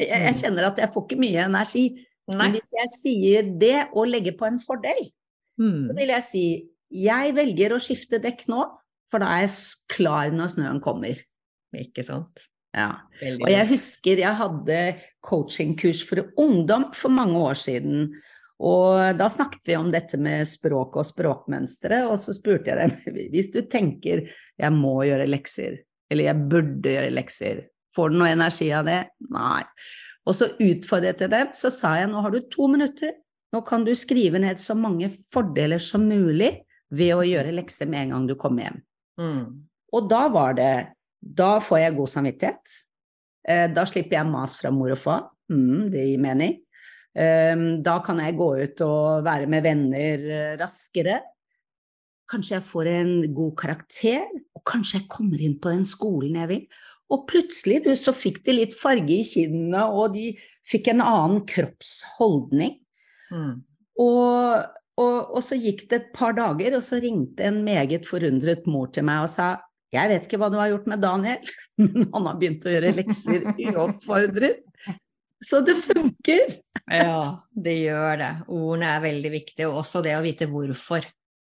jeg, 0.00 0.08
jeg, 0.08 0.32
mm. 0.32 0.40
kjenner 0.40 0.70
at 0.70 0.78
jeg 0.78 0.90
får 0.94 1.06
ikke 1.06 1.20
mye 1.20 1.44
energi. 1.44 1.86
Nei. 2.30 2.36
Men 2.38 2.54
hvis 2.56 2.70
jeg 2.78 2.92
sier 2.96 3.50
det 3.60 3.88
og 3.92 4.08
legger 4.08 4.38
på 4.38 4.46
en 4.48 4.60
fordel, 4.62 5.10
mm. 5.58 5.90
så 5.90 5.98
vil 5.98 6.14
jeg 6.16 6.22
si 6.22 6.46
'jeg 6.92 7.36
velger 7.36 7.74
å 7.76 7.82
skifte 7.82 8.22
dekk 8.22 8.48
nå', 8.48 8.64
for 9.10 9.20
da 9.20 9.36
er 9.36 9.44
jeg 9.44 9.84
klar 9.92 10.32
når 10.32 10.56
snøen 10.56 10.80
kommer'. 10.80 11.20
Ikke 11.76 12.04
sant. 12.04 12.51
Ja. 12.72 12.90
Og 13.20 13.48
jeg 13.52 13.68
husker 13.68 14.20
jeg 14.22 14.38
hadde 14.38 14.76
coachingkurs 15.24 16.02
for 16.08 16.24
ungdom 16.40 16.88
for 16.96 17.12
mange 17.12 17.38
år 17.38 17.58
siden. 17.58 18.06
Og 18.62 19.18
da 19.18 19.26
snakket 19.32 19.72
vi 19.72 19.76
om 19.78 19.90
dette 19.92 20.18
med 20.22 20.46
språk 20.48 20.96
og 21.00 21.06
språkmønstre, 21.06 22.04
og 22.06 22.18
så 22.22 22.34
spurte 22.36 22.70
jeg 22.72 22.78
dem 22.78 23.16
hvis 23.34 23.50
du 23.54 23.62
tenker 23.70 24.28
jeg 24.30 24.76
må 24.76 25.00
gjøre 25.08 25.26
lekser, 25.30 25.80
eller 26.12 26.30
jeg 26.30 26.48
burde 26.52 26.94
gjøre 26.94 27.14
lekser, 27.14 27.64
får 27.96 28.12
du 28.12 28.20
noe 28.20 28.30
energi 28.32 28.70
av 28.74 28.86
det? 28.88 29.00
Nei. 29.32 29.64
Og 30.28 30.36
så 30.38 30.52
utfordret 30.54 31.24
jeg 31.24 31.32
dem, 31.32 31.50
så 31.56 31.70
sa 31.74 31.96
jeg 31.98 32.10
nå 32.12 32.22
har 32.22 32.32
du 32.32 32.44
to 32.52 32.68
minutter, 32.70 33.16
nå 33.52 33.60
kan 33.66 33.84
du 33.84 33.92
skrive 33.98 34.40
ned 34.40 34.60
så 34.62 34.76
mange 34.78 35.10
fordeler 35.32 35.82
som 35.82 36.06
mulig 36.08 36.54
ved 36.92 37.14
å 37.16 37.24
gjøre 37.26 37.54
lekser 37.56 37.88
med 37.90 38.06
en 38.06 38.14
gang 38.14 38.28
du 38.30 38.36
kommer 38.40 38.68
hjem. 38.68 38.78
Mm. 39.20 39.42
Og 39.92 40.08
da 40.08 40.22
var 40.32 40.54
det 40.56 40.72
da 41.22 41.56
får 41.62 41.84
jeg 41.84 41.96
god 41.96 42.12
samvittighet. 42.16 42.76
Eh, 43.48 43.68
da 43.74 43.86
slipper 43.88 44.18
jeg 44.18 44.30
mas 44.30 44.56
fra 44.58 44.72
mor 44.74 44.92
og 44.94 45.00
far. 45.00 45.26
Mm, 45.52 45.90
det 45.92 46.06
gir 46.08 46.22
mening. 46.22 46.58
Um, 47.12 47.82
da 47.84 47.98
kan 48.00 48.22
jeg 48.24 48.38
gå 48.38 48.46
ut 48.62 48.82
og 48.86 49.26
være 49.26 49.48
med 49.52 49.66
venner 49.66 50.22
uh, 50.24 50.54
raskere. 50.56 51.18
Kanskje 52.30 52.56
jeg 52.56 52.68
får 52.70 52.88
en 52.88 53.10
god 53.36 53.52
karakter, 53.60 54.22
og 54.56 54.62
kanskje 54.64 55.02
jeg 55.02 55.10
kommer 55.12 55.42
inn 55.44 55.58
på 55.60 55.74
den 55.74 55.84
skolen 55.88 56.38
jeg 56.40 56.48
vil. 56.48 56.62
Og 57.12 57.26
plutselig 57.28 57.82
du, 57.84 57.90
så 58.00 58.14
fikk 58.16 58.40
de 58.46 58.54
litt 58.56 58.76
farge 58.78 59.18
i 59.18 59.26
kinnene, 59.26 59.84
og 59.92 60.14
de 60.16 60.30
fikk 60.68 60.88
en 60.94 61.04
annen 61.04 61.42
kroppsholdning. 61.48 62.78
Mm. 63.28 63.60
Og, 64.00 64.64
og, 64.96 65.18
og, 65.20 65.42
så 65.44 65.58
gikk 65.60 65.84
det 65.90 65.98
et 65.98 66.10
par 66.16 66.32
dager, 66.38 66.78
og 66.78 66.86
så 66.86 67.02
ringte 67.02 67.44
en 67.44 67.60
meget 67.66 68.08
forundret 68.08 68.64
mor 68.70 68.88
til 68.94 69.04
meg 69.04 69.26
og 69.26 69.32
sa 69.34 69.50
jeg 69.92 70.08
vet 70.08 70.26
ikke 70.26 70.40
hva 70.40 70.48
du 70.52 70.58
har 70.60 70.70
gjort 70.72 70.86
med 70.88 71.02
Daniel, 71.04 71.54
men 71.82 72.10
han 72.14 72.28
har 72.28 72.36
begynt 72.40 72.66
å 72.66 72.72
gjøre 72.72 72.94
lekser 72.96 73.48
uoppfordret. 73.72 74.62
Så 75.42 75.58
det 75.66 75.74
funker! 75.82 76.54
ja, 76.86 77.24
det 77.50 77.74
gjør 77.80 78.20
det. 78.20 78.30
Ordene 78.52 78.92
er 78.94 79.02
veldig 79.02 79.32
viktige, 79.32 79.68
og 79.68 79.80
også 79.82 80.02
det 80.04 80.14
å 80.14 80.22
vite 80.24 80.46
hvorfor. 80.50 81.06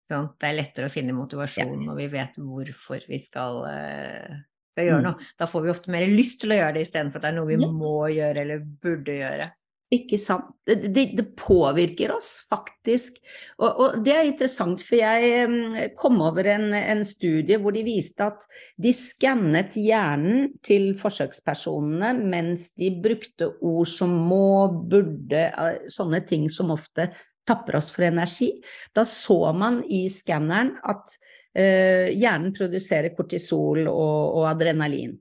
Sånn? 0.09 0.31
Det 0.41 0.49
er 0.49 0.57
lettere 0.57 0.89
å 0.89 0.93
finne 0.93 1.15
motivasjon 1.17 1.73
ja. 1.75 1.85
når 1.85 1.97
vi 1.99 2.07
vet 2.13 2.37
hvorfor 2.41 3.03
vi 3.09 3.19
skal, 3.21 3.59
uh, 3.65 4.37
skal 4.73 4.87
gjøre 4.87 5.01
mm. 5.03 5.07
noe. 5.09 5.29
Da 5.37 5.47
får 5.49 5.65
vi 5.65 5.73
ofte 5.73 5.93
mer 5.93 6.05
lyst 6.09 6.39
til 6.43 6.53
å 6.53 6.59
gjøre 6.59 6.77
det 6.77 6.85
istedenfor 6.87 7.21
at 7.21 7.27
det 7.27 7.31
er 7.31 7.37
noe 7.37 7.49
vi 7.49 7.59
ja. 7.59 7.69
må 7.69 7.95
gjøre 8.13 8.45
eller 8.45 8.63
burde 8.81 9.17
gjøre. 9.19 9.49
Ikke 9.89 10.19
sant. 10.21 10.51
Det, 10.69 10.91
det, 11.17 11.23
påvirker 11.33 12.11
oss 12.13 12.43
faktisk. 12.45 13.15
Og, 13.57 13.69
og, 13.69 13.95
det 14.05 14.13
er 14.13 14.27
interessant, 14.27 14.83
for 14.85 14.99
jeg 15.01 15.87
kom 15.97 16.19
over 16.21 16.45
en, 16.51 16.67
en, 16.77 17.01
studie 17.07 17.57
hvor 17.57 17.73
de 17.73 17.81
viste 17.87 18.21
at 18.21 18.45
de 18.77 18.91
skannet 18.93 19.73
hjernen 19.81 20.51
til 20.65 20.91
forsøkspersonene 20.99 22.11
mens 22.21 22.67
de 22.77 22.91
brukte 23.01 23.49
ord 23.65 23.89
som 23.89 24.13
må, 24.29 24.69
burde, 24.91 25.47
eh, 25.49 25.89
sånne 25.89 26.21
ting 26.29 26.45
som 26.53 26.69
ofte 26.75 27.09
tapper 27.49 27.79
oss 27.81 27.89
for 27.95 28.05
energi. 28.05 28.51
Da 28.93 29.07
så 29.09 29.39
man 29.57 29.81
i 29.89 30.03
skanneren 30.13 30.75
at 30.85 31.17
uh, 31.57 32.13
hjernen 32.13 32.53
produserer 32.53 33.15
kortisol 33.17 33.87
og, 33.87 34.37
og 34.37 34.45
adrenalin. 34.51 35.17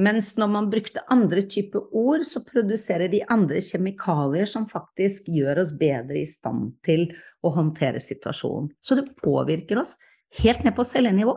Mens 0.00 0.32
når 0.40 0.48
man 0.52 0.68
brukte 0.72 1.02
andre 1.12 1.42
typer 1.50 1.90
ord, 1.96 2.22
så 2.24 2.40
produserer 2.46 3.10
de 3.12 3.20
andre 3.28 3.60
kjemikalier 3.64 4.48
som 4.48 4.68
faktisk 4.70 5.28
gjør 5.32 5.60
oss 5.64 5.74
bedre 5.76 6.22
i 6.22 6.28
stand 6.28 6.72
til 6.86 7.08
å 7.44 7.52
håndtere 7.56 8.00
situasjonen. 8.00 8.70
Så 8.80 8.96
det 8.96 9.10
påvirker 9.20 9.82
oss 9.82 9.96
helt 10.40 10.64
ned 10.64 10.76
på 10.78 10.86
cellenivå. 10.88 11.36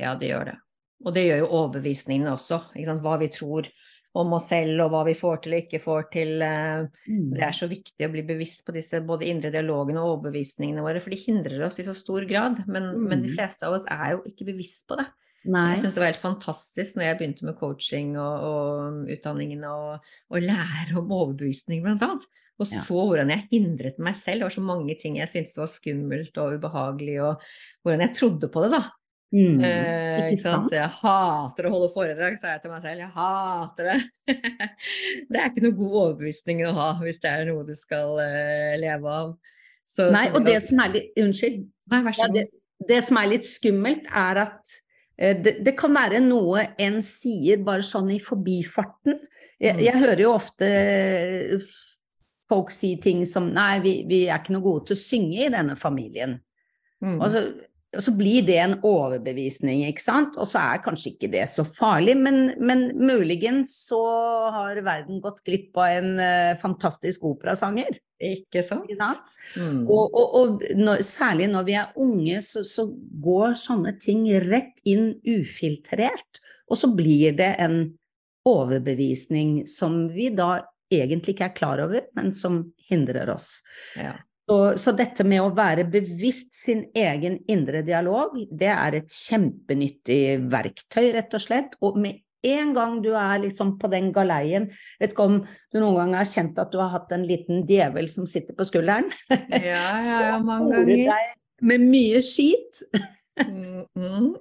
Ja, 0.00 0.16
det 0.18 0.32
gjør 0.32 0.50
det. 0.50 0.58
Og 1.06 1.16
det 1.16 1.24
gjør 1.26 1.40
jo 1.42 1.48
overbevisningene 1.60 2.34
også. 2.36 2.60
Hva 3.02 3.16
vi 3.22 3.30
tror 3.32 3.70
om 4.18 4.34
oss 4.36 4.50
selv 4.52 4.84
og 4.84 4.92
hva 4.92 5.02
vi 5.08 5.14
får 5.16 5.40
til 5.44 5.56
og 5.56 5.62
ikke 5.64 5.80
får 5.82 6.06
til. 6.12 6.34
Eh, 6.44 6.84
mm. 7.08 7.32
Det 7.32 7.46
er 7.46 7.56
så 7.56 7.68
viktig 7.70 8.06
å 8.06 8.12
bli 8.12 8.24
bevisst 8.28 8.66
på 8.66 8.74
disse 8.76 9.00
både 9.06 9.28
indre 9.30 9.52
dialogene 9.54 10.02
og 10.02 10.18
overbevisningene 10.18 10.84
våre, 10.84 11.00
for 11.00 11.14
de 11.14 11.20
hindrer 11.22 11.64
oss 11.66 11.80
i 11.80 11.86
så 11.86 11.96
stor 11.96 12.26
grad. 12.28 12.60
Men, 12.66 12.92
mm. 12.92 13.06
men 13.08 13.24
de 13.24 13.32
mm. 13.32 13.36
fleste 13.38 13.68
av 13.68 13.78
oss 13.78 13.88
er 13.90 14.16
jo 14.16 14.22
ikke 14.28 14.50
bevisst 14.52 14.84
på 14.90 15.00
det. 15.00 15.08
Nei. 15.50 15.72
Jeg 15.72 15.82
syns 15.82 15.96
det 15.96 16.02
var 16.02 16.12
helt 16.12 16.22
fantastisk 16.22 16.98
når 16.98 17.06
jeg 17.08 17.18
begynte 17.18 17.48
med 17.48 17.58
coaching 17.58 18.14
og, 18.20 18.46
og 18.46 19.10
utdanningen 19.10 19.66
og, 19.66 20.12
lære 20.38 20.96
om 21.00 21.10
overbevisning, 21.10 21.82
blant 21.82 22.04
annet. 22.06 22.28
Og 22.60 22.68
så 22.68 22.94
ja. 22.94 23.04
hvordan 23.08 23.32
jeg 23.32 23.48
hindret 23.50 23.98
meg 23.98 24.14
selv. 24.14 24.42
Det 24.42 24.46
var 24.46 24.54
så 24.54 24.64
mange 24.64 24.94
ting 25.00 25.16
jeg 25.18 25.30
syntes 25.30 25.58
var 25.58 25.70
skummelt 25.72 26.36
og 26.38 26.58
ubehagelig, 26.58 27.16
og 27.24 27.46
hvordan 27.82 28.04
jeg 28.06 28.14
trodde 28.20 28.50
på 28.52 28.62
det, 28.62 28.74
da. 28.76 28.82
Mm, 29.32 29.62
eh, 29.64 30.26
ikke 30.28 30.42
sant? 30.42 30.74
Jeg 30.76 30.92
hater 30.98 31.66
å 31.66 31.72
holde 31.72 31.88
foredrag, 31.94 32.36
sa 32.36 32.52
jeg 32.52 32.62
til 32.62 32.74
meg 32.74 32.82
selv. 32.84 33.00
Jeg 33.00 33.14
hater 33.14 33.88
det. 33.88 34.34
det 35.32 35.40
er 35.40 35.48
ikke 35.48 35.64
noe 35.64 35.78
god 35.78 35.94
overbevisning 36.02 36.60
å 36.68 36.74
ha 36.76 36.90
hvis 37.00 37.22
det 37.22 37.32
er 37.32 37.48
noe 37.48 37.64
du 37.66 37.72
skal 37.78 38.12
uh, 38.20 38.74
leve 38.78 39.16
av. 39.16 39.32
Så, 39.88 40.10
Nei, 40.12 40.26
og 40.36 40.44
det 40.44 40.58
som 40.64 40.84
er 40.84 40.92
litt 40.94 41.20
Unnskyld. 41.20 41.64
Nei, 41.92 42.02
ja, 42.16 42.28
det, 42.32 42.46
det, 42.88 43.00
som 43.04 43.18
er 43.20 43.32
litt 43.32 43.48
skummelt, 43.48 44.04
er 44.08 44.44
at 44.44 44.76
det, 45.22 45.54
det, 45.62 45.74
kan 45.78 45.94
være 45.94 46.18
noe 46.24 46.64
en 46.82 47.00
sier 47.06 47.60
bare 47.62 47.84
sånn 47.86 48.10
i 48.14 48.20
forbifarten. 48.22 49.20
Jeg, 49.62 49.76
mm. 49.78 49.82
jeg 49.86 50.00
hører 50.02 50.22
jo 50.24 50.32
ofte 50.34 50.70
folk 52.52 52.72
si 52.74 52.96
ting 53.00 53.22
som 53.28 53.50
Nei, 53.54 53.76
vi, 53.84 53.92
vi, 54.08 54.24
er 54.26 54.40
ikke 54.40 54.56
noe 54.56 54.66
gode 54.66 54.90
til 54.90 54.98
å 54.98 55.02
synge 55.02 55.44
i 55.46 55.52
denne 55.52 55.76
familien. 55.78 56.36
Mm. 57.02 57.18
Og 57.18 57.28
så 57.32 57.44
og 57.92 58.00
så 58.00 58.12
blir 58.16 58.44
det 58.46 58.56
en 58.56 58.74
overbevisning, 58.88 59.82
ikke 59.84 60.00
sant. 60.00 60.36
Og 60.40 60.48
så 60.48 60.62
er 60.62 60.80
kanskje 60.84 61.10
ikke 61.12 61.28
det 61.34 61.44
så 61.50 61.64
farlig, 61.66 62.14
men, 62.16 62.54
men 62.56 62.86
muligens 62.96 63.74
så 63.90 64.00
har 64.54 64.80
verden 64.86 65.20
gått 65.20 65.42
glipp 65.44 65.76
av 65.76 65.98
en 65.98 66.14
uh, 66.16 66.54
fantastisk 66.62 67.26
operasanger. 67.28 68.00
Ikke 68.22 68.62
sant? 68.64 68.88
Ikke 68.88 68.96
sant? 69.02 69.36
Mm. 69.58 69.84
Og, 69.84 70.08
og, 70.08 70.38
og 70.40 70.64
når, 70.78 71.04
særlig 71.04 71.50
når 71.52 71.68
vi 71.68 71.76
er 71.82 72.00
unge, 72.00 72.40
så, 72.46 72.64
så, 72.64 72.88
går 73.22 73.58
sånne 73.60 73.92
ting 74.00 74.24
rett 74.48 74.80
inn 74.88 75.12
ufiltrert. 75.28 76.40
Og 76.72 76.80
så 76.80 76.88
blir 76.96 77.36
det 77.36 77.52
en 77.60 77.82
overbevisning 78.48 79.66
som 79.70 80.06
vi 80.14 80.32
da 80.32 80.62
egentlig 80.92 81.36
ikke 81.36 81.50
er 81.50 81.56
klar 81.60 81.84
over, 81.84 82.08
men 82.16 82.32
som 82.36 82.62
hindrer 82.88 83.36
oss. 83.36 83.58
Ja. 84.00 84.16
Så, 84.42 84.56
så, 84.80 84.92
dette 84.98 85.24
med 85.24 85.38
å 85.44 85.52
være 85.54 85.84
bevisst 85.86 86.56
sin 86.58 86.82
egen 86.98 87.38
indre 87.50 87.84
dialog, 87.86 88.34
det 88.50 88.72
er 88.74 88.98
et 88.98 89.14
kjempenyttig 89.14 90.22
verktøy, 90.50 91.12
rett 91.14 91.36
og 91.38 91.44
slett. 91.44 91.76
Og 91.84 91.98
med 92.02 92.18
en 92.42 92.72
gang 92.74 92.96
du 93.04 93.12
er 93.14 93.44
liksom 93.44 93.76
på 93.78 93.86
den 93.86 94.08
galeien 94.10 94.64
Vet 94.98 95.12
ikke 95.12 95.26
om 95.28 95.36
du 95.46 95.76
noen 95.78 96.00
gang 96.00 96.14
har 96.18 96.26
kjent 96.26 96.56
at 96.58 96.72
du 96.72 96.80
har 96.80 96.90
hatt 96.90 97.12
en 97.14 97.22
liten 97.28 97.62
djevel 97.68 98.08
som 98.10 98.26
sitter 98.26 98.56
på 98.58 98.66
skulderen? 98.66 99.12
Ja, 99.30 99.86
ja, 100.02 100.18
ja, 100.32 100.38
mange 100.50 100.82
ganger. 100.82 101.30
Med 101.62 101.84
mye 101.86 102.18
skit. 102.26 102.82
Mm, 103.32 104.34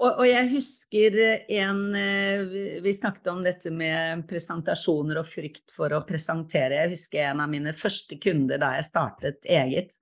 og, 0.00 0.06
og, 0.06 0.22
jeg 0.24 0.48
husker 0.54 1.16
en 1.52 1.80
eh, 1.92 2.54
Vi 2.80 2.94
snakket 2.96 3.26
om 3.28 3.42
dette 3.44 3.68
med 3.68 4.22
presentasjoner 4.30 5.20
og 5.20 5.28
frykt 5.28 5.74
for 5.76 5.92
å 5.92 6.00
presentere. 6.08 6.80
Jeg 6.84 6.94
husker 6.94 7.26
en 7.28 7.42
av 7.44 7.52
mine 7.52 7.74
første 7.76 8.16
kunder 8.22 8.60
da 8.62 8.74
jeg 8.78 8.88
startet 8.88 9.44
eget. 9.44 9.92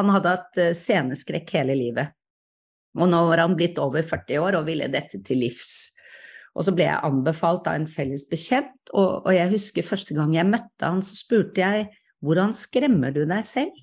Han 0.00 0.12
hadde 0.14 0.32
hatt 0.38 0.62
eh, 0.62 0.72
sceneskrekk 0.76 1.52
hele 1.58 1.76
livet. 1.78 2.16
Og 2.96 3.10
nå 3.10 3.20
var 3.28 3.44
han 3.44 3.58
blitt 3.58 3.80
over 3.82 4.06
40 4.06 4.40
år 4.40 4.58
og 4.60 4.68
ville 4.70 4.88
dette 4.88 5.20
til 5.26 5.42
livs. 5.44 5.92
Og 6.54 6.64
så 6.66 6.74
ble 6.74 6.86
jeg 6.86 7.02
anbefalt 7.06 7.66
av 7.66 7.80
en 7.80 7.88
felles 7.90 8.28
bekjent, 8.30 8.76
og, 8.92 9.24
og 9.26 9.32
jeg 9.34 9.50
husker 9.50 9.86
første 9.86 10.14
gang 10.14 10.36
jeg 10.36 10.46
møtte 10.46 10.86
han, 10.86 11.02
så 11.02 11.18
spurte 11.18 11.60
jeg 11.60 11.88
hvordan 12.24 12.54
skremmer 12.56 13.12
du 13.12 13.24
deg 13.26 13.42
selv? 13.46 13.74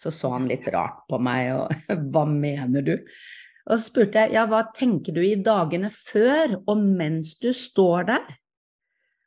Så 0.00 0.12
så 0.14 0.32
han 0.32 0.48
litt 0.48 0.68
rart 0.72 1.04
på 1.10 1.20
meg 1.20 1.52
og 1.58 1.90
hva 2.12 2.24
mener 2.28 2.84
du? 2.86 2.94
Og 3.68 3.76
så 3.76 3.82
spurte 3.84 4.24
jeg 4.24 4.34
ja, 4.38 4.46
hva 4.48 4.64
tenker 4.74 5.14
du 5.14 5.20
i 5.22 5.36
dagene 5.44 5.90
før 5.92 6.56
og 6.62 6.80
mens 6.80 7.36
du 7.42 7.50
står 7.54 8.08
der? 8.08 8.30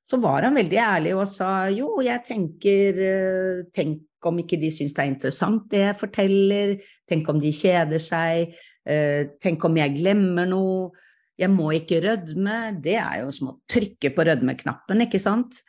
Så 0.03 0.19
var 0.19 0.43
han 0.43 0.57
veldig 0.57 0.79
ærlig 0.83 1.13
og 1.15 1.29
sa 1.31 1.69
jo, 1.71 1.95
jeg 2.03 2.25
tenker 2.27 2.99
eh, 3.05 3.61
tenk 3.75 4.27
om 4.27 4.41
ikke 4.41 4.59
de 4.59 4.71
syns 4.71 4.95
det 4.95 5.03
er 5.03 5.11
interessant 5.11 5.63
det 5.71 5.83
jeg 5.83 5.99
forteller, 5.99 6.73
tenk 7.09 7.29
om 7.31 7.39
de 7.43 7.51
kjeder 7.55 8.01
seg, 8.03 8.53
eh, 8.87 9.31
tenk 9.43 9.63
om 9.67 9.79
jeg 9.79 9.95
glemmer 9.97 10.47
noe, 10.49 10.91
jeg 11.39 11.49
må 11.51 11.71
ikke 11.75 12.01
rødme, 12.03 12.57
det 12.83 12.97
er 12.99 13.23
jo 13.23 13.31
som 13.35 13.53
å 13.53 13.57
trykke 13.69 14.11
på 14.15 14.25
rødmeknappen, 14.27 15.05
ikke 15.07 15.21
sant? 15.21 15.59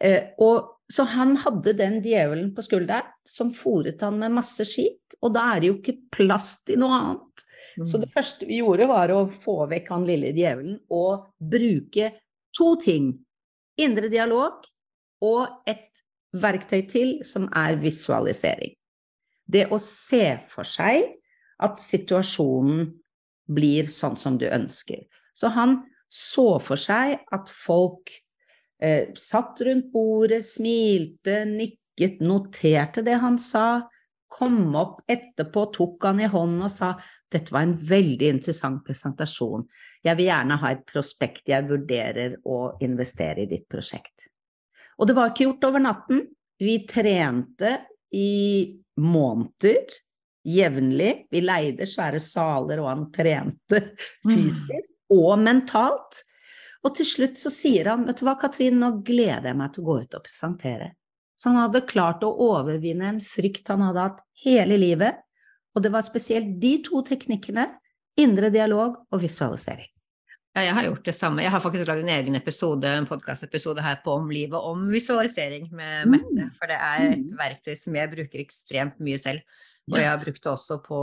Eh, 0.00 0.34
og 0.44 0.77
så 0.92 1.04
han 1.04 1.36
hadde 1.36 1.74
den 1.76 1.98
djevelen 2.04 2.54
på 2.56 2.64
skulderen 2.64 3.10
som 3.28 3.52
fòret 3.56 4.00
han 4.04 4.16
med 4.20 4.32
masse 4.38 4.64
skit, 4.64 5.18
og 5.20 5.34
da 5.36 5.44
er 5.52 5.60
det 5.60 5.70
jo 5.70 5.76
ikke 5.80 5.98
plass 6.16 6.62
til 6.68 6.80
noe 6.80 6.96
annet. 6.96 7.44
Mm. 7.78 7.86
Så 7.86 8.00
det 8.00 8.08
første 8.14 8.48
vi 8.48 8.62
gjorde, 8.62 8.88
var 8.88 9.12
å 9.12 9.26
få 9.44 9.60
vekk 9.70 9.92
han 9.92 10.06
lille 10.08 10.32
djevelen 10.36 10.78
og 10.94 11.28
bruke 11.38 12.10
to 12.56 12.72
ting. 12.80 13.12
Indre 13.78 14.08
dialog 14.10 14.64
og 15.24 15.68
et 15.68 15.84
verktøy 16.32 16.80
til, 16.88 17.12
som 17.24 17.46
er 17.56 17.76
visualisering. 17.80 18.72
Det 19.48 19.68
å 19.72 19.78
se 19.80 20.38
for 20.48 20.68
seg 20.68 21.04
at 21.62 21.78
situasjonen 21.80 22.88
blir 23.48 23.88
sånn 23.92 24.16
som 24.20 24.36
du 24.40 24.46
ønsker. 24.48 25.04
Så 25.36 25.52
han 25.54 25.78
så 26.08 26.56
for 26.64 26.80
seg 26.80 27.20
at 27.34 27.52
folk 27.52 28.12
eh, 28.82 29.10
satt 29.18 29.60
rundt 29.66 29.92
bordet, 29.92 30.44
smilte, 30.46 31.44
nikket, 31.48 32.20
noterte 32.24 33.02
det 33.06 33.18
han 33.22 33.38
sa, 33.42 33.88
kom 34.28 34.74
opp 34.76 35.00
etterpå, 35.10 35.64
tok 35.74 36.04
han 36.04 36.20
i 36.22 36.28
hånden 36.30 36.66
og 36.66 36.70
sa 36.70 36.92
dette 37.32 37.52
var 37.54 37.64
en 37.66 37.76
veldig 37.76 38.28
interessant 38.36 38.84
presentasjon, 38.86 39.64
jeg 40.04 40.18
vil 40.18 40.28
gjerne 40.28 40.58
ha 40.62 40.72
et 40.72 40.84
prospekt, 40.86 41.48
jeg 41.50 41.66
vurderer 41.68 42.36
å 42.46 42.76
investere 42.84 43.44
i 43.44 43.50
ditt 43.50 43.66
prosjekt. 43.70 44.28
Og 44.98 45.08
det 45.08 45.16
var 45.16 45.32
ikke 45.32 45.48
gjort 45.48 45.66
over 45.70 45.82
natten, 45.82 46.22
vi 46.58 46.76
trente 46.90 47.72
i 48.14 48.78
måneder 48.98 49.98
jevnlig, 50.48 51.12
vi 51.30 51.42
leide 51.44 51.86
svære 51.88 52.20
saler, 52.22 52.80
og 52.82 52.90
han 52.90 53.04
trente 53.14 53.82
mm. 53.82 54.30
fysisk 54.30 54.94
og 55.14 55.38
mentalt. 55.42 56.22
Og 56.86 56.94
til 56.94 57.08
slutt 57.08 57.40
så 57.40 57.50
sier 57.52 57.90
han, 57.90 58.06
vet 58.06 58.20
du 58.20 58.26
hva 58.28 58.36
Katrin, 58.38 58.78
nå 58.78 59.00
gleder 59.06 59.50
jeg 59.50 59.58
meg 59.58 59.74
til 59.74 59.84
å 59.84 59.88
gå 59.88 59.96
ut 60.04 60.16
og 60.18 60.24
presentere. 60.28 60.92
Så 61.38 61.50
han 61.50 61.60
hadde 61.64 61.86
klart 61.90 62.24
å 62.26 62.32
overvinne 62.48 63.12
en 63.12 63.20
frykt 63.22 63.70
han 63.70 63.84
hadde 63.86 64.06
hatt 64.08 64.24
hele 64.44 64.78
livet, 64.78 65.20
og 65.74 65.84
det 65.84 65.92
var 65.94 66.06
spesielt 66.06 66.56
de 66.62 66.78
to 66.86 67.02
teknikkene, 67.06 67.68
indre 68.18 68.50
dialog 68.50 68.96
og 69.14 69.22
visualisering. 69.22 69.86
Ja, 70.56 70.64
jeg 70.64 70.74
har 70.74 70.86
gjort 70.88 71.06
det 71.06 71.14
samme. 71.14 71.42
Jeg 71.44 71.52
har 71.54 71.62
faktisk 71.62 71.86
lagd 71.86 72.02
en 72.02 72.10
egen 72.10 72.34
episode, 72.34 72.90
en 72.90 73.06
podkastepisode 73.06 73.82
her 73.84 74.00
på 74.02 74.16
Om 74.18 74.30
livet 74.34 74.64
om 74.66 74.88
visualisering 74.90 75.68
med 75.70 76.08
Mette. 76.10 76.48
For 76.58 76.70
det 76.70 76.78
er 76.82 77.04
et 77.04 77.20
mm. 77.20 77.36
verktøy 77.38 77.76
som 77.78 77.98
jeg 77.98 78.10
bruker 78.10 78.42
ekstremt 78.42 78.98
mye 78.98 79.20
selv. 79.22 79.44
Og 79.88 80.00
jeg 80.00 80.20
brukte 80.24 80.50
også 80.52 80.78
på 80.84 80.98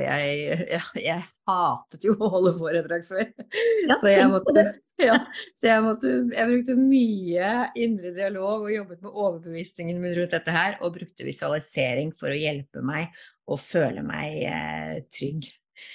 jeg, 0.00 0.36
jeg, 0.74 0.84
jeg 1.02 1.26
hatet 1.50 2.06
jo 2.06 2.14
å 2.16 2.30
holde 2.34 2.54
foredrag 2.58 3.04
før. 3.08 3.26
Ja, 3.26 3.96
så, 3.96 4.10
jeg 4.12 4.28
måtte, 4.32 4.66
ja, 5.08 5.18
så 5.58 5.70
jeg 5.70 5.84
måtte 5.86 6.12
Jeg 6.36 6.50
brukte 6.52 6.76
mye 6.78 7.52
indre 7.80 8.14
dialog 8.16 8.68
og 8.68 8.74
jobbet 8.74 9.02
med 9.04 9.10
overbevisningen 9.10 10.02
min 10.02 10.16
rundt 10.18 10.36
dette 10.36 10.54
her, 10.54 10.78
og 10.80 10.96
brukte 10.98 11.26
visualisering 11.26 12.14
for 12.16 12.32
å 12.32 12.38
hjelpe 12.38 12.84
meg 12.84 13.10
å 13.50 13.58
føle 13.58 14.04
meg 14.06 14.44
eh, 14.46 15.00
trygg. 15.10 15.48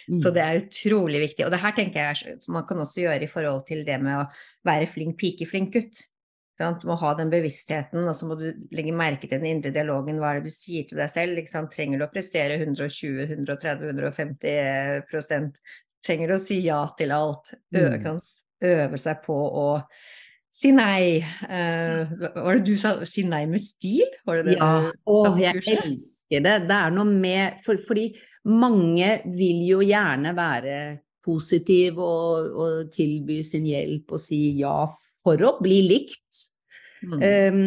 Mm. 0.10 0.18
Så 0.22 0.32
det 0.34 0.44
er 0.44 0.64
utrolig 0.64 1.22
viktig. 1.28 1.46
Og 1.46 1.54
det 1.54 1.62
her 1.62 1.76
tenker 1.78 2.10
jeg 2.10 2.40
man 2.52 2.66
kan 2.68 2.82
også 2.82 3.06
gjøre 3.06 3.26
i 3.26 3.32
forhold 3.32 3.66
til 3.70 3.86
det 3.88 3.98
med 4.02 4.24
å 4.24 4.28
være 4.68 4.90
flink 4.90 5.18
pike, 5.22 5.48
flink 5.50 5.76
gutt. 5.76 6.04
Du 6.56 6.88
må 6.88 6.96
ha 7.02 7.12
den 7.20 7.32
bevisstheten, 7.32 8.06
og 8.08 8.16
så 8.16 8.28
må 8.30 8.38
du 8.40 8.46
legge 8.76 8.94
merke 8.96 9.28
til 9.28 9.42
den 9.42 9.58
indre 9.58 9.74
dialogen. 9.76 10.22
Hva 10.22 10.32
er 10.32 10.40
det 10.40 10.52
du 10.54 10.56
sier 10.56 10.86
til 10.88 11.02
deg 11.02 11.12
selv? 11.12 11.42
Trenger 11.74 12.00
du 12.00 12.06
å 12.08 12.12
prestere 12.14 12.60
120, 12.62 13.26
130, 13.28 13.92
150% 13.92 15.66
Trenger 16.06 16.30
du 16.30 16.36
å 16.36 16.42
si 16.44 16.60
ja 16.66 16.84
til 16.98 17.14
alt? 17.16 17.56
Øve, 17.74 17.98
mm. 17.98 18.20
øve 18.70 19.00
seg 19.02 19.24
på 19.26 19.36
å 19.36 19.66
si 20.54 20.72
nei. 20.76 21.18
Uh, 21.44 22.06
var 22.36 22.60
det 22.60 22.66
du 22.68 22.76
sa 22.80 22.94
si 23.10 23.26
nei 23.28 23.44
med 23.50 23.64
stil? 23.64 24.06
Det 24.46 24.56
ja, 24.56 24.70
og 25.12 25.40
jeg 25.42 25.64
elsker 25.66 26.46
det. 26.46 26.60
Det 26.70 26.78
er 26.78 26.94
noe 26.94 27.10
med 27.10 27.64
for, 27.66 27.82
Fordi 27.88 28.12
mange 28.54 29.10
vil 29.34 29.66
jo 29.66 29.82
gjerne 29.82 30.36
være 30.38 30.78
positiv 31.26 31.98
og, 31.98 32.54
og 32.54 32.94
tilby 32.94 33.40
sin 33.42 33.66
hjelp 33.66 34.14
og 34.14 34.22
si 34.22 34.60
ja 34.60 34.78
for 35.26 35.42
å 35.42 35.56
bli 35.64 35.82
likt. 35.90 36.46
Mm. 37.06 37.18
Um, 37.20 37.58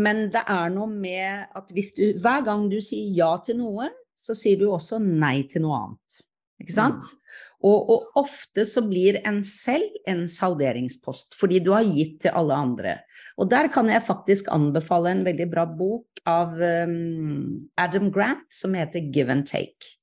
men 0.00 0.24
det 0.34 0.42
er 0.48 0.72
noe 0.74 0.88
med 0.90 1.52
at 1.54 1.68
du 1.70 2.04
Hver 2.18 2.46
gang 2.46 2.66
du 2.70 2.80
sier 2.82 3.12
ja 3.14 3.34
til 3.44 3.60
noe, 3.60 3.90
så 4.16 4.34
sier 4.34 4.58
du 4.58 4.70
også 4.72 4.98
nei 5.02 5.44
til 5.50 5.66
noe 5.66 5.82
annet. 5.84 6.22
Ikke 6.58 6.74
sant? 6.74 7.04
Mm. 7.04 7.28
Og, 7.68 7.90
og, 7.90 8.06
ofte 8.18 8.62
så 8.66 8.84
blir 8.86 9.18
en 9.26 9.40
selv 9.46 9.94
en 10.10 10.24
salderingspost, 10.30 11.34
fordi 11.38 11.58
du 11.62 11.72
har 11.74 11.86
gitt 11.86 12.20
til 12.24 12.34
alle 12.38 12.54
andre. 12.54 12.96
Og 13.38 13.50
der 13.50 13.70
kan 13.74 13.90
jeg 13.90 14.06
faktisk 14.06 14.50
anbefale 14.54 15.10
en 15.14 15.24
veldig 15.26 15.46
bra 15.50 15.64
bok 15.66 16.22
av 16.26 16.54
um, 16.58 17.58
Adam 17.78 18.12
Grant 18.14 18.46
som 18.54 18.74
heter 18.78 19.10
Give 19.14 19.34
and 19.34 19.46
Take. 19.50 19.96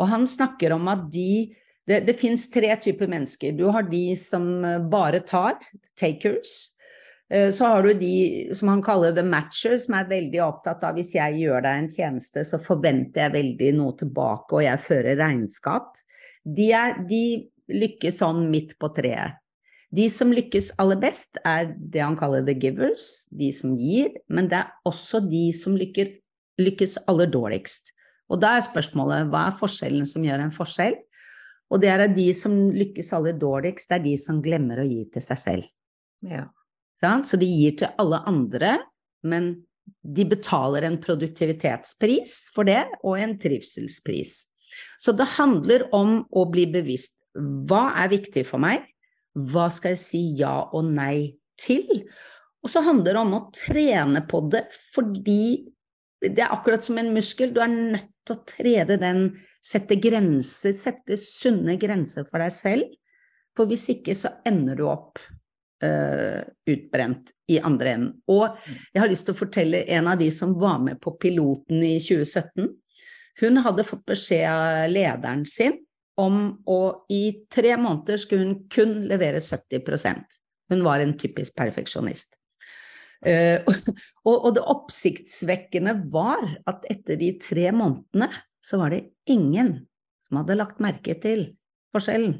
Og 0.00 0.08
han 0.12 0.28
snakker 0.28 0.76
om 0.76 0.88
at 0.92 1.08
de 1.12 1.50
det, 1.88 2.02
det 2.06 2.16
fins 2.20 2.46
tre 2.52 2.74
typer 2.76 3.08
mennesker. 3.10 3.54
Du 3.56 3.68
har 3.72 3.86
de 3.88 4.12
som 4.20 4.64
eh, 4.64 4.80
bare 4.92 5.22
tar, 5.26 5.56
takers. 5.98 6.74
Eh, 7.30 7.48
så 7.54 7.72
har 7.72 7.82
du 7.82 7.94
de 7.96 8.54
som 8.56 8.68
han 8.72 8.82
kaller 8.84 9.16
the 9.16 9.24
matchers, 9.24 9.86
som 9.86 9.96
er 9.98 10.10
veldig 10.10 10.42
opptatt 10.44 10.84
av 10.84 10.98
hvis 10.98 11.14
jeg 11.16 11.40
gjør 11.42 11.64
deg 11.64 11.82
en 11.82 11.90
tjeneste, 11.92 12.44
så 12.44 12.60
forventer 12.60 13.26
jeg 13.26 13.36
veldig 13.38 13.72
noe 13.80 13.96
tilbake, 14.00 14.54
og 14.54 14.64
jeg 14.66 14.84
fører 14.84 15.20
regnskap. 15.20 15.92
De, 16.44 16.70
er, 16.72 16.96
de 17.08 17.22
lykkes 17.72 18.22
sånn 18.22 18.46
midt 18.52 18.76
på 18.80 18.92
treet. 18.96 19.40
De 19.88 20.04
som 20.12 20.28
lykkes 20.28 20.74
aller 20.82 20.98
best, 21.00 21.38
er 21.48 21.70
det 21.72 22.02
han 22.04 22.16
kaller 22.20 22.44
the 22.44 22.52
givers, 22.52 23.24
de 23.32 23.48
som 23.56 23.72
gir, 23.80 24.12
men 24.28 24.50
det 24.50 24.60
er 24.60 24.88
også 24.88 25.22
de 25.24 25.46
som 25.56 25.76
lykkes, 25.80 26.18
lykkes 26.60 26.98
aller 27.08 27.30
dårligst. 27.32 27.94
Og 28.28 28.42
da 28.42 28.58
er 28.58 28.66
spørsmålet 28.66 29.30
hva 29.32 29.46
er 29.48 29.56
forskjellen 29.56 30.04
som 30.08 30.26
gjør 30.26 30.44
en 30.44 30.52
forskjell? 30.52 30.98
Og 31.68 31.82
det 31.82 31.90
er 31.92 32.04
at 32.06 32.14
de 32.16 32.28
som 32.36 32.54
lykkes 32.72 33.12
aller 33.16 33.36
dårligst, 33.36 33.90
det 33.90 33.98
er 33.98 34.06
de 34.06 34.14
som 34.20 34.42
glemmer 34.44 34.80
å 34.80 34.86
gi 34.88 35.02
til 35.12 35.24
seg 35.24 35.40
selv. 35.42 35.66
Ja. 36.24 36.46
Så 36.98 37.38
de 37.38 37.46
gir 37.46 37.76
til 37.78 37.92
alle 38.00 38.22
andre, 38.26 38.78
men 39.22 39.50
de 40.02 40.24
betaler 40.28 40.84
en 40.88 40.98
produktivitetspris 41.00 42.38
for 42.54 42.68
det, 42.68 42.80
og 43.04 43.20
en 43.20 43.36
trivselspris. 43.40 44.40
Så 45.00 45.14
det 45.16 45.28
handler 45.36 45.86
om 45.96 46.22
å 46.30 46.44
bli 46.50 46.66
bevisst. 46.72 47.16
Hva 47.36 47.92
er 48.00 48.10
viktig 48.12 48.44
for 48.48 48.62
meg? 48.62 48.88
Hva 49.36 49.68
skal 49.70 49.94
jeg 49.94 50.02
si 50.02 50.22
ja 50.40 50.56
og 50.74 50.88
nei 50.90 51.38
til? 51.60 51.86
Og 52.64 52.72
så 52.72 52.82
handler 52.82 53.14
det 53.14 53.22
om 53.22 53.36
å 53.36 53.44
trene 53.54 54.24
på 54.26 54.42
det, 54.50 54.64
fordi 54.94 55.68
det 56.20 56.42
er 56.42 56.52
akkurat 56.54 56.84
som 56.84 56.98
en 56.98 57.12
muskel. 57.14 57.52
Du 57.54 57.60
er 57.62 57.70
nødt 57.70 58.10
til 58.26 58.36
å 58.36 58.44
trede 58.48 58.98
den, 59.00 59.28
sette 59.64 59.98
grenser, 60.00 60.74
sette 60.76 61.18
sunne 61.20 61.76
grenser 61.80 62.26
for 62.28 62.42
deg 62.42 62.54
selv. 62.54 62.94
For 63.58 63.70
hvis 63.70 63.88
ikke 63.96 64.14
så 64.16 64.36
ender 64.46 64.78
du 64.78 64.86
opp 64.88 65.18
uh, 65.84 66.42
utbrent 66.70 67.32
i 67.50 67.58
andre 67.60 67.94
enden. 67.94 68.12
Og 68.30 68.58
jeg 68.92 69.02
har 69.02 69.10
lyst 69.10 69.28
til 69.28 69.36
å 69.36 69.40
fortelle 69.40 69.84
en 69.96 70.10
av 70.10 70.20
de 70.20 70.30
som 70.34 70.54
var 70.58 70.78
med 70.82 71.00
på 71.02 71.16
piloten 71.20 71.82
i 71.82 71.96
2017. 72.02 72.70
Hun 73.42 73.62
hadde 73.62 73.86
fått 73.86 74.06
beskjed 74.08 74.46
av 74.50 74.88
lederen 74.90 75.44
sin 75.46 75.78
om 76.18 76.58
å 76.66 76.80
i 77.14 77.46
tre 77.52 77.76
måneder 77.78 78.18
skulle 78.18 78.46
hun 78.48 78.56
kun 78.72 79.04
levere 79.10 79.38
70% 79.38 80.38
Hun 80.68 80.82
var 80.84 81.00
en 81.00 81.14
typisk 81.18 81.54
perfeksjonist. 81.56 82.34
Uh, 83.26 83.64
og, 84.28 84.34
og, 84.34 84.50
det 84.56 84.62
oppsiktsvekkende 84.62 85.96
var 86.12 86.44
at 86.70 86.84
etter 86.90 87.18
de 87.18 87.32
tre 87.42 87.70
månedene 87.74 88.30
så 88.62 88.78
var 88.78 88.94
det 88.94 89.08
ingen 89.30 89.74
som 90.22 90.42
hadde 90.42 90.58
lagt 90.58 90.82
merke 90.84 91.16
til 91.22 91.48
forskjellen. 91.94 92.36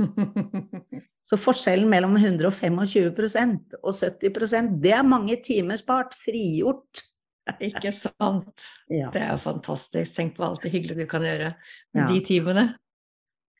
så 1.28 1.38
forskjellen 1.38 1.90
mellom 1.90 2.16
125% 2.18 3.76
og 3.80 3.92
70% 3.92 4.78
det 4.82 4.94
er 4.96 5.06
mange 5.06 5.36
timer 5.44 5.78
spart, 5.80 6.16
frigjort. 6.18 7.04
Ikke 7.60 7.92
sant. 8.04 8.68
Ja. 8.88 9.10
Det 9.12 9.20
er 9.20 9.34
jo 9.34 9.42
fantastisk. 9.42 10.14
Tenk 10.16 10.38
på 10.38 10.46
alt 10.46 10.64
det 10.64 10.72
hyggelige 10.74 11.04
du 11.04 11.10
kan 11.10 11.26
gjøre 11.26 11.52
med 11.94 12.04
ja. 12.04 12.08
de 12.08 12.24
timene. 12.24 12.66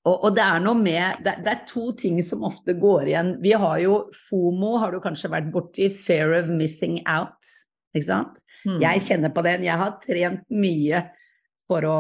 Og, 0.05 0.17
og, 0.19 0.31
det 0.37 0.45
er 0.45 0.61
noe 0.61 0.77
med 0.77 1.23
det, 1.25 1.39
det, 1.47 1.53
er 1.53 1.65
to 1.69 1.89
ting 1.97 2.19
som 2.25 2.45
ofte 2.45 2.75
går 2.77 3.09
igjen. 3.09 3.31
Vi 3.41 3.55
har 3.57 3.79
jo 3.81 3.99
FOMO, 4.29 4.77
har 4.83 4.93
du 4.93 5.01
kanskje 5.05 5.33
vært 5.33 5.49
borti, 5.55 5.89
fear 5.89 6.35
of 6.37 6.51
missing 6.53 6.99
out. 7.09 7.53
Ikke 7.97 8.09
sant? 8.11 8.37
Mm. 8.65 8.79
Jeg 8.83 9.05
kjenner 9.07 9.33
på 9.33 9.45
den. 9.47 9.65
Jeg 9.65 9.81
har 9.81 9.97
trent 10.05 10.45
mye 10.53 11.03
for 11.69 11.89
å 11.89 11.99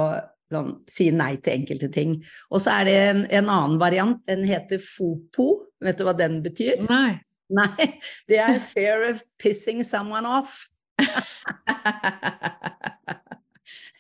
sånn, 0.52 0.72
si 0.90 1.08
nei 1.16 1.34
til 1.40 1.56
enkelte 1.58 1.88
ting. 1.92 2.18
Og 2.52 2.62
så 2.64 2.78
er 2.80 2.88
det 2.88 2.96
en, 3.08 3.22
en, 3.40 3.48
annen 3.48 3.78
variant. 3.80 4.20
Den 4.28 4.44
heter 4.48 4.82
FOPO. 4.82 5.48
Vet 5.84 6.00
du 6.00 6.04
hva 6.08 6.16
den 6.18 6.42
betyr? 6.44 6.84
Nei. 6.88 7.20
Nei, 7.54 7.86
det 8.28 8.38
er 8.40 8.56
fear 8.64 9.02
of 9.10 9.20
pissing 9.38 9.82
someone 9.84 10.26
off. 10.26 10.64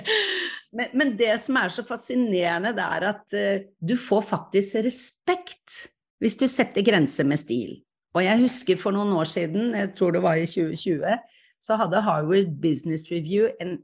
Men, 0.77 0.89
men, 0.93 1.13
det 1.17 1.31
som 1.39 1.55
er 1.57 1.71
så 1.71 1.81
fascinerende, 1.87 2.73
det 2.75 2.83
er 2.83 3.03
at 3.07 3.35
uh, 3.39 3.61
du 3.79 3.93
får 3.97 4.25
faktisk 4.27 4.81
respekt 4.83 5.77
hvis 6.19 6.35
du 6.37 6.43
setter 6.51 6.83
grenser 6.85 7.23
med 7.25 7.39
stil. 7.39 7.77
Og 8.11 8.25
jeg 8.25 8.41
husker 8.41 8.79
for 8.81 8.93
noen 8.93 9.13
år 9.15 9.29
siden, 9.31 9.71
jeg 9.77 9.93
tror 9.95 10.11
det 10.11 10.21
var 10.25 10.35
i 10.35 10.45
2020, 10.45 11.15
så 11.63 11.77
hadde 11.79 12.01
Harvard 12.03 12.51
Business 12.61 13.07
Review 13.11 13.47
en 13.63 13.77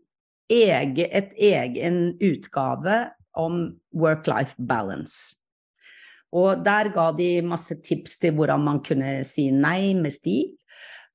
egen, 0.52 1.08
et 1.08 1.32
egen 1.40 2.00
utgave 2.20 2.98
om 3.34 3.64
work-life 3.96 4.60
balance. 4.60 5.38
Og 6.34 6.66
der 6.66 6.90
ga 6.94 7.12
de 7.14 7.30
masse 7.46 7.76
tips 7.86 8.18
til 8.22 8.34
hvordan 8.38 8.64
man 8.66 8.82
kunne 8.86 9.20
si 9.28 9.50
nei 9.54 9.94
med 9.98 10.14
stil. 10.16 10.56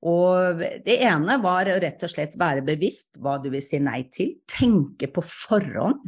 Og 0.07 0.61
det 0.85 0.95
ene 1.03 1.35
var 1.43 1.67
å 1.67 1.79
rett 1.81 2.03
og 2.05 2.11
slett 2.11 2.37
være 2.39 2.63
bevisst 2.63 3.17
hva 3.19 3.35
du 3.43 3.49
vil 3.51 3.63
si 3.63 3.81
nei 3.83 4.05
til. 4.13 4.37
Tenke 4.47 5.09
på 5.11 5.23
forhånd. 5.25 6.05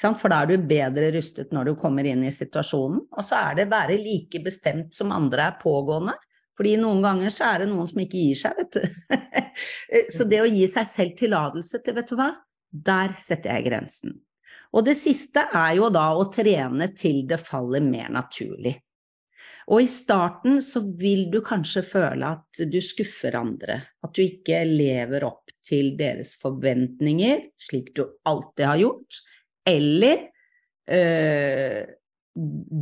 For 0.00 0.32
da 0.32 0.42
er 0.42 0.50
du 0.50 0.68
bedre 0.68 1.10
rustet 1.14 1.50
når 1.52 1.70
du 1.70 1.78
kommer 1.80 2.06
inn 2.08 2.22
i 2.24 2.32
situasjonen. 2.32 3.02
Og 3.10 3.24
så 3.24 3.40
er 3.40 3.60
det 3.60 3.70
være 3.72 3.98
like 4.00 4.42
bestemt 4.44 4.94
som 4.96 5.14
andre 5.16 5.50
er 5.50 5.58
pågående. 5.60 6.16
Fordi 6.60 6.74
noen 6.76 7.00
ganger 7.00 7.32
så 7.32 7.54
er 7.54 7.62
det 7.62 7.70
noen 7.70 7.88
som 7.88 8.02
ikke 8.02 8.20
gir 8.20 8.36
seg, 8.36 8.58
vet 8.58 8.76
du. 8.76 9.14
så 10.14 10.26
det 10.28 10.42
å 10.42 10.48
gi 10.50 10.66
seg 10.68 10.88
selv 10.88 11.14
tillatelse 11.16 11.80
til, 11.80 11.96
vet 11.96 12.10
du 12.10 12.18
hva, 12.20 12.34
der 12.70 13.14
setter 13.20 13.56
jeg 13.56 13.70
grensen. 13.70 14.18
Og 14.76 14.84
det 14.86 14.94
siste 14.98 15.46
er 15.56 15.78
jo 15.78 15.88
da 15.92 16.10
å 16.14 16.28
trene 16.32 16.90
til 16.92 17.24
det 17.30 17.40
faller 17.40 17.82
mer 17.82 18.12
naturlig. 18.12 18.76
Og 19.70 19.84
i 19.84 19.90
starten 19.90 20.58
så 20.64 20.82
vil 20.98 21.28
du 21.30 21.38
kanskje 21.46 21.84
føle 21.86 22.32
at 22.34 22.62
du 22.72 22.80
skuffer 22.82 23.36
andre, 23.38 23.76
at 24.02 24.12
du 24.16 24.24
ikke 24.24 24.64
lever 24.66 25.24
opp 25.28 25.52
til 25.62 25.92
deres 25.98 26.34
forventninger, 26.40 27.46
slik 27.60 27.92
du 27.94 28.02
alltid 28.26 28.66
har 28.66 28.80
gjort, 28.82 29.20
eller 29.70 30.24
øh, 30.90 31.82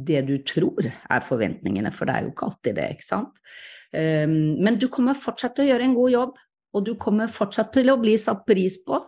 det 0.08 0.22
du 0.28 0.36
tror 0.46 0.88
er 0.88 1.24
forventningene, 1.24 1.92
for 1.92 2.08
det 2.08 2.14
er 2.14 2.24
jo 2.24 2.32
ikke 2.32 2.48
alltid 2.48 2.78
det, 2.78 2.88
ikke 2.94 3.08
sant. 3.08 3.42
Um, 3.92 4.56
men 4.60 4.78
du 4.80 4.88
kommer 4.92 5.16
fortsatt 5.16 5.56
til 5.56 5.66
å 5.66 5.70
gjøre 5.72 5.88
en 5.88 5.96
god 5.96 6.14
jobb, 6.14 6.40
og 6.76 6.86
du 6.86 6.94
kommer 7.00 7.30
fortsatt 7.32 7.72
til 7.76 7.90
å 7.92 7.98
bli 8.00 8.14
satt 8.20 8.44
pris 8.48 8.76
på. 8.84 9.00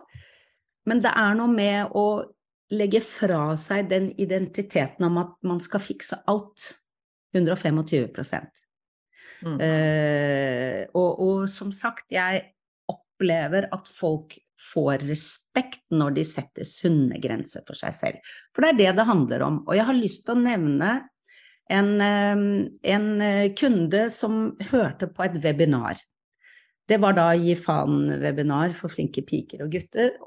Men 0.89 1.01
det 1.03 1.13
er 1.13 1.35
noe 1.37 1.51
med 1.53 1.93
å 1.97 2.05
legge 2.73 3.01
fra 3.05 3.51
seg 3.59 3.89
den 3.91 4.09
identiteten 4.21 5.05
om 5.05 5.19
at 5.21 5.35
man 5.45 5.59
skal 5.61 5.83
fikse 5.83 6.21
alt. 6.31 6.71
125 7.31 7.81
mm. 9.45 9.57
uh, 9.57 10.81
og, 10.97 11.11
og 11.23 11.45
som 11.51 11.71
sagt, 11.75 12.09
jeg 12.13 12.43
opplever 12.91 13.69
at 13.71 13.91
folk 13.91 14.37
får 14.61 15.05
respekt 15.09 15.83
når 15.95 16.17
de 16.19 16.25
setter 16.27 16.67
sunne 16.67 17.17
grenser 17.21 17.63
for 17.65 17.77
seg 17.79 17.95
selv. 17.97 18.33
For 18.53 18.61
det 18.63 18.73
er 18.73 18.79
det 18.81 18.99
det 18.99 19.07
handler 19.09 19.45
om. 19.47 19.61
Og 19.65 19.73
jeg 19.77 19.87
har 19.87 19.97
lyst 19.97 20.27
til 20.27 20.35
å 20.35 20.43
nevne 20.43 20.91
en, 21.71 21.89
en 22.01 23.09
eh, 23.25 23.51
kunde 23.57 24.05
som 24.13 24.51
hørte 24.71 25.09
på 25.09 25.25
et 25.25 25.39
webinar. 25.43 26.01
Det 26.89 26.99
var 26.99 27.15
da 27.15 27.29
Gi 27.39 27.55
faen-webinar 27.55 28.75
for 28.77 28.91
flinke 28.91 29.23
piker 29.23 29.63
og 29.65 29.71
gutter. 29.73 30.17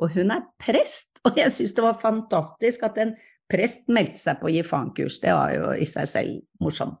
Og 0.00 0.14
hun 0.16 0.32
er 0.32 0.46
prest, 0.60 1.20
og 1.28 1.36
jeg 1.38 1.52
syns 1.52 1.74
det 1.76 1.84
var 1.84 2.00
fantastisk 2.00 2.86
at 2.88 2.98
en 3.02 3.10
prest 3.50 3.88
meldte 3.92 4.20
seg 4.22 4.40
på 4.40 4.52
Gi 4.54 4.64
faen-kurs. 4.66 5.20
Det 5.22 5.34
var 5.36 5.54
jo 5.54 5.70
i 5.76 5.88
seg 5.88 6.08
selv 6.10 6.40
morsomt. 6.62 7.00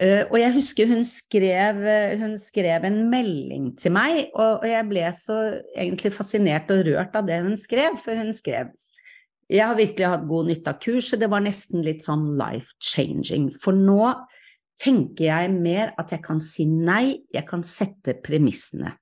Uh, 0.00 0.24
og 0.30 0.38
jeg 0.40 0.54
husker 0.54 0.88
hun 0.88 1.02
skrev, 1.04 1.80
hun 2.22 2.38
skrev, 2.40 2.86
en 2.88 3.02
melding 3.12 3.66
til 3.76 3.92
meg, 3.92 4.30
og, 4.32 4.64
jeg 4.64 4.86
ble 4.88 5.02
så 5.12 5.36
egentlig 5.74 6.14
fascinert 6.16 6.72
og 6.72 6.86
rørt 6.86 7.18
av 7.20 7.28
det 7.28 7.42
hun 7.44 7.58
skrev, 7.60 7.98
for 8.00 8.16
hun 8.16 8.32
skrev 8.32 8.72
Jeg 9.50 9.66
har 9.66 9.76
virkelig 9.76 10.06
hatt 10.06 10.24
god 10.30 10.46
nytte 10.48 10.72
av 10.72 10.80
kurset, 10.80 11.20
det 11.20 11.28
var 11.28 11.42
nesten 11.44 11.84
litt 11.84 12.04
sånn 12.06 12.30
life 12.38 12.70
changing. 12.80 13.50
For 13.60 13.76
nå 13.76 14.14
tenker 14.80 15.26
jeg 15.26 15.52
mer 15.58 15.90
at 16.00 16.14
jeg 16.14 16.22
kan 16.24 16.40
si 16.44 16.64
nei, 16.70 17.26
jeg 17.34 17.44
kan 17.48 17.64
sette 17.66 18.14
premissene. 18.24 18.94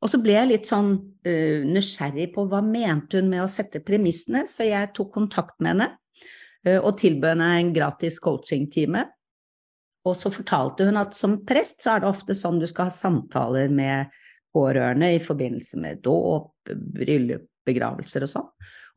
Og 0.00 0.08
så 0.08 0.20
ble 0.22 0.36
jeg 0.36 0.48
litt 0.48 0.68
sånn 0.68 0.92
uh, 0.96 1.60
nysgjerrig 1.68 2.30
på 2.34 2.46
hva 2.48 2.62
mente 2.64 3.20
hun 3.20 3.30
med 3.32 3.44
å 3.44 3.50
sette 3.50 3.82
premissene, 3.84 4.46
så 4.48 4.64
jeg 4.68 4.92
tok 4.96 5.12
kontakt 5.16 5.58
med 5.60 5.74
henne 5.74 5.88
uh, 6.66 6.80
og 6.80 6.96
tilbød 7.00 7.34
henne 7.34 7.50
en 7.58 7.74
gratis 7.76 8.20
coachingtime. 8.22 9.04
Og 10.08 10.16
så 10.16 10.32
fortalte 10.32 10.86
hun 10.88 10.96
at 10.96 11.16
som 11.16 11.42
prest 11.44 11.84
så 11.84 11.94
er 11.94 12.02
det 12.02 12.10
ofte 12.10 12.36
sånn 12.36 12.60
du 12.60 12.66
skal 12.68 12.88
ha 12.88 12.94
samtaler 12.94 13.68
med 13.68 14.12
pårørende 14.54 15.12
i 15.14 15.20
forbindelse 15.22 15.78
med 15.80 16.00
dåp, 16.04 16.54
bryllup, 16.96 17.44
begravelser 17.68 18.24
og 18.24 18.32
sånn. 18.32 18.48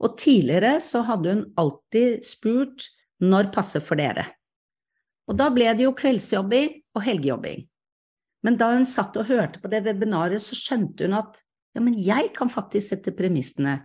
Og 0.04 0.16
tidligere 0.20 0.78
så 0.84 1.04
hadde 1.08 1.36
hun 1.36 1.44
alltid 1.60 2.24
spurt 2.26 2.88
når 3.24 3.52
passer 3.54 3.84
for 3.84 4.00
dere? 4.00 4.26
Og 5.30 5.38
da 5.40 5.50
ble 5.54 5.70
det 5.76 5.86
jo 5.86 5.94
kveldsjobbing 5.96 6.74
og 6.96 7.06
helgejobbing. 7.06 7.68
Men 8.44 8.60
da 8.60 8.74
hun 8.74 8.86
satt 8.90 9.16
og 9.20 9.30
hørte 9.30 9.62
på 9.64 9.72
det 9.72 9.84
webinaret, 9.86 10.42
så 10.44 10.58
skjønte 10.58 11.08
hun 11.08 11.16
at 11.18 11.40
ja, 11.74 11.82
men 11.82 11.96
jeg 11.98 12.34
kan 12.36 12.52
faktisk 12.52 12.92
sette 12.92 13.14
premissene. 13.18 13.80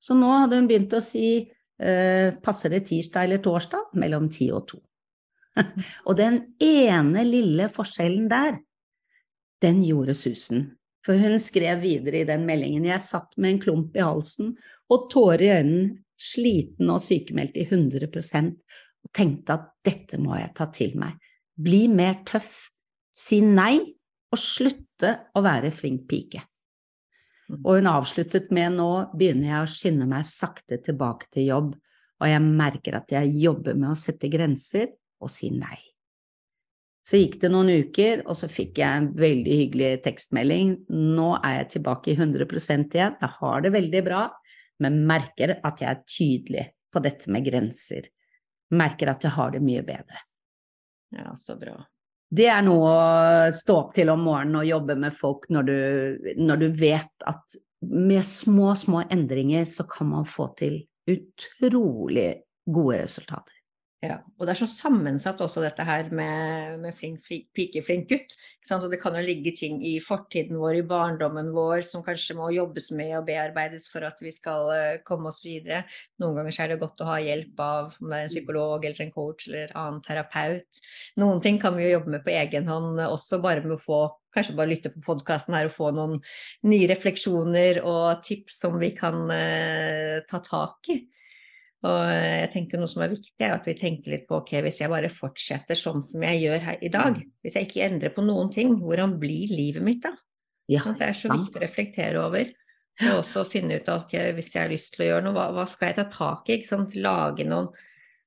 Så 0.00 0.16
nå 0.16 0.28
hadde 0.42 0.58
hun 0.58 0.68
begynt 0.68 0.96
å 0.96 1.02
si 1.04 1.26
eh, 1.40 2.34
passer 2.42 2.74
det 2.74 2.84
tirsdag 2.88 3.28
eller 3.28 3.42
torsdag 3.44 3.94
mellom 4.00 4.28
ti 4.32 4.50
og 4.52 4.66
to. 4.72 4.80
og 6.08 6.18
den 6.18 6.42
ene 6.62 7.24
lille 7.26 7.70
forskjellen 7.72 8.28
der, 8.30 8.60
den 9.60 9.82
gjorde 9.84 10.16
susen. 10.16 10.68
For 11.04 11.16
hun 11.16 11.38
skrev 11.40 11.80
videre 11.80 12.20
i 12.20 12.28
den 12.28 12.44
meldingen 12.48 12.84
jeg 12.88 13.04
satt 13.04 13.36
med 13.40 13.54
en 13.54 13.62
klump 13.62 13.96
i 13.96 14.04
halsen 14.04 14.52
og 14.92 15.08
tårer 15.12 15.46
i 15.46 15.52
øynene, 15.60 15.98
sliten 16.20 16.90
og 16.92 17.00
sykemeldt 17.00 17.54
i 17.56 17.62
100% 17.64 18.50
og 19.00 19.12
tenkte 19.16 19.54
at 19.54 19.70
dette 19.88 20.18
må 20.20 20.34
jeg 20.36 20.50
ta 20.58 20.66
til 20.74 20.92
meg. 21.00 21.14
Bli 21.56 21.86
mer 21.88 22.18
tøff, 22.28 22.66
si 23.08 23.38
nei 23.40 23.78
og 24.30 24.38
slutte 24.40 25.12
å 25.34 25.42
være 25.44 25.72
flink 25.74 26.06
pike. 26.10 26.42
Mm. 27.50 27.60
Og 27.64 27.80
hun 27.80 27.90
avsluttet 27.90 28.50
med 28.54 28.76
nå 28.78 28.90
begynner 29.12 29.54
jeg 29.54 29.62
å 29.62 29.70
skynde 29.74 30.08
meg 30.10 30.26
sakte 30.28 30.78
tilbake 30.84 31.30
til 31.34 31.48
jobb, 31.50 31.70
og 32.20 32.28
jeg 32.28 32.42
merker 32.44 32.98
at 33.00 33.14
jeg 33.16 33.32
jobber 33.40 33.78
med 33.78 33.92
å 33.92 33.98
sette 33.98 34.30
grenser 34.30 34.92
og 35.20 35.32
si 35.32 35.50
nei. 35.54 35.78
Så 37.06 37.16
gikk 37.16 37.38
det 37.42 37.48
noen 37.50 37.72
uker, 37.86 38.22
og 38.28 38.36
så 38.36 38.46
fikk 38.50 38.78
jeg 38.78 39.00
en 39.00 39.08
veldig 39.18 39.54
hyggelig 39.56 39.90
tekstmelding. 40.04 40.74
Nå 41.16 41.30
er 41.40 41.62
jeg 41.62 41.70
tilbake 41.78 42.12
i 42.12 42.16
100 42.18 42.44
igjen, 42.44 43.16
jeg 43.16 43.32
har 43.40 43.64
det 43.64 43.72
veldig 43.74 44.02
bra, 44.06 44.22
men 44.84 45.02
merker 45.08 45.56
at 45.58 45.80
jeg 45.80 45.90
er 45.90 46.04
tydelig 46.04 46.66
på 46.92 47.02
dette 47.02 47.32
med 47.32 47.46
grenser 47.48 48.10
merker 48.70 49.10
at 49.10 49.24
jeg 49.24 49.34
har 49.34 49.54
det 49.54 49.62
mye 49.64 49.82
bedre. 49.86 50.22
Ja, 51.16 51.34
så 51.36 51.56
bra. 51.58 51.76
Det 52.30 52.46
er 52.46 52.62
noe 52.62 52.90
å 52.90 53.54
stå 53.54 53.76
opp 53.80 53.94
til 53.96 54.10
om 54.12 54.22
morgenen 54.22 54.60
og 54.60 54.68
jobbe 54.68 54.94
med 55.02 55.16
folk 55.18 55.48
når 55.50 55.66
du, 55.66 55.78
når 56.38 56.62
du 56.62 56.68
vet 56.78 57.26
at 57.26 57.58
med 57.80 58.22
små, 58.26 58.74
små 58.78 59.02
endringer 59.10 59.64
så 59.66 59.86
kan 59.90 60.10
man 60.12 60.28
få 60.28 60.50
til 60.58 60.78
utrolig 61.10 62.28
gode 62.70 63.00
resultater. 63.02 63.59
Ja, 64.00 64.14
og 64.40 64.46
det 64.48 64.54
er 64.54 64.58
så 64.62 64.66
sammensatt 64.70 65.42
også 65.44 65.60
dette 65.60 65.84
her 65.84 66.06
med, 66.16 66.78
med 66.80 66.94
flink 66.96 67.26
pike, 67.52 67.82
flink 67.84 68.06
gutt. 68.08 68.32
Så 68.64 68.78
det 68.88 68.96
kan 69.02 69.12
jo 69.18 69.20
ligge 69.20 69.52
ting 69.58 69.82
i 69.84 69.98
fortiden 70.00 70.56
vår, 70.56 70.78
i 70.78 70.86
barndommen 70.88 71.50
vår, 71.52 71.82
som 71.84 72.00
kanskje 72.06 72.38
må 72.38 72.48
jobbes 72.56 72.88
med 72.96 73.12
og 73.18 73.26
bearbeides 73.28 73.90
for 73.92 74.08
at 74.08 74.22
vi 74.24 74.32
skal 74.32 74.72
uh, 74.72 75.02
komme 75.04 75.28
oss 75.28 75.42
videre. 75.44 75.82
Noen 76.22 76.40
ganger 76.40 76.62
er 76.64 76.72
det 76.72 76.80
godt 76.80 77.04
å 77.04 77.10
ha 77.10 77.18
hjelp 77.20 77.60
av 77.66 77.92
om 78.00 78.08
det 78.08 78.22
er 78.22 78.24
en 78.24 78.32
psykolog 78.32 78.88
eller 78.88 79.04
en 79.04 79.12
coach 79.18 79.50
eller 79.50 79.76
annen 79.76 80.00
terapeut. 80.08 80.82
Noen 81.20 81.44
ting 81.44 81.60
kan 81.60 81.76
vi 81.76 81.84
jo 81.84 81.92
jobbe 81.98 82.16
med 82.16 82.24
på 82.24 82.32
egen 82.38 82.72
hånd 82.72 83.04
også, 83.04 83.42
bare 83.44 83.66
med 83.66 83.76
å 83.76 83.82
få 83.84 84.02
Kanskje 84.30 84.52
bare 84.54 84.70
lytte 84.70 84.92
på 84.94 85.00
podkasten 85.02 85.56
her 85.56 85.66
og 85.66 85.72
få 85.74 85.88
noen 85.90 86.20
nye 86.70 86.86
refleksjoner 86.86 87.80
og 87.82 88.20
tips 88.22 88.60
som 88.62 88.76
vi 88.78 88.92
kan 88.94 89.24
uh, 89.26 90.20
ta 90.30 90.38
tak 90.46 90.94
i. 90.94 91.00
Og 91.80 92.00
jeg 92.12 92.48
tenker 92.52 92.80
noe 92.80 92.90
som 92.92 93.00
er 93.04 93.12
viktig, 93.14 93.32
er 93.40 93.54
at 93.54 93.64
vi 93.64 93.74
tenker 93.78 94.12
litt 94.12 94.26
på 94.28 94.42
ok, 94.42 94.58
hvis 94.66 94.82
jeg 94.82 94.92
bare 94.92 95.08
fortsetter 95.12 95.78
sånn 95.78 96.02
som 96.04 96.24
jeg 96.26 96.42
gjør 96.42 96.64
her 96.66 96.82
i 96.84 96.90
dag, 96.92 97.14
mm. 97.16 97.30
hvis 97.40 97.56
jeg 97.56 97.68
ikke 97.68 97.86
endrer 97.86 98.12
på 98.12 98.24
noen 98.26 98.50
ting, 98.52 98.74
hvordan 98.82 99.14
blir 99.22 99.52
livet 99.54 99.86
mitt 99.86 100.02
da? 100.04 100.12
Ja, 100.70 100.84
det 100.92 101.06
er 101.06 101.16
så 101.16 101.30
sant. 101.30 101.46
viktig 101.46 101.60
å 101.60 101.64
reflektere 101.64 102.20
over. 102.22 102.50
Og 103.00 103.22
også 103.22 103.46
finne 103.48 103.78
ut 103.80 103.88
av 103.88 104.04
okay, 104.04 104.34
hvis 104.36 104.52
jeg 104.52 104.66
har 104.66 104.72
lyst 104.72 104.92
til 104.92 105.06
å 105.06 105.08
gjøre 105.08 105.24
noe, 105.24 105.36
hva, 105.38 105.46
hva 105.56 105.64
skal 105.68 105.88
jeg 105.88 105.98
ta 106.02 106.06
tak 106.12 106.52
i? 106.52 106.60
Lage 107.00 107.48
noen, 107.48 107.70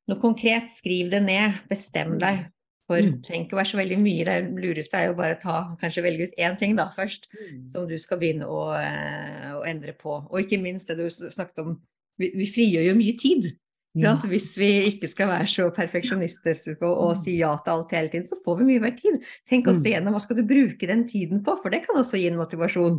noe 0.10 0.20
konkret, 0.20 0.74
skriv 0.74 1.14
det 1.14 1.22
ned, 1.28 1.62
bestem 1.70 2.18
deg. 2.22 2.48
For 2.90 3.00
det 3.00 3.14
mm. 3.14 3.20
trenger 3.24 3.46
ikke 3.46 3.56
å 3.56 3.60
være 3.62 3.70
så 3.70 3.80
veldig 3.80 3.98
mye. 4.02 4.26
Det 4.28 4.66
lureste 4.66 5.00
er 5.00 5.08
jo 5.08 5.16
bare 5.20 5.38
å 5.38 5.42
ta, 5.44 5.58
kanskje 5.80 6.04
velge 6.04 6.28
ut 6.28 6.42
én 6.42 6.58
ting 6.60 6.74
da 6.76 6.90
først, 6.92 7.30
mm. 7.32 7.62
som 7.72 7.86
du 7.88 7.96
skal 8.02 8.20
begynne 8.20 8.50
å, 8.50 8.64
eh, 8.76 9.52
å, 9.56 9.62
endre 9.70 9.96
på. 9.96 10.18
Og 10.26 10.42
ikke 10.42 10.60
minst 10.62 10.92
det 10.92 10.98
du 11.00 11.06
snakket 11.14 11.64
om 11.64 11.78
vi, 12.22 12.32
vi 12.38 12.48
frigjør 12.50 12.90
jo 12.90 12.96
mye 13.00 13.18
tid. 13.20 13.52
Ja. 13.94 14.16
Hvis 14.26 14.56
vi 14.58 14.70
ikke 14.90 15.08
skal 15.12 15.30
være 15.30 15.50
så 15.52 15.68
perfeksjonistiske 15.74 16.80
og, 16.82 16.94
og, 16.94 17.12
si 17.22 17.36
ja 17.38 17.52
til 17.62 17.76
alt 17.76 17.92
hele 17.94 18.10
tiden, 18.10 18.26
så 18.30 18.40
får 18.46 18.62
vi 18.62 18.70
mye 18.72 18.82
mer 18.88 18.96
tid. 18.98 19.20
Tenk 19.50 19.70
oss 19.70 19.84
mm. 19.84 19.90
igjennom 19.92 20.16
hva 20.16 20.22
skal 20.24 20.40
du 20.40 20.48
bruke 20.50 20.90
den 20.90 21.04
tiden 21.10 21.44
på, 21.46 21.54
for 21.62 21.74
det 21.74 21.84
kan 21.86 22.00
også 22.02 22.22
gi 22.22 22.32
en 22.32 22.40
motivasjon. 22.42 22.98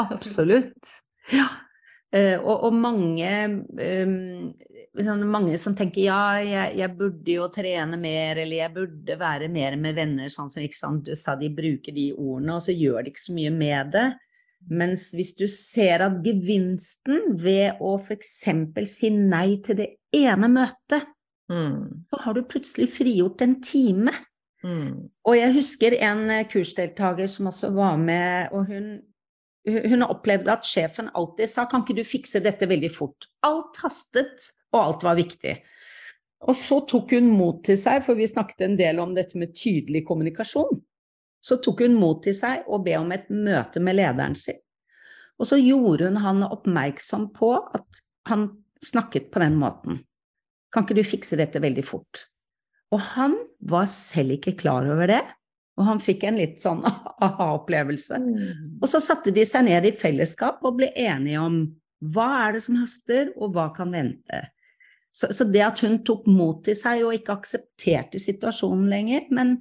Absolutt. 0.00 0.94
Ja. 1.34 1.50
Uh, 2.12 2.38
og, 2.40 2.66
og, 2.68 2.74
mange, 2.76 3.28
um, 3.72 5.20
mange 5.32 5.56
som 5.60 5.76
tenker 5.76 6.02
ja, 6.04 6.18
jeg, 6.44 6.74
jeg, 6.80 6.92
burde 6.96 7.36
jo 7.36 7.46
trene 7.52 7.96
mer, 8.00 8.40
eller 8.42 8.58
jeg 8.58 8.74
burde 8.74 9.16
være 9.20 9.48
mer 9.52 9.78
med 9.80 9.96
venner, 9.96 10.32
sånn 10.32 10.52
som 10.52 10.98
du 11.04 11.14
sa 11.16 11.36
de 11.40 11.48
bruker 11.52 11.96
de 11.96 12.10
ordene, 12.12 12.58
og 12.58 12.66
så 12.66 12.76
gjør 12.76 13.00
de 13.00 13.12
ikke 13.12 13.24
så 13.24 13.36
mye 13.36 13.52
med 13.56 13.92
det. 13.96 14.08
Mens 14.70 15.08
hvis 15.16 15.34
du 15.38 15.46
ser 15.50 16.04
at 16.06 16.20
gevinsten 16.24 17.34
ved 17.40 17.80
å 17.82 17.96
f.eks. 17.98 18.36
si 18.92 19.10
nei 19.14 19.58
til 19.64 19.78
det 19.80 19.88
ene 20.14 20.50
møtet, 20.52 21.08
mm. 21.50 22.06
så 22.10 22.20
har 22.24 22.36
du 22.36 22.44
plutselig 22.48 22.92
frigjort 22.96 23.42
en 23.44 23.56
time. 23.64 24.14
Mm. 24.62 25.08
Og 25.26 25.36
jeg 25.36 25.56
husker 25.56 25.96
en 25.98 26.28
eh, 26.30 26.46
kursdeltaker 26.50 27.30
som 27.30 27.50
også 27.50 27.72
var 27.74 27.98
med, 27.98 28.54
og 28.54 28.70
hun, 28.70 28.92
hun 29.66 30.06
opplevde 30.06 30.54
at 30.54 30.68
sjefen 30.68 31.10
alltid 31.18 31.50
sa 31.50 31.66
kan 31.70 31.82
ikke 31.82 31.98
du 31.98 32.06
fikse 32.06 32.42
dette 32.44 32.68
veldig 32.70 32.92
fort. 32.94 33.26
Alt 33.46 33.82
hastet, 33.82 34.52
og 34.72 34.80
alt 34.84 35.04
var 35.08 35.18
viktig. 35.18 35.58
Og 36.42 36.56
så 36.58 36.80
tok 36.88 37.12
hun 37.18 37.28
mot 37.34 37.60
til 37.66 37.76
seg, 37.78 38.00
for 38.06 38.18
vi 38.18 38.30
snakket 38.30 38.64
en 38.66 38.78
del 38.78 39.02
om 39.02 39.12
dette 39.14 39.38
med 39.38 39.54
tydelig 39.58 40.06
kommunikasjon 40.06 40.80
så 41.42 41.58
tok 41.62 41.82
hun 41.82 41.96
mot 41.98 42.22
til 42.22 42.36
seg 42.36 42.68
og 42.70 42.84
be 42.86 42.94
om 43.00 43.10
et 43.14 43.26
møte 43.34 43.82
med 43.82 43.98
lederen 43.98 44.36
sin. 44.38 44.60
Og 45.40 45.48
så 45.48 45.58
gjorde 45.58 46.10
hun 46.10 46.20
han 46.22 46.44
oppmerksom 46.46 47.32
på 47.34 47.54
at 47.58 48.02
han 48.30 48.46
snakket 48.84 49.30
på 49.34 49.42
den 49.42 49.56
måten. 49.58 50.02
Kan 50.72 50.86
ikke 50.86 51.00
du 51.00 51.04
fikse 51.06 51.38
dette 51.38 51.60
veldig 51.62 51.84
fort? 51.86 52.26
Og 52.92 53.00
han 53.16 53.34
var 53.58 53.88
selv 53.90 54.36
ikke 54.36 54.54
klar 54.60 54.86
over 54.86 55.10
det, 55.10 55.22
og 55.80 55.86
han 55.88 56.00
fikk 56.02 56.26
en 56.28 56.38
litt 56.38 56.60
sånn 56.62 56.82
aha-opplevelse. 57.26 58.20
Mm. 58.20 58.78
Og 58.80 58.88
så 58.92 59.00
satte 59.02 59.34
de 59.34 59.44
seg 59.48 59.66
ned 59.66 59.88
i 59.88 59.94
fellesskap 59.96 60.62
og 60.62 60.78
ble 60.80 60.92
enige 60.94 61.42
om 61.42 61.62
hva 62.12 62.28
er 62.46 62.56
det 62.56 62.64
som 62.64 62.80
haster, 62.80 63.30
og 63.38 63.54
hva 63.54 63.68
kan 63.74 63.92
vente. 63.94 64.42
Så, 65.14 65.28
så 65.34 65.46
det 65.46 65.62
at 65.64 65.82
hun 65.84 66.00
tok 66.06 66.26
mot 66.30 66.62
til 66.66 66.76
seg 66.76 67.04
og 67.06 67.14
ikke 67.14 67.36
aksepterte 67.36 68.20
situasjonen 68.20 68.88
lenger, 68.90 69.28
men 69.34 69.58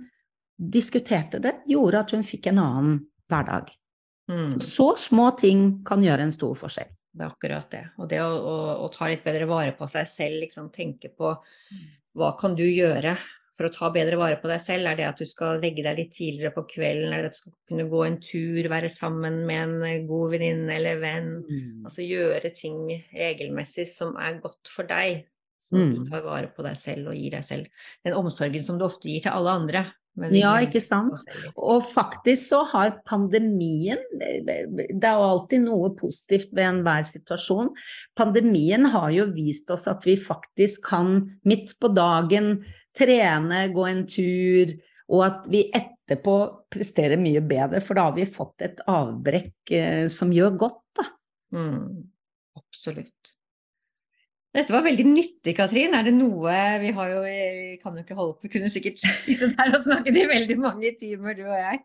diskuterte 0.61 1.41
det, 1.41 1.55
gjorde 1.65 2.03
at 2.05 2.13
hun 2.15 2.25
fikk 2.25 2.51
en 2.51 2.61
annen 2.61 2.97
hverdag. 3.31 3.71
Mm. 4.31 4.47
Så, 4.53 4.59
så 4.63 4.87
små 5.09 5.31
ting 5.39 5.81
kan 5.87 6.03
gjøre 6.03 6.27
en 6.27 6.35
stor 6.35 6.53
forskjell. 6.59 6.91
Det 7.11 7.25
er 7.25 7.33
akkurat 7.33 7.73
det. 7.73 7.83
Og 7.99 8.07
det 8.11 8.21
å, 8.23 8.29
å, 8.31 8.57
å 8.85 8.87
ta 8.93 9.09
litt 9.11 9.25
bedre 9.25 9.49
vare 9.49 9.73
på 9.75 9.87
seg 9.91 10.07
selv, 10.07 10.39
liksom 10.45 10.69
tenke 10.71 11.11
på 11.11 11.33
hva 12.15 12.33
kan 12.39 12.55
du 12.55 12.63
gjøre 12.63 13.17
for 13.57 13.67
å 13.67 13.71
ta 13.73 13.89
bedre 13.93 14.19
vare 14.19 14.37
på 14.39 14.49
deg 14.49 14.61
selv? 14.63 14.87
Er 14.87 14.99
det 14.99 15.07
at 15.09 15.19
du 15.19 15.27
skal 15.27 15.59
legge 15.63 15.83
deg 15.85 15.97
litt 15.99 16.13
tidligere 16.15 16.53
på 16.55 16.63
kvelden? 16.71 17.11
Er 17.11 17.25
det 17.25 17.31
at 17.31 17.37
du 17.37 17.41
skal 17.41 17.55
kunne 17.71 17.87
gå 17.91 18.03
en 18.05 18.17
tur, 18.23 18.69
være 18.71 18.91
sammen 18.93 19.41
med 19.47 19.63
en 19.65 19.75
eh, 19.87 20.05
god 20.07 20.35
venninne 20.35 20.77
eller 20.77 21.01
venn? 21.03 21.33
Mm. 21.43 21.83
Altså 21.87 22.07
gjøre 22.07 22.53
ting 22.55 22.79
regelmessig 23.11 23.89
som 23.91 24.15
er 24.19 24.39
godt 24.43 24.71
for 24.71 24.87
deg. 24.87 25.25
Som 25.61 25.83
mm. 25.83 25.91
du 25.93 26.11
tar 26.11 26.23
vare 26.25 26.51
på 26.55 26.63
deg 26.65 26.79
selv 26.79 27.11
og 27.11 27.19
gir 27.19 27.35
deg 27.35 27.45
selv 27.47 27.87
den 28.07 28.15
omsorgen 28.17 28.63
som 28.65 28.79
du 28.79 28.87
ofte 28.87 29.11
gir 29.11 29.27
til 29.27 29.35
alle 29.35 29.59
andre. 29.59 29.83
Ja, 30.35 30.57
ikke 30.59 30.81
sant. 30.83 31.23
Og 31.55 31.85
faktisk 31.87 32.49
så 32.51 32.61
har 32.67 32.97
pandemien 33.07 34.01
Det 34.19 35.07
er 35.07 35.15
jo 35.15 35.27
alltid 35.29 35.63
noe 35.63 35.93
positivt 35.95 36.51
ved 36.51 36.67
enhver 36.67 37.05
situasjon. 37.07 37.71
Pandemien 38.19 38.89
har 38.91 39.09
jo 39.15 39.29
vist 39.31 39.71
oss 39.71 39.87
at 39.87 40.03
vi 40.05 40.17
faktisk 40.19 40.83
kan 40.91 41.15
midt 41.47 41.77
på 41.79 41.93
dagen 41.95 42.57
trene, 42.97 43.69
gå 43.71 43.87
en 43.87 44.05
tur, 44.09 44.75
og 45.11 45.25
at 45.25 45.45
vi 45.51 45.63
etterpå 45.71 46.37
presterer 46.71 47.19
mye 47.19 47.39
bedre, 47.43 47.79
for 47.83 47.95
da 47.95 48.09
har 48.09 48.17
vi 48.17 48.27
fått 48.27 48.67
et 48.67 48.83
avbrekk 48.91 49.75
eh, 49.75 50.05
som 50.11 50.31
gjør 50.35 50.57
godt, 50.59 50.83
da. 50.99 51.07
Mm, 51.55 52.03
absolutt. 52.59 53.31
Dette 54.51 54.73
var 54.73 54.83
veldig 54.83 55.05
nyttig, 55.07 55.53
Katrin. 55.55 55.93
Er 55.95 56.03
det 56.09 56.13
noe 56.17 56.55
Vi 56.83 56.91
har 56.95 57.13
jo, 57.13 57.21
kan 57.79 57.95
jo 57.95 58.03
ikke 58.03 58.17
holde 58.17 58.35
på, 58.41 58.51
kunne 58.51 58.71
sikkert 58.73 58.99
sitte 59.25 59.51
der 59.53 59.71
og 59.71 59.83
snakket 59.85 60.19
i 60.19 60.27
veldig 60.27 60.57
mange 60.59 60.91
timer, 60.99 61.37
du 61.37 61.45
og 61.47 61.55
jeg. 61.55 61.81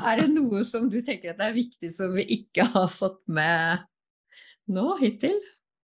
Er 0.00 0.22
det 0.22 0.28
noe 0.32 0.64
som 0.64 0.88
du 0.88 1.00
tenker 1.04 1.34
at 1.34 1.42
er 1.44 1.56
viktig 1.56 1.92
som 1.92 2.14
vi 2.16 2.24
ikke 2.38 2.70
har 2.72 2.88
fått 2.92 3.20
med 3.28 3.84
nå 4.70 4.94
hittil? 5.02 5.36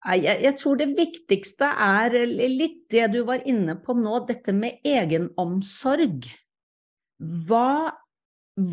Jeg, 0.08 0.40
jeg 0.46 0.56
tror 0.62 0.78
det 0.80 0.94
viktigste 0.96 1.68
er 1.84 2.14
litt 2.30 2.86
det 2.94 3.10
du 3.12 3.24
var 3.28 3.44
inne 3.50 3.76
på 3.82 3.98
nå, 3.98 4.22
dette 4.30 4.56
med 4.56 4.80
egenomsorg. 4.88 6.30
Hva, 7.50 7.92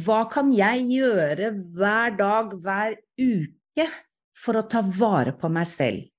hva 0.06 0.22
kan 0.30 0.54
jeg 0.54 0.86
gjøre 0.92 1.50
hver 1.74 2.18
dag, 2.20 2.54
hver 2.62 2.98
uke, 3.18 3.88
for 4.38 4.60
å 4.60 4.68
ta 4.70 4.84
vare 4.84 5.34
på 5.34 5.50
meg 5.50 5.66
selv? 5.66 6.13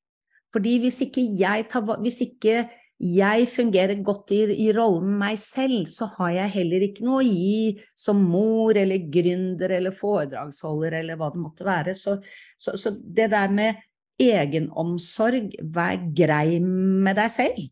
Fordi 0.56 0.80
hvis 0.86 1.02
ikke 1.04 1.24
jeg, 1.36 1.68
tar, 1.72 1.84
hvis 2.00 2.22
ikke 2.24 2.62
jeg 3.04 3.48
fungerer 3.52 4.00
godt 4.08 4.32
i, 4.32 4.40
i, 4.56 4.70
rollen 4.76 5.18
meg 5.20 5.36
selv, 5.42 5.84
så 5.92 6.08
har 6.16 6.32
jeg 6.38 6.54
heller 6.54 6.86
ikke 6.88 7.04
noe 7.04 7.20
å 7.20 7.28
gi 7.28 7.74
som 8.00 8.22
mor 8.24 8.78
eller 8.80 9.10
gründer 9.12 9.74
eller 9.76 9.96
foredragsholder 9.96 11.02
eller 11.02 11.20
hva 11.20 11.28
det 11.34 11.44
måtte 11.44 11.68
være. 11.68 11.96
Så, 12.00 12.16
så, 12.56 12.78
så 12.80 12.96
det 12.96 13.28
der 13.36 13.52
med 13.52 13.84
egenomsorg, 14.22 15.58
vær 15.76 16.00
grei 16.16 16.62
med 16.64 17.20
deg 17.20 17.32
selv. 17.34 17.66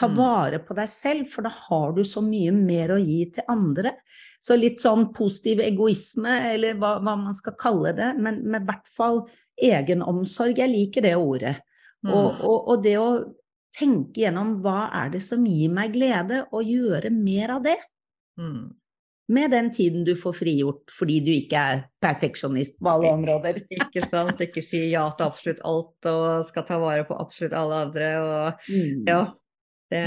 Ta 0.00 0.08
mm. 0.08 0.16
vare 0.16 0.62
på 0.64 0.74
deg 0.78 0.88
selv, 0.88 1.28
for 1.28 1.44
da 1.44 1.52
har 1.52 1.92
du 1.92 2.00
så 2.08 2.22
mye 2.24 2.54
mer 2.56 2.94
å 2.94 3.00
gi 3.02 3.20
til 3.36 3.52
andre. 3.52 3.98
Så 4.40 4.56
litt 4.56 4.80
sånn 4.80 5.10
positiv 5.12 5.60
egoisme, 5.60 6.38
eller 6.54 6.78
hva, 6.80 6.96
hva 7.04 7.18
man 7.20 7.36
skal 7.36 7.58
kalle 7.60 7.92
det, 7.98 8.14
men 8.16 8.40
i 8.48 8.64
hvert 8.64 8.88
fall 8.96 9.26
egenomsorg. 9.60 10.56
Jeg 10.56 10.72
liker 10.72 11.04
det 11.04 11.18
ordet. 11.20 11.58
Mm. 12.06 12.12
Og, 12.14 12.40
og, 12.40 12.58
og, 12.72 12.82
det 12.84 12.96
å 13.00 13.08
tenke 13.76 14.24
gjennom 14.24 14.56
hva 14.64 14.88
er 15.02 15.12
det 15.14 15.22
som 15.24 15.44
gir 15.46 15.72
meg 15.72 15.94
glede, 15.94 16.44
og 16.50 16.66
gjøre 16.66 17.12
mer 17.14 17.56
av 17.58 17.64
det. 17.66 17.78
Mm. 18.40 18.70
Med 19.30 19.52
den 19.54 19.68
tiden 19.70 20.02
du 20.02 20.16
får 20.18 20.32
frigjort 20.40 20.90
fordi 20.90 21.20
du 21.22 21.28
ikke 21.30 21.60
er 21.72 21.82
perfeksjonist 22.02 22.80
på 22.82 22.90
alle 22.90 23.12
områder. 23.14 23.60
ikke 23.76 24.02
sant. 24.02 24.40
Ikke 24.42 24.64
si 24.64 24.88
ja 24.90 25.04
til 25.14 25.28
absolutt 25.28 25.60
alt 25.68 26.08
og 26.10 26.48
skal 26.48 26.66
ta 26.66 26.80
vare 26.82 27.04
på 27.06 27.18
absolutt 27.20 27.54
alle 27.54 27.84
andre. 27.86 28.08
Og 28.24 28.64
mm. 28.72 29.04
ja, 29.06 29.20
det, 29.90 30.02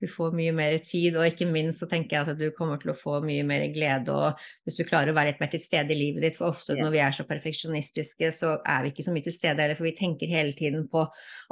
du 0.00 0.06
får 0.10 0.34
mye 0.36 0.52
mer 0.52 0.74
tid, 0.84 1.16
og 1.16 1.24
ikke 1.24 1.48
minst 1.48 1.80
så 1.80 1.88
tenker 1.88 2.18
jeg 2.18 2.28
at 2.28 2.40
du 2.40 2.50
kommer 2.56 2.80
til 2.80 2.92
å 2.92 2.96
få 2.98 3.20
mye 3.24 3.44
mer 3.48 3.64
glede 3.72 4.12
og 4.12 4.40
hvis 4.68 4.80
du 4.80 4.84
klarer 4.88 5.12
å 5.12 5.16
være 5.16 5.32
litt 5.32 5.40
mer 5.40 5.52
til 5.52 5.62
stede 5.62 5.94
i 5.94 5.98
livet 5.98 6.26
ditt. 6.26 6.36
For 6.36 6.52
ofte 6.52 6.76
når 6.76 6.92
vi 6.92 7.00
er 7.04 7.16
så 7.16 7.24
perfeksjonistiske, 7.28 8.32
så 8.36 8.58
er 8.60 8.84
vi 8.84 8.92
ikke 8.92 9.06
så 9.06 9.14
mye 9.14 9.24
til 9.24 9.36
stede 9.36 9.64
heller, 9.64 9.78
for 9.78 9.88
vi 9.88 9.96
tenker 9.96 10.30
hele 10.30 10.52
tiden 10.58 10.84
på 10.92 11.06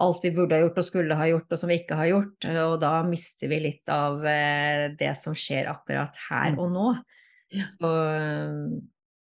alt 0.05 0.26
vi 0.26 0.34
burde 0.36 0.59
ha 0.59 0.66
gjort 0.66 0.82
og 0.82 0.88
skulle 0.90 1.18
ha 1.18 1.30
gjort 1.30 1.57
og 1.57 1.62
som 1.62 1.72
vi 1.72 1.80
ikke 1.80 1.99
har 1.99 2.11
gjort, 2.12 2.51
og 2.66 2.76
da 2.84 2.92
mister 3.09 3.51
vi 3.51 3.62
litt 3.64 3.92
av 3.92 4.28
eh, 4.28 4.84
det 4.99 5.14
som 5.20 5.36
skjer 5.38 5.70
akkurat 5.72 6.20
her 6.28 6.53
mm. 6.55 6.62
og 6.62 6.72
nå. 6.76 6.88
Så 7.64 7.90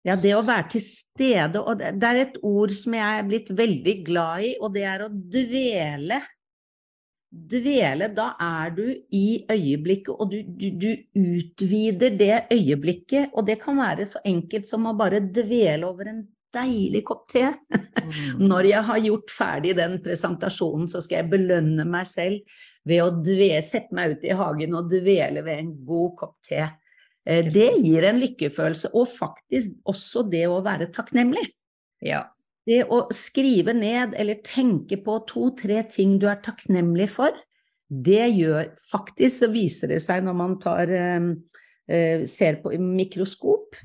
ja, 0.05 0.15
det 0.21 0.33
å 0.37 0.43
være 0.45 0.67
til 0.75 0.83
stede, 0.85 1.61
og 1.61 1.77
det 1.81 2.09
er 2.09 2.21
et 2.21 2.39
ord 2.45 2.73
som 2.77 2.93
jeg 2.97 3.19
er 3.19 3.29
blitt 3.29 3.51
veldig 3.57 3.95
glad 4.05 4.45
i, 4.45 4.51
og 4.61 4.73
det 4.73 4.83
er 4.85 5.05
å 5.05 5.11
dvele 5.13 6.19
dvele, 7.35 8.09
da 8.15 8.31
er 8.41 8.71
du 8.75 8.85
i 9.13 9.45
øyeblikket, 9.51 10.13
og 10.15 10.31
du, 10.31 10.39
du, 10.45 10.69
du, 10.81 10.89
utvider 11.15 12.15
det 12.17 12.45
øyeblikket. 12.53 13.33
Og 13.33 13.47
det 13.47 13.59
kan 13.61 13.77
være 13.79 14.07
så 14.09 14.21
enkelt 14.25 14.69
som 14.69 14.87
å 14.87 14.95
bare 14.97 15.23
dvele 15.23 15.87
over 15.87 16.11
en 16.11 16.23
deilig 16.55 17.03
kopp 17.07 17.27
te. 17.31 17.49
Mm. 18.05 18.43
Når 18.51 18.67
jeg 18.69 18.85
har 18.85 18.99
gjort 19.01 19.31
ferdig 19.33 19.71
den 19.79 19.95
presentasjonen, 20.03 20.85
så 20.85 20.99
skal 21.01 21.23
jeg 21.23 21.29
belønne 21.31 21.87
meg 21.89 22.05
selv 22.05 22.59
ved 22.85 23.01
å 23.01 23.07
dvele, 23.17 23.63
sette 23.65 23.97
meg 23.97 24.13
ut 24.13 24.27
i 24.27 24.35
hagen 24.37 24.75
og 24.77 24.91
dvele 24.91 25.41
ved 25.41 25.61
en 25.63 25.71
god 25.87 26.11
kopp 26.19 26.35
te. 26.45 26.59
Eh, 27.25 27.47
det 27.49 27.71
gir 27.81 28.05
en 28.05 28.21
lykkefølelse, 28.21 28.91
og 28.93 29.09
faktisk 29.09 29.79
også 29.89 30.21
det 30.29 30.43
å 30.45 30.61
være 30.61 30.91
takknemlig. 30.93 31.47
Ja. 32.05 32.27
Det 32.65 32.81
å 32.89 33.03
skrive 33.13 33.75
ned 33.77 34.15
eller 34.17 34.41
tenke 34.45 34.97
på 35.05 35.19
to-tre 35.29 35.83
ting 35.91 36.17
du 36.21 36.25
er 36.31 36.41
takknemlig 36.45 37.11
for, 37.13 37.35
det 37.85 38.31
gjør 38.33 38.71
Faktisk 38.81 39.43
så 39.43 39.51
viser 39.53 39.91
det 39.93 39.99
seg 40.01 40.23
når 40.25 40.37
man 40.39 40.55
tar 40.57 40.89
uh, 40.89 42.23
ser 42.25 42.57
på 42.63 42.71
mikroskop 42.81 43.77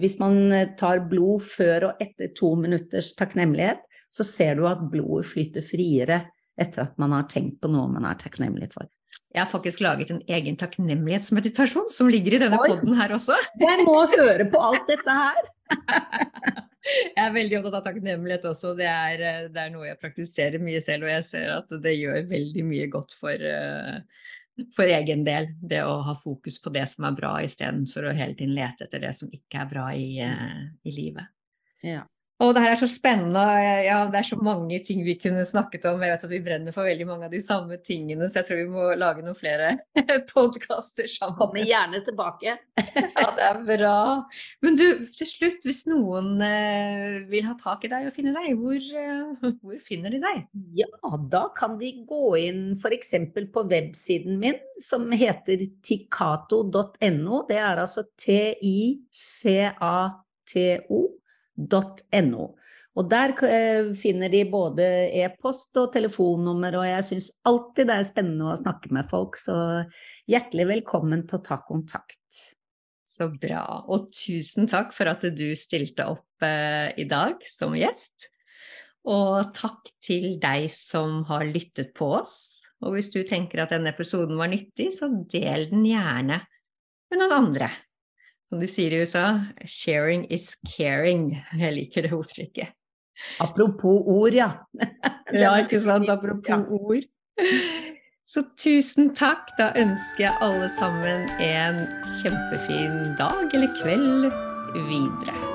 Hvis 0.00 0.16
man 0.22 0.38
tar 0.80 1.02
blod 1.10 1.44
før 1.44 1.90
og 1.90 2.00
etter 2.00 2.32
to 2.32 2.54
minutters 2.56 3.12
takknemlighet, 3.18 3.82
så 4.08 4.24
ser 4.24 4.56
du 4.56 4.64
at 4.70 4.80
blodet 4.88 5.28
flyter 5.34 5.66
friere 5.68 6.22
etter 6.60 6.86
at 6.86 6.96
man 7.00 7.12
har 7.16 7.28
tenkt 7.28 7.60
på 7.60 7.68
noe 7.72 7.92
man 7.92 8.08
er 8.08 8.18
takknemlig 8.20 8.70
for. 8.72 8.88
Jeg 9.30 9.44
har 9.44 9.48
faktisk 9.48 9.82
laget 9.84 10.10
en 10.10 10.24
egen 10.26 10.56
takknemlighetsmeditasjon 10.58 11.88
som 11.94 12.10
ligger 12.10 12.36
i 12.36 12.40
denne 12.42 12.58
poden 12.58 12.96
her 12.98 13.14
også. 13.14 13.36
Jeg 13.60 13.86
må 13.86 14.00
høre 14.10 14.48
på 14.50 14.62
alt 14.70 14.88
dette 14.90 15.14
her! 15.14 15.40
jeg 17.16 17.22
er 17.22 17.32
veldig 17.34 17.58
opptatt 17.60 17.78
av 17.80 17.86
takknemlighet 17.88 18.46
også. 18.50 18.74
Det 18.78 18.88
er, 18.88 19.24
eh, 19.24 19.48
det 19.52 19.62
er, 19.62 19.72
noe 19.74 19.88
jeg 19.88 20.00
praktiserer 20.02 20.62
mye 20.62 20.82
selv, 20.84 21.06
og 21.06 21.14
jeg 21.14 21.26
ser 21.28 21.54
at 21.54 21.74
det 21.84 21.96
gjør 21.96 22.28
veldig 22.30 22.66
mye 22.66 22.86
godt 22.92 23.16
for, 23.18 23.44
uh, 23.44 23.98
for 24.76 24.94
egen 25.00 25.24
del. 25.26 25.50
Det 25.60 25.82
å 25.86 26.00
ha 26.06 26.16
fokus 26.18 26.60
på 26.62 26.72
det 26.74 26.86
som 26.92 27.08
er 27.08 27.18
bra, 27.18 27.34
istedenfor 27.46 28.08
å 28.08 28.16
hele 28.16 28.38
tiden 28.38 28.56
lete 28.56 28.88
etter 28.88 29.04
det 29.06 29.12
som 29.18 29.32
ikke 29.34 29.64
er 29.64 29.70
bra 29.74 29.90
i, 29.96 30.08
uh, 30.24 30.64
i 30.86 30.96
livet. 30.96 31.30
Ja. 31.86 32.04
Og 32.40 32.54
det 32.56 32.62
her 32.64 32.72
er 32.72 32.78
så 32.80 32.86
spennende. 32.88 33.42
Ja, 33.84 33.98
det 34.08 34.16
er 34.22 34.26
så 34.30 34.38
mange 34.40 34.78
ting 34.84 35.02
vi 35.04 35.12
kunne 35.20 35.44
snakket 35.44 35.84
om. 35.90 36.00
Jeg 36.00 36.14
vet 36.14 36.24
at 36.24 36.32
vi 36.32 36.38
brenner 36.44 36.72
for 36.72 36.88
veldig 36.88 37.06
mange 37.08 37.26
av 37.28 37.34
de 37.34 37.42
samme 37.44 37.76
tingene, 37.84 38.30
så 38.30 38.40
jeg 38.40 38.46
tror 38.48 38.60
vi 38.62 38.72
må 38.72 38.86
lage 38.96 39.20
noen 39.26 39.36
flere 39.36 39.74
podkaster 40.32 41.06
sammen. 41.10 41.36
Kommer 41.36 41.68
gjerne 41.68 42.00
tilbake. 42.06 42.56
ja, 42.96 43.28
det 43.36 43.44
er 43.44 43.60
bra. 43.68 44.24
Men 44.64 44.72
du, 44.80 44.86
til 45.18 45.28
slutt, 45.28 45.60
hvis 45.68 45.84
noen 45.90 46.40
eh, 46.46 47.28
vil 47.28 47.44
ha 47.50 47.54
tak 47.60 47.84
i 47.84 47.92
deg 47.92 48.08
og 48.08 48.16
finne 48.16 48.32
deg, 48.38 48.56
hvor, 48.56 48.80
eh, 49.04 49.52
hvor 49.60 49.76
finner 49.84 50.10
de 50.16 50.20
deg? 50.24 50.36
Ja, 50.80 50.88
da 51.28 51.44
kan 51.56 51.76
de 51.80 51.92
gå 52.08 52.26
inn 52.40 52.72
f.eks. 52.80 53.12
på 53.52 53.68
websiden 53.68 54.40
min, 54.40 54.56
som 54.80 55.12
heter 55.12 55.68
tikato.no. 55.84 57.44
Det 57.52 57.60
er 57.60 57.76
altså 57.84 58.08
T-I-C-A-T-O 58.16 58.80
no. 62.26 62.54
Og 62.98 63.06
der 63.10 63.32
eh, 63.46 63.92
finner 63.94 64.32
de 64.32 64.42
både 64.50 64.86
e-post 65.22 65.76
og 65.78 65.92
telefonnummer, 65.94 66.74
og 66.80 66.88
jeg 66.88 67.06
syns 67.06 67.28
alltid 67.46 67.86
det 67.86 67.98
er 68.00 68.08
spennende 68.08 68.50
å 68.50 68.58
snakke 68.58 68.90
med 68.94 69.10
folk, 69.10 69.38
så 69.38 69.84
hjertelig 70.30 70.66
velkommen 70.72 71.22
til 71.28 71.38
å 71.38 71.44
ta 71.44 71.60
kontakt. 71.66 72.42
Så 73.06 73.30
bra. 73.30 73.62
Og 73.90 74.10
tusen 74.14 74.68
takk 74.70 74.94
for 74.96 75.10
at 75.10 75.22
du 75.36 75.48
stilte 75.58 76.08
opp 76.10 76.46
eh, 76.46 76.90
i 76.98 77.06
dag 77.10 77.38
som 77.52 77.76
gjest. 77.78 78.30
Og 79.10 79.52
takk 79.56 79.92
til 80.02 80.34
deg 80.42 80.66
som 80.74 81.22
har 81.30 81.46
lyttet 81.48 81.94
på 81.96 82.10
oss. 82.20 82.34
Og 82.84 82.96
hvis 82.96 83.10
du 83.12 83.20
tenker 83.28 83.62
at 83.62 83.74
denne 83.74 83.92
episoden 83.92 84.38
var 84.40 84.50
nyttig, 84.52 84.90
så 84.96 85.08
del 85.30 85.68
den 85.70 85.86
gjerne 85.88 86.40
med 87.10 87.20
noen 87.20 87.36
andre. 87.36 87.70
Som 88.50 88.58
de 88.58 88.66
sier 88.66 88.90
i 88.90 88.98
USA, 88.98 89.46
'sharing 89.62 90.26
is 90.26 90.56
caring'. 90.66 91.38
Jeg 91.54 91.72
liker 91.72 92.02
det 92.02 92.12
ordtrykket. 92.12 92.72
Apropos 93.38 94.02
ord, 94.06 94.34
ja. 94.34 94.50
ja, 95.32 95.54
ikke 95.62 95.80
sant. 95.80 96.08
Apropos 96.10 96.48
ja. 96.48 96.58
ord. 96.66 97.06
Så 98.26 98.42
tusen 98.58 99.14
takk. 99.14 99.54
Da 99.58 99.70
ønsker 99.78 100.26
jeg 100.26 100.34
alle 100.40 100.66
sammen 100.78 101.30
en 101.38 101.80
kjempefin 102.18 103.14
dag 103.22 103.54
eller 103.54 103.70
kveld 103.82 104.30
videre. 104.90 105.49